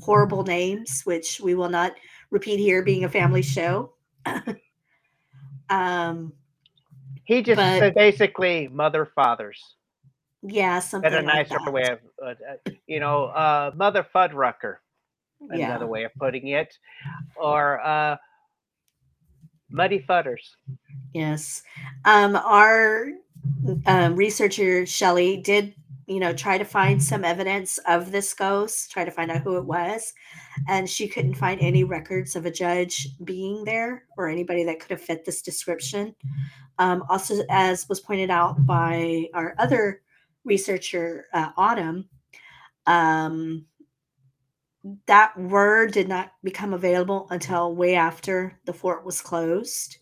horrible 0.00 0.44
names, 0.44 1.02
which 1.04 1.40
we 1.40 1.54
will 1.54 1.68
not 1.68 1.92
repeat 2.30 2.58
here, 2.58 2.82
being 2.82 3.04
a 3.04 3.08
family 3.08 3.42
show. 3.42 3.92
um, 5.70 6.32
He 7.24 7.42
just 7.42 7.56
But- 7.56 7.78
said 7.78 7.94
basically 7.94 8.68
mother 8.68 9.06
fathers. 9.06 9.76
yeah, 10.42 10.78
something 10.80 11.10
That's 11.10 11.22
a 11.22 11.26
like 11.26 11.48
nicer 11.50 11.58
that. 11.64 11.72
way 11.72 11.82
of, 11.88 11.98
uh, 12.24 12.70
you 12.86 13.00
know, 13.00 13.24
uh, 13.26 13.72
mother 13.74 14.06
Fuddrucker. 14.14 14.76
Yeah. 15.52 15.66
Another 15.70 15.86
way 15.86 16.02
of 16.04 16.12
putting 16.18 16.48
it, 16.48 16.76
or 17.36 17.80
uh, 17.80 18.16
muddy 19.70 20.04
fudders. 20.08 20.56
Yes. 21.12 21.62
Um, 22.04 22.36
our 22.36 23.08
um, 23.86 24.16
researcher, 24.16 24.86
Shelley, 24.86 25.36
did, 25.38 25.74
you 26.06 26.20
know, 26.20 26.32
try 26.32 26.58
to 26.58 26.64
find 26.64 27.02
some 27.02 27.24
evidence 27.24 27.78
of 27.86 28.10
this 28.12 28.34
ghost, 28.34 28.90
try 28.90 29.04
to 29.04 29.10
find 29.10 29.30
out 29.30 29.42
who 29.42 29.56
it 29.56 29.64
was. 29.64 30.12
And 30.68 30.88
she 30.88 31.08
couldn't 31.08 31.34
find 31.34 31.60
any 31.60 31.84
records 31.84 32.36
of 32.36 32.46
a 32.46 32.50
judge 32.50 33.08
being 33.24 33.64
there 33.64 34.04
or 34.16 34.28
anybody 34.28 34.64
that 34.64 34.80
could 34.80 34.90
have 34.90 35.00
fit 35.00 35.24
this 35.24 35.42
description. 35.42 36.14
Um, 36.78 37.04
also, 37.08 37.42
as 37.50 37.88
was 37.88 38.00
pointed 38.00 38.30
out 38.30 38.64
by 38.66 39.26
our 39.34 39.54
other 39.58 40.02
researcher, 40.44 41.26
uh, 41.32 41.50
Autumn, 41.56 42.08
um, 42.86 43.66
that 45.06 45.38
word 45.38 45.92
did 45.92 46.08
not 46.08 46.32
become 46.42 46.72
available 46.72 47.26
until 47.30 47.74
way 47.74 47.94
after 47.94 48.58
the 48.64 48.72
fort 48.72 49.04
was 49.04 49.20
closed. 49.20 49.98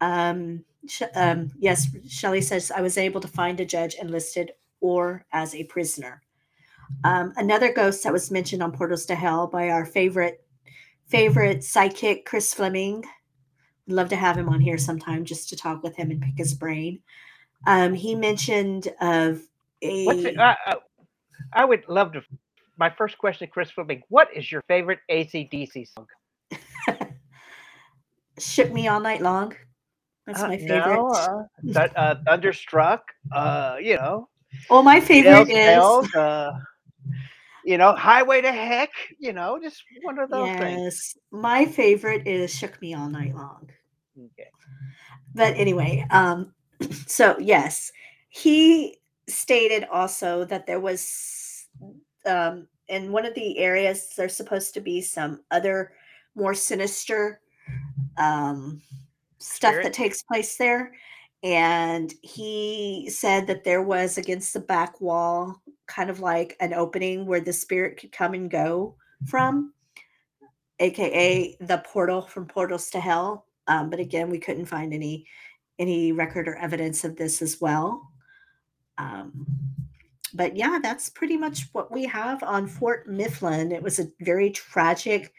Um, 0.00 0.64
Sh- 0.88 1.02
um, 1.14 1.50
yes, 1.58 1.88
Shelley 2.08 2.40
says 2.40 2.70
I 2.70 2.80
was 2.80 2.98
able 2.98 3.20
to 3.20 3.28
find 3.28 3.60
a 3.60 3.64
judge 3.64 3.94
enlisted 3.94 4.52
or 4.80 5.24
as 5.32 5.54
a 5.54 5.64
prisoner. 5.64 6.22
Um, 7.04 7.32
another 7.36 7.72
ghost 7.72 8.04
that 8.04 8.12
was 8.12 8.30
mentioned 8.30 8.62
on 8.62 8.72
Portals 8.72 9.06
to 9.06 9.14
Hell 9.14 9.46
by 9.46 9.70
our 9.70 9.84
favorite 9.86 10.44
favorite 11.06 11.62
psychic 11.62 12.24
Chris 12.24 12.52
Fleming. 12.52 13.04
Would 13.86 13.96
love 13.96 14.08
to 14.10 14.16
have 14.16 14.36
him 14.36 14.48
on 14.48 14.60
here 14.60 14.78
sometime 14.78 15.24
just 15.24 15.48
to 15.50 15.56
talk 15.56 15.82
with 15.82 15.96
him 15.96 16.10
and 16.10 16.20
pick 16.20 16.36
his 16.36 16.54
brain. 16.54 17.00
Um, 17.66 17.94
he 17.94 18.14
mentioned 18.14 18.88
of 19.00 19.40
a 19.82 20.04
it, 20.06 20.38
uh, 20.38 20.54
I 21.52 21.64
would 21.64 21.88
love 21.88 22.12
to. 22.12 22.22
My 22.82 22.90
first 22.90 23.16
question, 23.16 23.46
to 23.46 23.52
Chris 23.52 23.70
Fleming, 23.70 24.02
what 24.08 24.26
is 24.34 24.50
your 24.50 24.60
favorite 24.66 24.98
ACDC 25.08 25.86
song? 25.86 26.08
shook 28.40 28.72
me 28.72 28.88
all 28.88 28.98
night 28.98 29.22
long. 29.22 29.54
That's 30.26 30.40
Uh, 30.40 30.48
my 30.48 30.56
favorite. 30.56 30.96
No, 30.96 31.06
uh, 31.12 31.42
Thu- 31.72 31.94
uh, 31.94 32.14
Thunderstruck. 32.26 33.02
Uh, 33.32 33.76
you 33.80 33.94
know, 33.94 34.28
well, 34.68 34.82
my 34.82 34.98
favorite 34.98 35.46
Bells, 35.46 36.06
is 36.06 36.14
uh, 36.16 36.50
you 37.64 37.78
know, 37.78 37.94
Highway 37.94 38.40
to 38.40 38.50
Heck. 38.50 38.90
You 39.20 39.32
know, 39.32 39.60
just 39.62 39.84
one 40.02 40.18
of 40.18 40.28
those 40.28 40.50
things. 40.58 40.80
yes, 40.80 41.16
my 41.30 41.64
favorite 41.64 42.26
is 42.26 42.52
shook 42.52 42.82
me 42.82 42.94
all 42.94 43.08
night 43.08 43.36
long. 43.36 43.70
Okay. 44.18 44.50
but 45.36 45.54
anyway 45.56 46.04
um 46.10 46.52
so 47.06 47.38
yes 47.38 47.92
he 48.28 48.98
stated 49.28 49.84
also 49.84 50.44
that 50.44 50.66
there 50.66 50.80
was 50.80 51.68
um 52.26 52.66
in 52.88 53.12
one 53.12 53.24
of 53.24 53.34
the 53.34 53.58
areas 53.58 54.12
there's 54.16 54.36
supposed 54.36 54.74
to 54.74 54.80
be 54.80 55.00
some 55.00 55.40
other 55.50 55.92
more 56.34 56.54
sinister 56.54 57.40
um 58.16 58.80
stuff 59.38 59.72
Spirit? 59.72 59.84
that 59.84 59.92
takes 59.92 60.22
place 60.22 60.56
there. 60.56 60.92
And 61.44 62.14
he 62.22 63.08
said 63.10 63.48
that 63.48 63.64
there 63.64 63.82
was 63.82 64.16
against 64.16 64.52
the 64.52 64.60
back 64.60 65.00
wall 65.00 65.60
kind 65.86 66.08
of 66.08 66.20
like 66.20 66.56
an 66.60 66.72
opening 66.72 67.26
where 67.26 67.40
the 67.40 67.52
spirit 67.52 67.98
could 67.98 68.12
come 68.12 68.34
and 68.34 68.50
go 68.50 68.94
from 69.26 69.72
aka 70.78 71.56
the 71.60 71.78
portal 71.78 72.22
from 72.22 72.46
portals 72.46 72.90
to 72.90 73.00
hell. 73.00 73.46
Um, 73.66 73.90
but 73.90 74.00
again 74.00 74.30
we 74.30 74.38
couldn't 74.38 74.66
find 74.66 74.94
any 74.94 75.26
any 75.78 76.12
record 76.12 76.46
or 76.46 76.56
evidence 76.56 77.04
of 77.04 77.16
this 77.16 77.42
as 77.42 77.60
well. 77.60 78.08
Um, 78.98 79.46
but 80.32 80.56
yeah 80.56 80.78
that's 80.82 81.08
pretty 81.08 81.36
much 81.36 81.68
what 81.72 81.90
we 81.90 82.04
have 82.04 82.42
on 82.42 82.66
fort 82.66 83.08
mifflin 83.08 83.72
it 83.72 83.82
was 83.82 83.98
a 83.98 84.08
very 84.20 84.50
tragic 84.50 85.32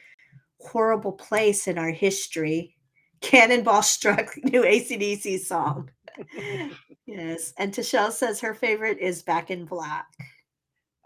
horrible 0.60 1.12
place 1.12 1.68
in 1.68 1.78
our 1.78 1.92
history 1.92 2.76
cannonball 3.22 3.82
struck 3.82 4.36
new 4.44 4.64
acdc 4.64 5.40
song 5.40 5.90
yes 7.06 7.54
and 7.58 7.74
Tichelle 7.74 8.12
says 8.12 8.40
her 8.40 8.54
favorite 8.54 9.00
is 9.00 9.24
back 9.24 9.50
in 9.50 9.66
black 9.66 10.08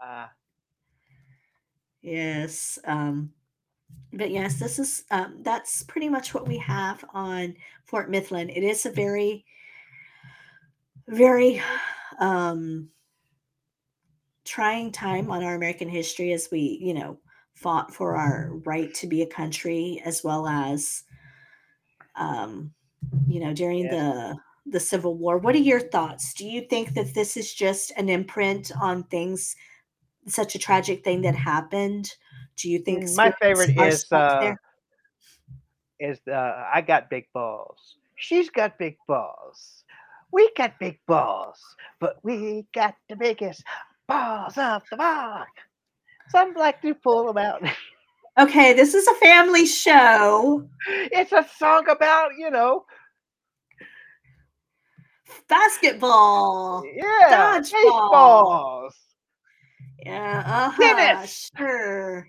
Uh, 0.02 0.26
Yes. 2.02 2.78
Um, 2.84 3.32
but 4.12 4.30
yes, 4.30 4.58
this 4.58 4.78
is 4.78 5.04
um, 5.10 5.38
that's 5.42 5.82
pretty 5.82 6.08
much 6.08 6.34
what 6.34 6.48
we 6.48 6.58
have 6.58 7.04
on 7.12 7.54
Fort 7.84 8.10
Mifflin. 8.10 8.48
It 8.48 8.62
is 8.62 8.86
a 8.86 8.90
very, 8.90 9.44
very 11.08 11.62
um, 12.20 12.88
trying 14.48 14.92
time 14.92 15.30
on 15.30 15.44
our 15.44 15.54
American 15.54 15.88
history 15.88 16.32
as 16.32 16.48
we, 16.50 16.78
you 16.82 16.94
know, 16.94 17.20
fought 17.54 17.94
for 17.94 18.16
our 18.16 18.50
right 18.64 18.92
to 18.94 19.06
be 19.06 19.22
a 19.22 19.26
country, 19.26 20.00
as 20.04 20.24
well 20.24 20.46
as, 20.46 21.04
um, 22.16 22.72
you 23.28 23.40
know, 23.40 23.52
during 23.54 23.84
Yes. 23.84 23.92
the 23.92 24.36
the 24.70 24.80
Civil 24.80 25.16
War. 25.16 25.38
What 25.38 25.54
are 25.54 25.58
your 25.58 25.80
thoughts? 25.80 26.34
Do 26.34 26.46
you 26.46 26.62
think 26.68 26.94
that 26.94 27.14
this 27.14 27.36
is 27.36 27.54
just 27.54 27.90
an 27.96 28.08
imprint 28.10 28.70
on 28.80 29.04
things, 29.04 29.56
such 30.26 30.54
a 30.54 30.58
tragic 30.58 31.04
thing 31.04 31.22
that 31.22 31.34
happened? 31.34 32.14
Do 32.56 32.70
you 32.70 32.78
think 32.80 33.04
Mm, 33.04 33.14
my 33.16 33.30
favorite 33.40 33.70
is 33.78 34.12
uh, 34.12 34.54
is 36.00 36.20
uh, 36.28 36.64
I 36.72 36.80
got 36.80 37.10
big 37.10 37.26
balls. 37.32 37.96
She's 38.16 38.50
got 38.50 38.78
big 38.78 38.96
balls. 39.06 39.84
We 40.32 40.50
got 40.56 40.78
big 40.78 41.00
balls, 41.06 41.58
but 42.00 42.18
we 42.22 42.66
got 42.74 42.94
the 43.08 43.16
biggest 43.16 43.64
balls 44.08 44.58
of 44.58 44.82
them 44.90 45.00
all. 45.00 45.44
Some 46.30 46.54
black 46.54 46.82
dude 46.82 47.00
pull 47.02 47.26
them 47.26 47.38
out. 47.38 47.62
Okay, 48.38 48.72
this 48.72 48.94
is 48.94 49.06
a 49.08 49.14
family 49.14 49.66
show. 49.66 50.68
it's 50.86 51.32
a 51.32 51.44
song 51.56 51.88
about 51.88 52.30
you 52.38 52.50
know, 52.50 52.84
Basketball. 55.48 56.84
yeah, 56.94 57.60
Dodgeball. 57.60 58.90
Yeah, 60.04 60.42
uh-huh. 60.46 60.80
Tennis. 60.80 61.50
Sure. 61.56 62.28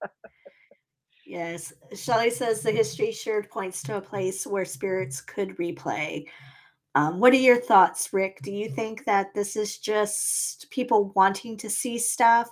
yes. 1.26 1.72
Shelley 1.94 2.30
says 2.30 2.62
the 2.62 2.70
history 2.70 3.10
sure 3.10 3.42
points 3.42 3.82
to 3.82 3.96
a 3.96 4.00
place 4.00 4.46
where 4.46 4.64
spirits 4.64 5.20
could 5.20 5.56
replay. 5.56 6.24
Um, 6.94 7.20
what 7.20 7.32
are 7.32 7.36
your 7.36 7.60
thoughts, 7.60 8.12
Rick? 8.12 8.40
Do 8.42 8.52
you 8.52 8.68
think 8.68 9.06
that 9.06 9.34
this 9.34 9.56
is 9.56 9.78
just 9.78 10.68
people 10.70 11.12
wanting 11.16 11.56
to 11.58 11.70
see 11.70 11.98
stuff? 11.98 12.48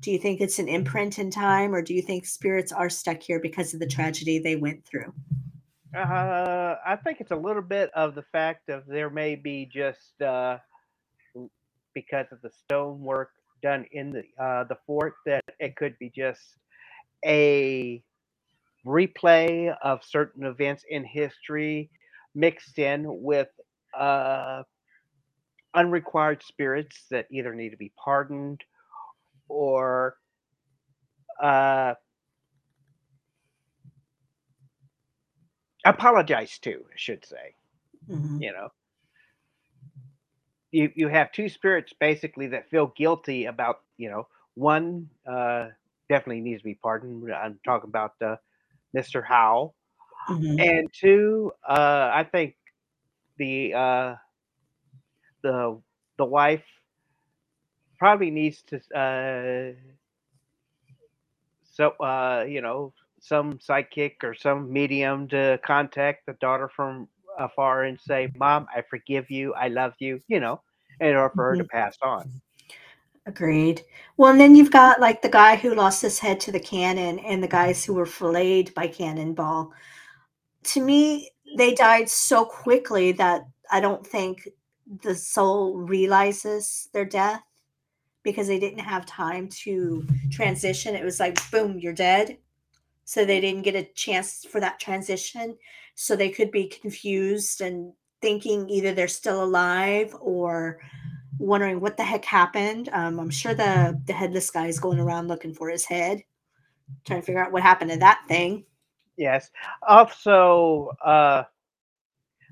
Do 0.00 0.10
you 0.10 0.18
think 0.18 0.40
it's 0.40 0.58
an 0.58 0.68
imprint 0.68 1.18
in 1.18 1.30
time, 1.30 1.74
or 1.74 1.82
do 1.82 1.94
you 1.94 2.02
think 2.02 2.26
spirits 2.26 2.72
are 2.72 2.88
stuck 2.88 3.22
here 3.22 3.38
because 3.38 3.74
of 3.74 3.80
the 3.80 3.86
tragedy 3.86 4.38
they 4.38 4.56
went 4.56 4.84
through? 4.84 5.12
Uh, 5.96 6.76
I 6.86 6.96
think 7.04 7.20
it's 7.20 7.32
a 7.32 7.36
little 7.36 7.62
bit 7.62 7.90
of 7.94 8.14
the 8.14 8.24
fact 8.32 8.70
of 8.70 8.84
there 8.86 9.10
may 9.10 9.34
be 9.34 9.68
just 9.70 10.20
uh, 10.22 10.56
because 11.94 12.26
of 12.32 12.40
the 12.40 12.50
stonework 12.64 13.30
done 13.62 13.84
in 13.92 14.10
the 14.10 14.22
uh, 14.42 14.64
the 14.64 14.76
fort 14.86 15.14
that 15.26 15.44
it 15.60 15.76
could 15.76 15.96
be 15.98 16.10
just 16.16 16.56
a 17.24 18.02
replay 18.86 19.76
of 19.82 20.00
certain 20.02 20.44
events 20.44 20.84
in 20.88 21.04
history 21.04 21.90
mixed 22.34 22.78
in 22.78 23.04
with 23.06 23.48
uh, 23.98 24.62
unrequired 25.74 26.42
spirits 26.42 27.06
that 27.10 27.26
either 27.30 27.54
need 27.54 27.70
to 27.70 27.76
be 27.76 27.92
pardoned 28.02 28.62
or 29.48 30.16
uh, 31.42 31.94
apologize 35.84 36.58
to, 36.60 36.84
I 36.92 36.96
should 36.96 37.24
say. 37.24 37.54
Mhm. 38.08 38.42
You 38.42 38.52
know, 38.52 38.68
you 40.70 40.90
you 40.94 41.08
have 41.08 41.32
two 41.32 41.48
spirits 41.48 41.92
basically 41.98 42.48
that 42.48 42.70
feel 42.70 42.92
guilty 42.96 43.46
about 43.46 43.80
you 43.96 44.10
know 44.10 44.26
one 44.54 45.08
uh, 45.26 45.68
definitely 46.08 46.40
needs 46.40 46.60
to 46.60 46.64
be 46.64 46.74
pardoned. 46.74 47.32
I'm 47.32 47.58
talking 47.64 47.88
about 47.88 48.12
uh, 48.22 48.36
Mr. 48.92 49.22
Howe, 49.22 49.74
Mhm. 50.28 50.72
and 50.72 50.88
two, 50.92 51.52
uh, 51.68 52.10
I 52.14 52.24
think 52.24 52.56
the 53.38 53.74
uh, 53.74 54.14
the 55.42 55.80
the 56.18 56.24
wife 56.24 56.64
probably 57.98 58.30
needs 58.30 58.62
to 58.62 58.76
uh, 58.98 59.72
so 61.64 61.90
uh, 62.04 62.44
you 62.48 62.60
know 62.60 62.92
some 63.20 63.58
psychic 63.60 64.24
or 64.24 64.34
some 64.34 64.72
medium 64.72 65.28
to 65.28 65.58
contact 65.64 66.26
the 66.26 66.34
daughter 66.40 66.70
from 66.74 67.08
afar 67.38 67.84
and 67.84 68.00
say, 68.00 68.30
"Mom, 68.36 68.66
I 68.74 68.82
forgive 68.88 69.30
you. 69.30 69.54
I 69.54 69.68
love 69.68 69.94
you." 69.98 70.20
You 70.28 70.40
know, 70.40 70.62
in 71.00 71.14
order 71.16 71.32
for 71.34 71.50
her 71.50 71.56
to 71.56 71.64
pass 71.64 71.96
on. 72.02 72.30
Agreed. 73.26 73.82
Well, 74.16 74.32
and 74.32 74.40
then 74.40 74.56
you've 74.56 74.72
got 74.72 75.00
like 75.00 75.22
the 75.22 75.28
guy 75.28 75.56
who 75.56 75.74
lost 75.74 76.02
his 76.02 76.18
head 76.18 76.40
to 76.40 76.52
the 76.52 76.60
cannon 76.60 77.20
and 77.20 77.42
the 77.42 77.48
guys 77.48 77.84
who 77.84 77.94
were 77.94 78.06
filleted 78.06 78.74
by 78.74 78.88
cannonball. 78.88 79.72
To 80.64 80.82
me, 80.82 81.30
they 81.56 81.74
died 81.74 82.08
so 82.08 82.44
quickly 82.44 83.12
that 83.12 83.42
I 83.70 83.80
don't 83.80 84.06
think 84.06 84.48
the 85.02 85.14
soul 85.14 85.76
realizes 85.78 86.88
their 86.92 87.04
death 87.04 87.42
because 88.22 88.46
they 88.46 88.58
didn't 88.58 88.80
have 88.80 89.06
time 89.06 89.48
to 89.48 90.06
transition. 90.30 90.94
It 90.94 91.04
was 91.04 91.20
like, 91.20 91.38
boom, 91.50 91.78
you're 91.78 91.92
dead. 91.92 92.38
So 93.04 93.24
they 93.24 93.40
didn't 93.40 93.62
get 93.62 93.74
a 93.74 93.88
chance 93.94 94.44
for 94.44 94.60
that 94.60 94.78
transition. 94.78 95.56
So 95.94 96.14
they 96.14 96.30
could 96.30 96.50
be 96.50 96.66
confused 96.68 97.60
and 97.60 97.92
thinking 98.20 98.68
either 98.70 98.94
they're 98.94 99.08
still 99.08 99.42
alive 99.42 100.14
or 100.20 100.80
wondering 101.38 101.80
what 101.80 101.96
the 101.96 102.04
heck 102.04 102.24
happened. 102.24 102.88
Um, 102.92 103.18
I'm 103.18 103.30
sure 103.30 103.54
the 103.54 104.00
the 104.06 104.12
headless 104.12 104.50
guy 104.50 104.66
is 104.66 104.78
going 104.78 105.00
around 105.00 105.28
looking 105.28 105.52
for 105.52 105.68
his 105.68 105.84
head, 105.84 106.22
trying 107.04 107.20
to 107.20 107.26
figure 107.26 107.44
out 107.44 107.52
what 107.52 107.62
happened 107.62 107.90
to 107.90 107.98
that 107.98 108.22
thing. 108.28 108.64
Yes. 109.16 109.50
Also, 109.86 110.90
uh, 111.04 111.44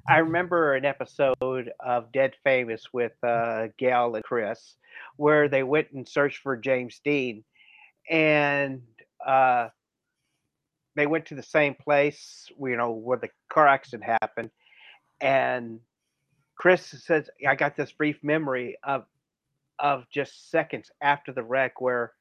I 0.09 0.19
remember 0.19 0.75
an 0.75 0.85
episode 0.85 1.73
of 1.81 2.13
Dead 2.13 2.35
Famous 2.43 2.93
with 2.93 3.13
uh, 3.23 3.69
Gail 3.79 4.15
and 4.15 4.25
Chris, 4.25 4.77
where 5.17 5.49
they 5.49 5.63
went 5.63 5.91
and 5.93 6.09
searched 6.09 6.39
for 6.39 6.57
James 6.57 7.01
Dean, 7.05 7.45
and 8.09 8.83
uh, 9.25 9.69
they 10.97 11.07
went 11.07 11.27
to 11.27 11.35
the 11.35 11.43
same 11.43 11.75
place, 11.75 12.49
you 12.61 12.77
know, 12.77 12.93
where 12.93 13.19
the 13.19 13.31
car 13.49 13.69
accident 13.69 14.05
happened, 14.05 14.51
and 15.21 15.81
Chris 16.57 16.87
says, 16.87 17.31
"I 17.47 17.55
got 17.55 17.77
this 17.77 17.93
brief 17.93 18.23
memory 18.23 18.77
of 18.83 19.07
of 19.79 20.09
just 20.11 20.51
seconds 20.51 20.91
after 21.01 21.33
the 21.33 21.43
wreck 21.43 21.81
where 21.81 22.13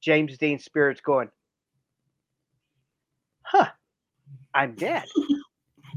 James 0.00 0.36
Dean's 0.38 0.64
spirit's 0.64 1.00
going." 1.00 1.30
Huh, 3.50 3.68
I'm 4.54 4.74
dead. 4.76 5.04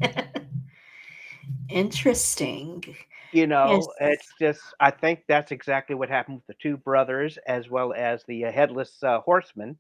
Interesting. 1.70 2.84
You 3.32 3.48
know, 3.48 3.70
Yes. 3.70 3.88
it's 4.00 4.34
just, 4.40 4.62
I 4.80 4.92
think 4.92 5.24
that's 5.28 5.52
exactly 5.52 5.96
what 5.96 6.10
happened 6.10 6.38
with 6.38 6.48
the 6.48 6.62
two 6.62 6.78
brothers 6.78 7.38
as 7.48 7.70
well 7.70 7.94
as 7.94 8.24
the 8.28 8.46
uh, 8.46 8.52
headless 8.52 9.02
uh, 9.04 9.20
horseman 9.22 9.78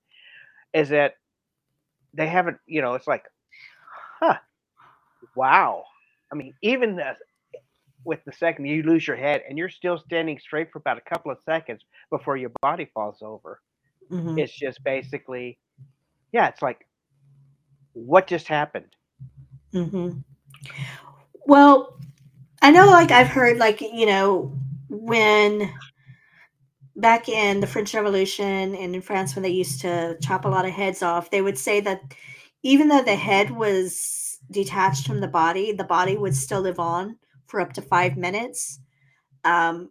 is 0.73 0.89
that 0.89 1.15
they 2.13 2.27
haven't, 2.27 2.57
you 2.67 2.81
know, 2.81 2.93
it's 2.95 3.07
like, 3.07 3.25
huh, 4.19 4.37
wow. 5.35 5.83
I 6.31 6.35
mean, 6.35 6.53
even 6.61 6.95
the, 6.95 7.15
with 8.05 8.23
the 8.25 8.33
second 8.33 8.65
you 8.65 8.83
lose 8.83 9.07
your 9.07 9.15
head 9.15 9.43
and 9.47 9.57
you're 9.57 9.69
still 9.69 9.97
standing 9.97 10.37
straight 10.39 10.71
for 10.71 10.79
about 10.79 10.97
a 10.97 11.09
couple 11.09 11.31
of 11.31 11.37
seconds 11.45 11.83
before 12.09 12.37
your 12.37 12.51
body 12.61 12.89
falls 12.93 13.21
over. 13.21 13.61
Mhm. 14.11 14.39
It's 14.39 14.53
just 14.53 14.83
basically, 14.83 15.57
yeah, 16.31 16.47
it's 16.47 16.61
like, 16.61 16.85
what 17.93 18.27
just 18.27 18.47
happened? 18.47 18.95
hmm 19.71 20.11
Well, 21.45 21.97
I 22.61 22.71
know, 22.71 22.87
like 22.87 23.11
I've 23.11 23.27
heard, 23.27 23.57
like 23.57 23.81
you 23.81 24.05
know, 24.05 24.57
when 24.89 25.71
back 26.95 27.27
in 27.27 27.59
the 27.59 27.67
French 27.67 27.93
Revolution 27.93 28.75
and 28.75 28.95
in 28.95 29.01
France, 29.01 29.35
when 29.35 29.43
they 29.43 29.49
used 29.49 29.81
to 29.81 30.17
chop 30.21 30.45
a 30.45 30.49
lot 30.49 30.65
of 30.65 30.71
heads 30.71 31.01
off, 31.03 31.31
they 31.31 31.41
would 31.41 31.57
say 31.57 31.79
that 31.81 32.01
even 32.63 32.87
though 32.87 33.01
the 33.01 33.15
head 33.15 33.51
was 33.51 34.37
detached 34.51 35.07
from 35.07 35.19
the 35.19 35.27
body, 35.27 35.71
the 35.71 35.83
body 35.83 36.17
would 36.17 36.35
still 36.35 36.61
live 36.61 36.79
on 36.79 37.17
for 37.47 37.59
up 37.59 37.73
to 37.73 37.81
five 37.81 38.17
minutes. 38.17 38.79
Um, 39.43 39.89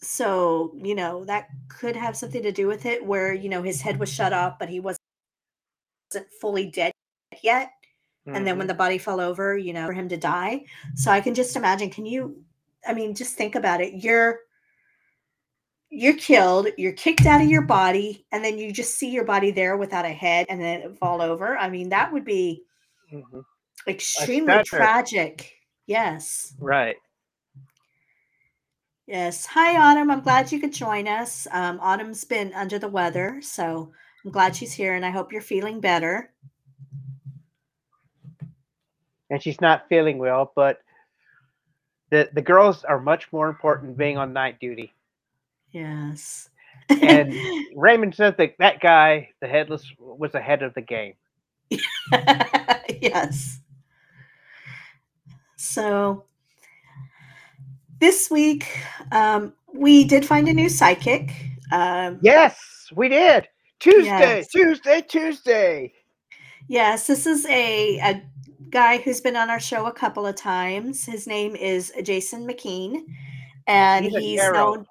so 0.00 0.72
you 0.76 0.94
know 0.94 1.24
that 1.24 1.48
could 1.68 1.96
have 1.96 2.16
something 2.16 2.42
to 2.42 2.52
do 2.52 2.66
with 2.66 2.86
it, 2.86 3.04
where 3.04 3.32
you 3.32 3.48
know 3.48 3.62
his 3.62 3.80
head 3.80 3.98
was 3.98 4.12
shut 4.12 4.32
off, 4.32 4.58
but 4.58 4.68
he 4.68 4.80
wasn't 4.80 5.00
fully 6.40 6.70
dead 6.70 6.92
yet 7.42 7.70
and 8.26 8.46
then 8.46 8.58
when 8.58 8.66
Mhm. 8.66 8.68
the 8.68 8.74
body 8.74 8.98
fell 8.98 9.20
over, 9.20 9.56
you 9.56 9.72
know, 9.72 9.86
for 9.86 9.92
him 9.92 10.08
to 10.10 10.16
die. 10.16 10.64
So 10.94 11.10
I 11.10 11.20
can 11.20 11.34
just 11.34 11.56
imagine. 11.56 11.88
Can 11.90 12.04
you? 12.04 12.44
I 12.86 12.92
mean, 12.92 13.14
just 13.14 13.36
think 13.36 13.54
about 13.54 13.80
it. 13.80 13.94
You're 14.04 14.40
you're 15.90 16.14
killed. 16.14 16.68
You're 16.76 16.92
kicked 16.92 17.24
out 17.24 17.40
of 17.40 17.48
your 17.48 17.62
body, 17.62 18.26
and 18.30 18.44
then 18.44 18.58
you 18.58 18.70
just 18.70 18.98
see 18.98 19.08
your 19.08 19.24
body 19.24 19.50
there 19.50 19.78
without 19.78 20.04
a 20.04 20.10
head, 20.10 20.44
and 20.50 20.60
then 20.60 20.82
it 20.82 20.98
fall 20.98 21.22
over. 21.22 21.56
I 21.56 21.70
mean, 21.70 21.88
that 21.88 22.12
would 22.12 22.26
be 22.26 22.62
Mhm. 23.10 23.42
extremely 23.86 24.62
tragic. 24.64 25.54
Yes. 25.86 26.54
Right. 26.58 26.96
Yes. 29.06 29.46
Hi, 29.46 29.78
Autumn. 29.78 30.10
I'm 30.10 30.20
glad 30.20 30.52
you 30.52 30.60
could 30.60 30.74
join 30.74 31.08
us. 31.08 31.46
Um, 31.50 31.80
Autumn's 31.80 32.24
been 32.24 32.52
under 32.52 32.78
the 32.78 32.88
weather, 32.88 33.40
so 33.40 33.90
I'm 34.24 34.30
glad 34.30 34.56
she's 34.56 34.72
here, 34.72 34.94
and 34.94 35.04
I 35.06 35.10
hope 35.10 35.32
you're 35.32 35.40
feeling 35.40 35.80
better. 35.80 36.30
and 39.30 39.42
she's 39.42 39.60
not 39.60 39.88
feeling 39.88 40.18
well, 40.18 40.52
but 40.54 40.80
the 42.10 42.28
the 42.32 42.42
girls 42.42 42.84
are 42.84 43.00
much 43.00 43.30
more 43.32 43.48
important 43.48 43.96
being 43.96 44.16
on 44.16 44.32
night 44.32 44.58
duty. 44.60 44.92
Yes. 45.70 46.48
And 46.88 47.34
Raymond 47.76 48.14
says 48.14 48.34
that 48.38 48.54
that 48.58 48.80
guy, 48.80 49.28
the 49.40 49.46
headless, 49.46 49.84
was 49.98 50.34
ahead 50.34 50.62
of 50.62 50.72
the 50.74 50.80
game. 50.80 51.14
yes. 53.00 53.60
So 55.56 56.24
this 58.00 58.30
week, 58.30 58.66
um, 59.12 59.52
we 59.74 60.04
did 60.04 60.24
find 60.24 60.48
a 60.48 60.52
new 60.54 60.68
psychic. 60.70 61.34
Um, 61.72 62.18
Yes, 62.22 62.58
we 62.94 63.08
did. 63.10 63.48
Tuesday, 63.80 64.04
Yes. 64.04 64.48
Tuesday, 64.48 65.00
Tuesday. 65.02 65.92
Yes, 66.68 67.06
this 67.06 67.26
is 67.26 67.46
a, 67.46 67.98
a 67.98 68.22
guy 68.70 68.98
who's 68.98 69.20
been 69.20 69.36
on 69.36 69.50
our 69.50 69.60
show 69.60 69.86
a 69.86 69.92
couple 69.92 70.26
of 70.26 70.36
times. 70.36 71.04
His 71.04 71.26
name 71.26 71.56
is 71.56 71.92
Jason 72.02 72.46
McKean, 72.46 73.04
and 73.66 74.04
He's 74.04 74.16
he's, 74.16 74.50
known. 74.50 74.84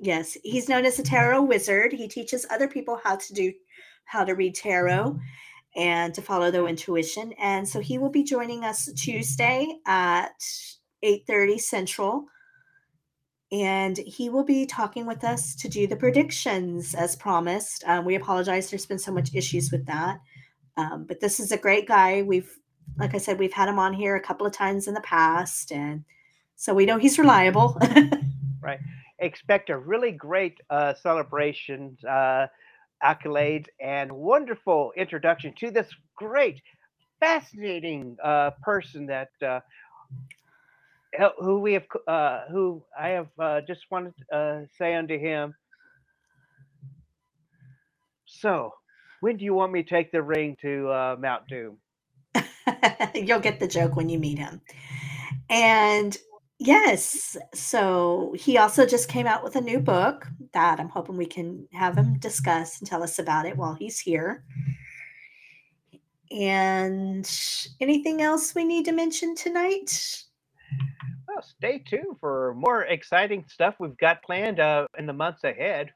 Yes, 0.00 0.36
he's 0.42 0.68
known 0.68 0.84
as 0.86 0.98
a 0.98 1.02
tarot 1.02 1.42
wizard. 1.42 1.92
He 1.92 2.08
teaches 2.08 2.46
other 2.50 2.68
people 2.68 3.00
how 3.02 3.16
to 3.16 3.34
do 3.34 3.52
how 4.04 4.24
to 4.24 4.34
read 4.34 4.54
tarot 4.54 5.18
and 5.76 6.14
to 6.14 6.22
follow 6.22 6.50
their 6.50 6.66
intuition. 6.66 7.32
And 7.38 7.68
so 7.68 7.78
he 7.78 7.98
will 7.98 8.10
be 8.10 8.24
joining 8.24 8.64
us 8.64 8.88
Tuesday 8.96 9.68
at 9.86 10.32
eight 11.02 11.24
thirty 11.26 11.58
Central. 11.58 12.24
And 13.50 13.96
he 13.96 14.28
will 14.28 14.44
be 14.44 14.66
talking 14.66 15.06
with 15.06 15.24
us 15.24 15.54
to 15.56 15.68
do 15.68 15.86
the 15.86 15.96
predictions 15.96 16.94
as 16.94 17.16
promised. 17.16 17.82
Um, 17.86 18.04
we 18.04 18.14
apologize. 18.14 18.68
There's 18.68 18.86
been 18.86 18.98
so 18.98 19.12
much 19.12 19.34
issues 19.34 19.72
with 19.72 19.86
that. 19.86 20.20
Um, 20.76 21.04
but 21.04 21.20
this 21.20 21.40
is 21.40 21.50
a 21.50 21.56
great 21.56 21.88
guy. 21.88 22.22
We've, 22.22 22.58
like 22.98 23.14
I 23.14 23.18
said, 23.18 23.38
we've 23.38 23.52
had 23.52 23.68
him 23.68 23.78
on 23.78 23.94
here 23.94 24.16
a 24.16 24.20
couple 24.20 24.46
of 24.46 24.52
times 24.52 24.86
in 24.86 24.94
the 24.94 25.00
past, 25.00 25.72
and 25.72 26.04
so 26.56 26.74
we 26.74 26.86
know 26.86 26.98
he's 26.98 27.18
reliable. 27.18 27.80
Right. 28.60 28.80
Expect 29.20 29.70
a 29.70 29.78
really 29.78 30.12
great 30.12 30.58
uh, 30.70 30.94
celebration, 30.94 31.96
uh, 32.08 32.46
accolades, 33.02 33.66
and 33.80 34.12
wonderful 34.12 34.92
introduction 34.96 35.54
to 35.58 35.70
this 35.70 35.88
great, 36.16 36.60
fascinating 37.20 38.16
uh, 38.22 38.50
person 38.62 39.06
that 39.06 39.30
uh, 39.42 39.60
who 41.40 41.60
we 41.60 41.74
have, 41.74 41.84
uh, 42.08 42.42
who 42.50 42.82
I 42.98 43.08
have 43.10 43.28
uh, 43.38 43.60
just 43.66 43.82
wanted 43.90 44.14
to 44.30 44.36
uh, 44.36 44.60
say 44.78 44.94
unto 44.94 45.18
him. 45.18 45.54
So, 48.26 48.72
when 49.20 49.36
do 49.38 49.44
you 49.44 49.54
want 49.54 49.72
me 49.72 49.82
to 49.82 49.88
take 49.88 50.12
the 50.12 50.22
ring 50.22 50.56
to 50.62 50.88
uh, 50.90 51.16
Mount 51.18 51.48
Doom? 51.48 51.78
You'll 53.14 53.40
get 53.40 53.60
the 53.60 53.68
joke 53.68 53.96
when 53.96 54.08
you 54.08 54.18
meet 54.18 54.38
him. 54.38 54.60
And 55.50 56.16
yes, 56.58 57.36
so 57.54 58.34
he 58.38 58.58
also 58.58 58.86
just 58.86 59.08
came 59.08 59.26
out 59.26 59.44
with 59.44 59.56
a 59.56 59.60
new 59.60 59.80
book 59.80 60.28
that 60.52 60.80
I'm 60.80 60.88
hoping 60.90 61.16
we 61.16 61.26
can 61.26 61.68
have 61.72 61.96
him 61.96 62.18
discuss 62.18 62.80
and 62.80 62.88
tell 62.88 63.02
us 63.02 63.18
about 63.18 63.46
it 63.46 63.56
while 63.56 63.74
he's 63.74 64.00
here. 64.00 64.44
And 66.30 67.30
anything 67.80 68.22
else 68.22 68.54
we 68.54 68.64
need 68.64 68.86
to 68.86 68.92
mention 68.92 69.34
tonight? 69.36 70.24
Well, 71.26 71.42
stay 71.42 71.78
tuned 71.78 72.16
for 72.20 72.54
more 72.56 72.84
exciting 72.84 73.44
stuff 73.48 73.76
we've 73.78 73.96
got 73.98 74.22
planned 74.22 74.60
uh, 74.60 74.86
in 74.98 75.06
the 75.06 75.12
months 75.12 75.44
ahead. 75.44 75.90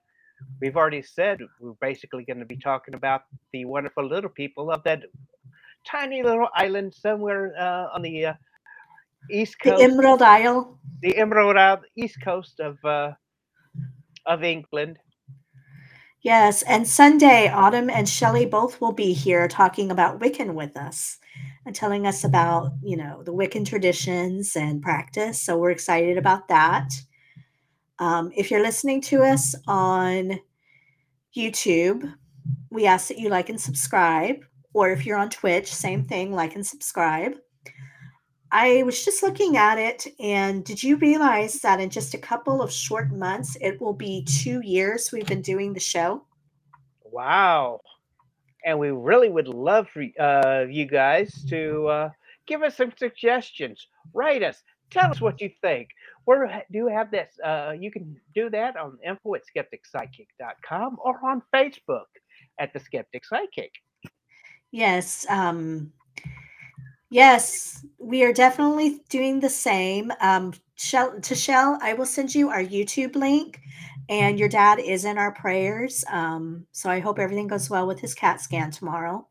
We've 0.60 0.76
already 0.76 1.02
said 1.02 1.40
we're 1.60 1.72
basically 1.80 2.24
going 2.24 2.40
to 2.40 2.44
be 2.44 2.56
talking 2.56 2.94
about 2.94 3.22
the 3.52 3.64
wonderful 3.64 4.06
little 4.06 4.30
people 4.30 4.70
of 4.70 4.82
that 4.84 5.04
tiny 5.86 6.22
little 6.22 6.48
island 6.54 6.94
somewhere 6.94 7.54
uh, 7.58 7.88
on 7.94 8.02
the 8.02 8.26
uh, 8.26 8.34
east 9.30 9.58
coast. 9.60 9.78
The 9.78 9.84
Emerald 9.84 10.22
Isle. 10.22 10.78
the 11.00 11.16
Emerald 11.16 11.56
Isle, 11.56 11.82
east 11.96 12.18
coast 12.22 12.60
of 12.60 12.78
uh, 12.84 13.12
of 14.26 14.42
England. 14.42 14.98
Yes, 16.22 16.62
and 16.62 16.86
Sunday, 16.86 17.48
Autumn 17.48 17.90
and 17.90 18.08
Shelley 18.08 18.46
both 18.46 18.80
will 18.80 18.92
be 18.92 19.12
here 19.12 19.48
talking 19.48 19.90
about 19.90 20.20
Wiccan 20.20 20.54
with 20.54 20.76
us 20.76 21.18
and 21.64 21.74
telling 21.74 22.06
us 22.06 22.24
about, 22.24 22.72
you 22.82 22.96
know, 22.96 23.22
the 23.22 23.32
Wiccan 23.32 23.66
traditions 23.66 24.56
and 24.56 24.82
practice. 24.82 25.40
So 25.40 25.56
we're 25.56 25.70
excited 25.70 26.18
about 26.18 26.48
that. 26.48 26.92
Um, 27.98 28.32
if 28.34 28.50
you're 28.50 28.62
listening 28.62 29.00
to 29.02 29.22
us 29.22 29.54
on 29.68 30.40
YouTube, 31.36 32.12
we 32.70 32.86
ask 32.86 33.08
that 33.08 33.18
you 33.18 33.28
like 33.28 33.48
and 33.48 33.60
subscribe. 33.60 34.44
Or 34.74 34.90
if 34.90 35.04
you're 35.04 35.18
on 35.18 35.30
Twitch, 35.30 35.72
same 35.72 36.04
thing, 36.04 36.32
like 36.32 36.54
and 36.56 36.66
subscribe. 36.66 37.34
I 38.50 38.82
was 38.82 39.02
just 39.02 39.22
looking 39.22 39.56
at 39.56 39.78
it, 39.78 40.06
and 40.20 40.62
did 40.62 40.82
you 40.82 40.96
realize 40.96 41.60
that 41.60 41.80
in 41.80 41.88
just 41.88 42.12
a 42.12 42.18
couple 42.18 42.60
of 42.60 42.70
short 42.70 43.10
months, 43.10 43.56
it 43.62 43.80
will 43.80 43.94
be 43.94 44.24
two 44.24 44.60
years 44.62 45.10
we've 45.10 45.26
been 45.26 45.40
doing 45.40 45.72
the 45.72 45.80
show? 45.80 46.26
Wow. 47.02 47.80
And 48.64 48.78
we 48.78 48.90
really 48.90 49.28
would 49.28 49.48
love 49.48 49.88
for 49.88 50.04
uh, 50.20 50.66
you 50.68 50.86
guys 50.86 51.44
to 51.48 51.86
uh, 51.88 52.10
give 52.46 52.62
us 52.62 52.76
some 52.76 52.92
suggestions. 52.96 53.86
Write 54.12 54.42
us. 54.42 54.62
Tell 54.90 55.10
us 55.10 55.20
what 55.20 55.40
you 55.40 55.50
think. 55.60 55.88
Ha- 56.28 56.62
do 56.70 56.86
have 56.86 57.10
this? 57.10 57.32
Uh, 57.44 57.74
you 57.78 57.90
can 57.90 58.16
do 58.34 58.50
that 58.50 58.76
on 58.76 58.98
info 59.04 59.34
at 59.34 59.42
skepticpsychic.com 59.42 60.98
or 61.02 61.18
on 61.24 61.42
Facebook 61.52 62.06
at 62.58 62.72
the 62.72 62.80
Skeptic 62.80 63.24
Psychic. 63.24 63.72
Yes. 64.70 65.26
Um, 65.28 65.92
yes, 67.10 67.84
we 67.98 68.22
are 68.22 68.32
definitely 68.32 69.00
doing 69.08 69.40
the 69.40 69.50
same. 69.50 70.12
Um, 70.20 70.52
Shell, 70.76 71.78
I 71.80 71.94
will 71.94 72.06
send 72.06 72.34
you 72.34 72.48
our 72.50 72.62
YouTube 72.62 73.14
link, 73.14 73.60
and 74.12 74.38
your 74.38 74.48
dad 74.48 74.78
is 74.78 75.06
in 75.06 75.16
our 75.16 75.32
prayers. 75.32 76.04
Um, 76.10 76.66
so 76.70 76.90
I 76.90 77.00
hope 77.00 77.18
everything 77.18 77.48
goes 77.48 77.70
well 77.70 77.86
with 77.86 77.98
his 77.98 78.14
CAT 78.14 78.42
scan 78.42 78.70
tomorrow. 78.70 79.26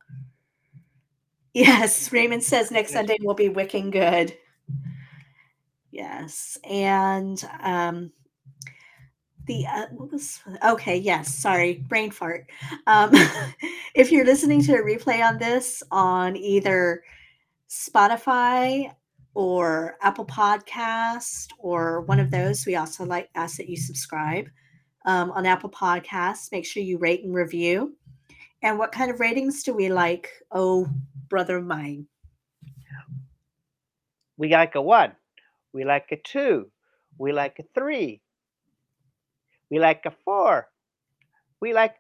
Yes, 1.54 2.12
Raymond 2.12 2.44
says 2.44 2.72
next 2.72 2.94
Sunday 2.94 3.18
will 3.22 3.36
be 3.36 3.50
wicking 3.50 3.92
good. 3.92 4.36
Yes, 5.92 6.58
and 6.68 7.48
um, 7.62 8.12
the 9.46 9.68
uh, 9.68 9.86
what 9.92 10.12
was 10.12 10.40
okay? 10.66 10.98
Yes, 10.98 11.32
sorry, 11.36 11.86
brain 11.88 12.10
fart. 12.10 12.50
Um, 12.88 13.12
if 13.94 14.12
you're 14.12 14.26
listening 14.26 14.64
to 14.64 14.74
a 14.74 14.82
replay 14.82 15.24
on 15.24 15.38
this 15.38 15.84
on 15.92 16.36
either 16.36 17.04
Spotify 17.70 18.92
or 19.36 19.98
Apple 20.02 20.26
Podcast 20.26 21.50
or 21.60 22.02
one 22.02 22.20
of 22.20 22.32
those, 22.32 22.66
we 22.66 22.78
also 22.78 23.06
like 23.06 23.30
ask 23.36 23.58
that 23.58 23.70
you 23.70 23.78
subscribe 23.78 24.48
um, 25.06 25.32
on 25.32 25.46
Apple 25.46 25.70
Podcasts. 25.70 26.52
Make 26.52 26.66
sure 26.66 26.84
you 26.84 26.98
rate 26.98 27.24
and 27.24 27.34
review. 27.34 27.96
And 28.64 28.78
what 28.78 28.92
kind 28.92 29.10
of 29.10 29.20
ratings 29.20 29.64
do 29.64 29.74
we 29.74 29.90
like? 29.90 30.30
Oh, 30.52 30.88
brother 31.30 31.58
of 31.58 31.66
mine. 31.66 32.08
We 34.38 34.50
like 34.50 34.76
a 34.76 34.82
one. 34.82 35.14
We 35.74 35.84
like 35.84 36.12
a 36.12 36.18
two. 36.18 36.72
We 37.18 37.32
like 37.32 37.60
a 37.60 37.64
three. 37.74 38.22
We 39.70 39.80
like 39.80 40.06
a 40.06 40.12
four. 40.26 40.68
We 41.60 41.74
like 41.74 41.96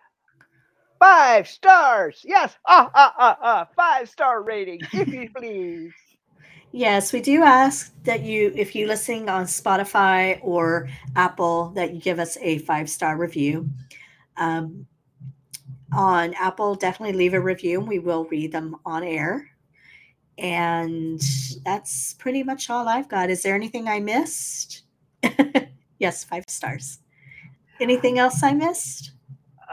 five 1.00 1.48
stars. 1.48 2.22
Yes. 2.24 2.56
Ah, 2.68 2.92
ah, 2.94 3.14
ah, 3.18 3.38
ah. 3.42 3.68
Five 3.76 4.10
star 4.10 4.42
rating, 4.44 4.82
if 4.94 5.08
you 5.08 5.30
please. 5.36 5.94
Yes, 6.74 7.12
we 7.12 7.20
do 7.20 7.44
ask 7.44 7.94
that 8.04 8.22
you, 8.22 8.54
if 8.56 8.76
you're 8.76 8.88
listening 8.88 9.28
on 9.28 9.44
Spotify 9.44 10.40
or 10.42 10.88
Apple, 11.18 11.70
that 11.76 11.94
you 11.94 12.00
give 12.00 12.18
us 12.18 12.38
a 12.42 12.60
five 12.60 12.90
star 12.90 13.18
review. 13.18 13.70
Um, 14.38 14.88
on 15.92 16.34
Apple, 16.36 16.76
definitely 16.76 17.18
leave 17.18 17.34
a 17.34 17.42
review 17.42 17.80
and 17.80 17.88
we 17.88 18.00
will 18.00 18.24
read 18.26 18.54
them 18.54 18.78
on 18.86 19.04
air. 19.04 19.50
And 20.38 21.22
that's 21.66 22.14
pretty 22.14 22.42
much 22.44 22.70
all 22.70 22.88
I've 22.88 23.10
got. 23.10 23.30
Is 23.30 23.44
there 23.44 23.56
anything 23.56 23.90
I 23.90 24.00
missed? 24.00 24.84
yes, 26.00 26.24
five 26.24 26.46
stars. 26.48 27.00
Anything 27.82 28.18
else 28.18 28.42
I 28.44 28.54
missed? 28.54 29.12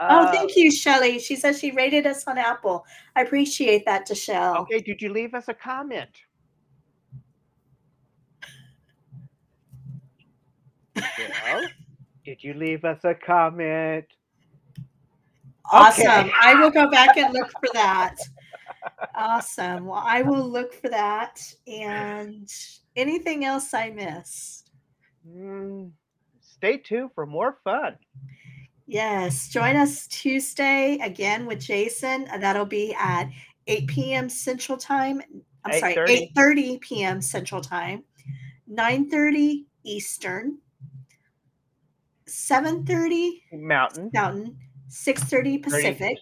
oh, 0.01 0.25
Uh, 0.25 0.31
thank 0.31 0.57
you, 0.57 0.69
Shelly. 0.69 1.17
She 1.19 1.37
says 1.37 1.59
she 1.59 1.71
rated 1.71 2.05
us 2.05 2.25
on 2.27 2.37
Apple. 2.37 2.85
I 3.15 3.21
appreciate 3.21 3.85
that, 3.85 4.05
Deshelle. 4.07 4.57
Okay, 4.59 4.81
did 4.81 5.01
you 5.01 5.13
leave 5.13 5.33
us 5.33 5.47
a 5.47 5.53
comment? 5.53 6.09
Well, 11.45 11.67
did 12.25 12.43
you 12.43 12.53
leave 12.53 12.85
us 12.85 13.03
a 13.03 13.13
comment? 13.13 14.05
Awesome. 15.71 16.07
Okay. 16.07 16.31
I 16.41 16.55
will 16.59 16.71
go 16.71 16.89
back 16.89 17.17
and 17.17 17.33
look 17.33 17.51
for 17.51 17.69
that. 17.73 18.15
Awesome. 19.15 19.85
Well, 19.85 20.01
I 20.03 20.21
will 20.21 20.47
look 20.47 20.73
for 20.73 20.89
that. 20.89 21.41
And 21.67 22.51
anything 22.95 23.45
else 23.45 23.73
I 23.73 23.89
missed? 23.89 24.71
Mm, 25.27 25.91
stay 26.39 26.77
tuned 26.77 27.11
for 27.13 27.25
more 27.25 27.57
fun. 27.63 27.97
Yes. 28.87 29.49
Join 29.49 29.75
us 29.75 30.07
Tuesday 30.07 30.97
again 31.03 31.45
with 31.45 31.59
Jason. 31.59 32.27
That'll 32.39 32.65
be 32.65 32.95
at 32.99 33.29
8 33.67 33.87
p.m. 33.87 34.29
Central 34.29 34.77
Time. 34.77 35.21
I'm 35.65 35.79
sorry, 35.79 35.95
8:30. 35.95 36.33
8:30 36.35 36.81
p.m. 36.81 37.21
Central 37.21 37.61
Time, 37.61 38.03
9:30 38.71 39.65
Eastern, 39.83 40.57
7:30 42.29 43.41
Mountain. 43.53 44.11
Mountain, 44.13 44.57
6:30 44.89 45.29
30 45.29 45.57
Pacific. 45.59 46.17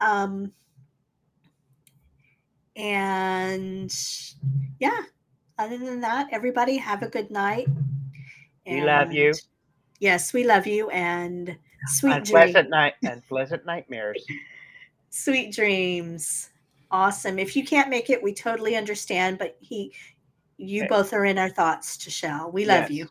Um, 0.00 0.52
and 2.76 3.94
yeah, 4.78 5.00
other 5.58 5.78
than 5.78 6.00
that, 6.02 6.28
everybody 6.32 6.76
have 6.76 7.02
a 7.02 7.08
good 7.08 7.30
night. 7.30 7.68
And 8.66 8.76
We 8.76 8.82
love 8.82 9.12
you. 9.12 9.32
Yes, 10.00 10.32
we 10.32 10.44
love 10.44 10.66
you 10.66 10.90
and 10.90 11.56
sweet 11.88 12.12
and 12.12 12.24
dreams. 12.24 12.52
pleasant 12.52 12.70
night 12.70 12.94
and 13.04 13.26
pleasant 13.26 13.64
nightmares. 13.64 14.24
Sweet 15.10 15.54
dreams. 15.54 16.50
Awesome. 16.90 17.38
If 17.38 17.56
you 17.56 17.64
can't 17.64 17.88
make 17.88 18.10
it, 18.10 18.22
we 18.22 18.34
totally 18.34 18.76
understand, 18.76 19.38
but 19.38 19.56
he 19.60 19.94
you 20.58 20.82
Okay. 20.82 20.88
both 20.88 21.12
are 21.14 21.24
in 21.24 21.38
our 21.38 21.48
thoughts, 21.48 22.02
Shell. 22.10 22.50
We 22.50 22.66
love 22.66 22.82
Yes. 22.82 22.90
you. 22.90 23.08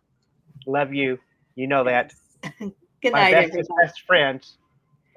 Love 0.67 0.93
you. 0.93 1.19
You 1.55 1.67
know 1.67 1.83
that. 1.83 2.13
Good 2.59 3.13
my 3.13 3.31
night, 3.31 3.51
bestest 3.51 3.69
best 3.81 4.01
friends. 4.01 4.57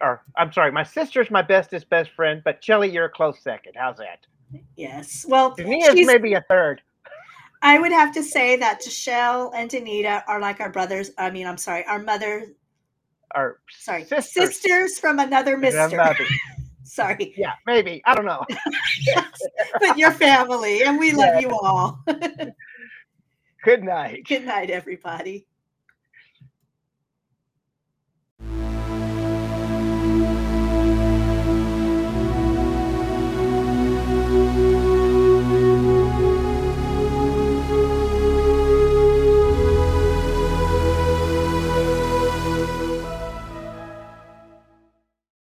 Or 0.00 0.22
I'm 0.36 0.52
sorry, 0.52 0.70
my 0.70 0.84
sister's 0.84 1.30
my 1.30 1.42
bestest 1.42 1.88
best 1.90 2.10
friend, 2.10 2.40
but 2.44 2.62
Shelly, 2.62 2.90
you're 2.90 3.06
a 3.06 3.10
close 3.10 3.40
second. 3.42 3.74
How's 3.76 3.96
that? 3.96 4.20
Yes. 4.76 5.26
Well, 5.28 5.54
Dania's 5.54 6.06
maybe 6.06 6.34
a 6.34 6.44
third. 6.48 6.80
I 7.62 7.78
would 7.78 7.90
have 7.90 8.12
to 8.14 8.22
say 8.22 8.56
that 8.56 8.82
Shell 8.82 9.52
and 9.54 9.68
Danita 9.68 10.22
are 10.28 10.40
like 10.40 10.60
our 10.60 10.70
brothers. 10.70 11.10
I 11.18 11.30
mean, 11.30 11.46
I'm 11.46 11.56
sorry, 11.56 11.84
our 11.86 11.98
mother, 11.98 12.46
Or 13.34 13.60
sorry, 13.68 14.04
sisters. 14.04 14.32
sisters, 14.32 14.98
from 15.00 15.18
another 15.18 15.56
mister. 15.56 16.14
sorry, 16.84 17.34
Yeah, 17.36 17.54
maybe. 17.66 18.00
I 18.06 18.14
don't 18.14 18.26
know. 18.26 18.44
but 19.80 19.98
your 19.98 20.12
family, 20.12 20.84
and 20.84 20.98
we 20.98 21.12
love 21.12 21.40
you 21.40 21.50
all. 21.50 22.04
Good 23.64 23.82
night. 23.82 24.24
Good 24.28 24.44
night, 24.44 24.70
everybody. 24.70 25.47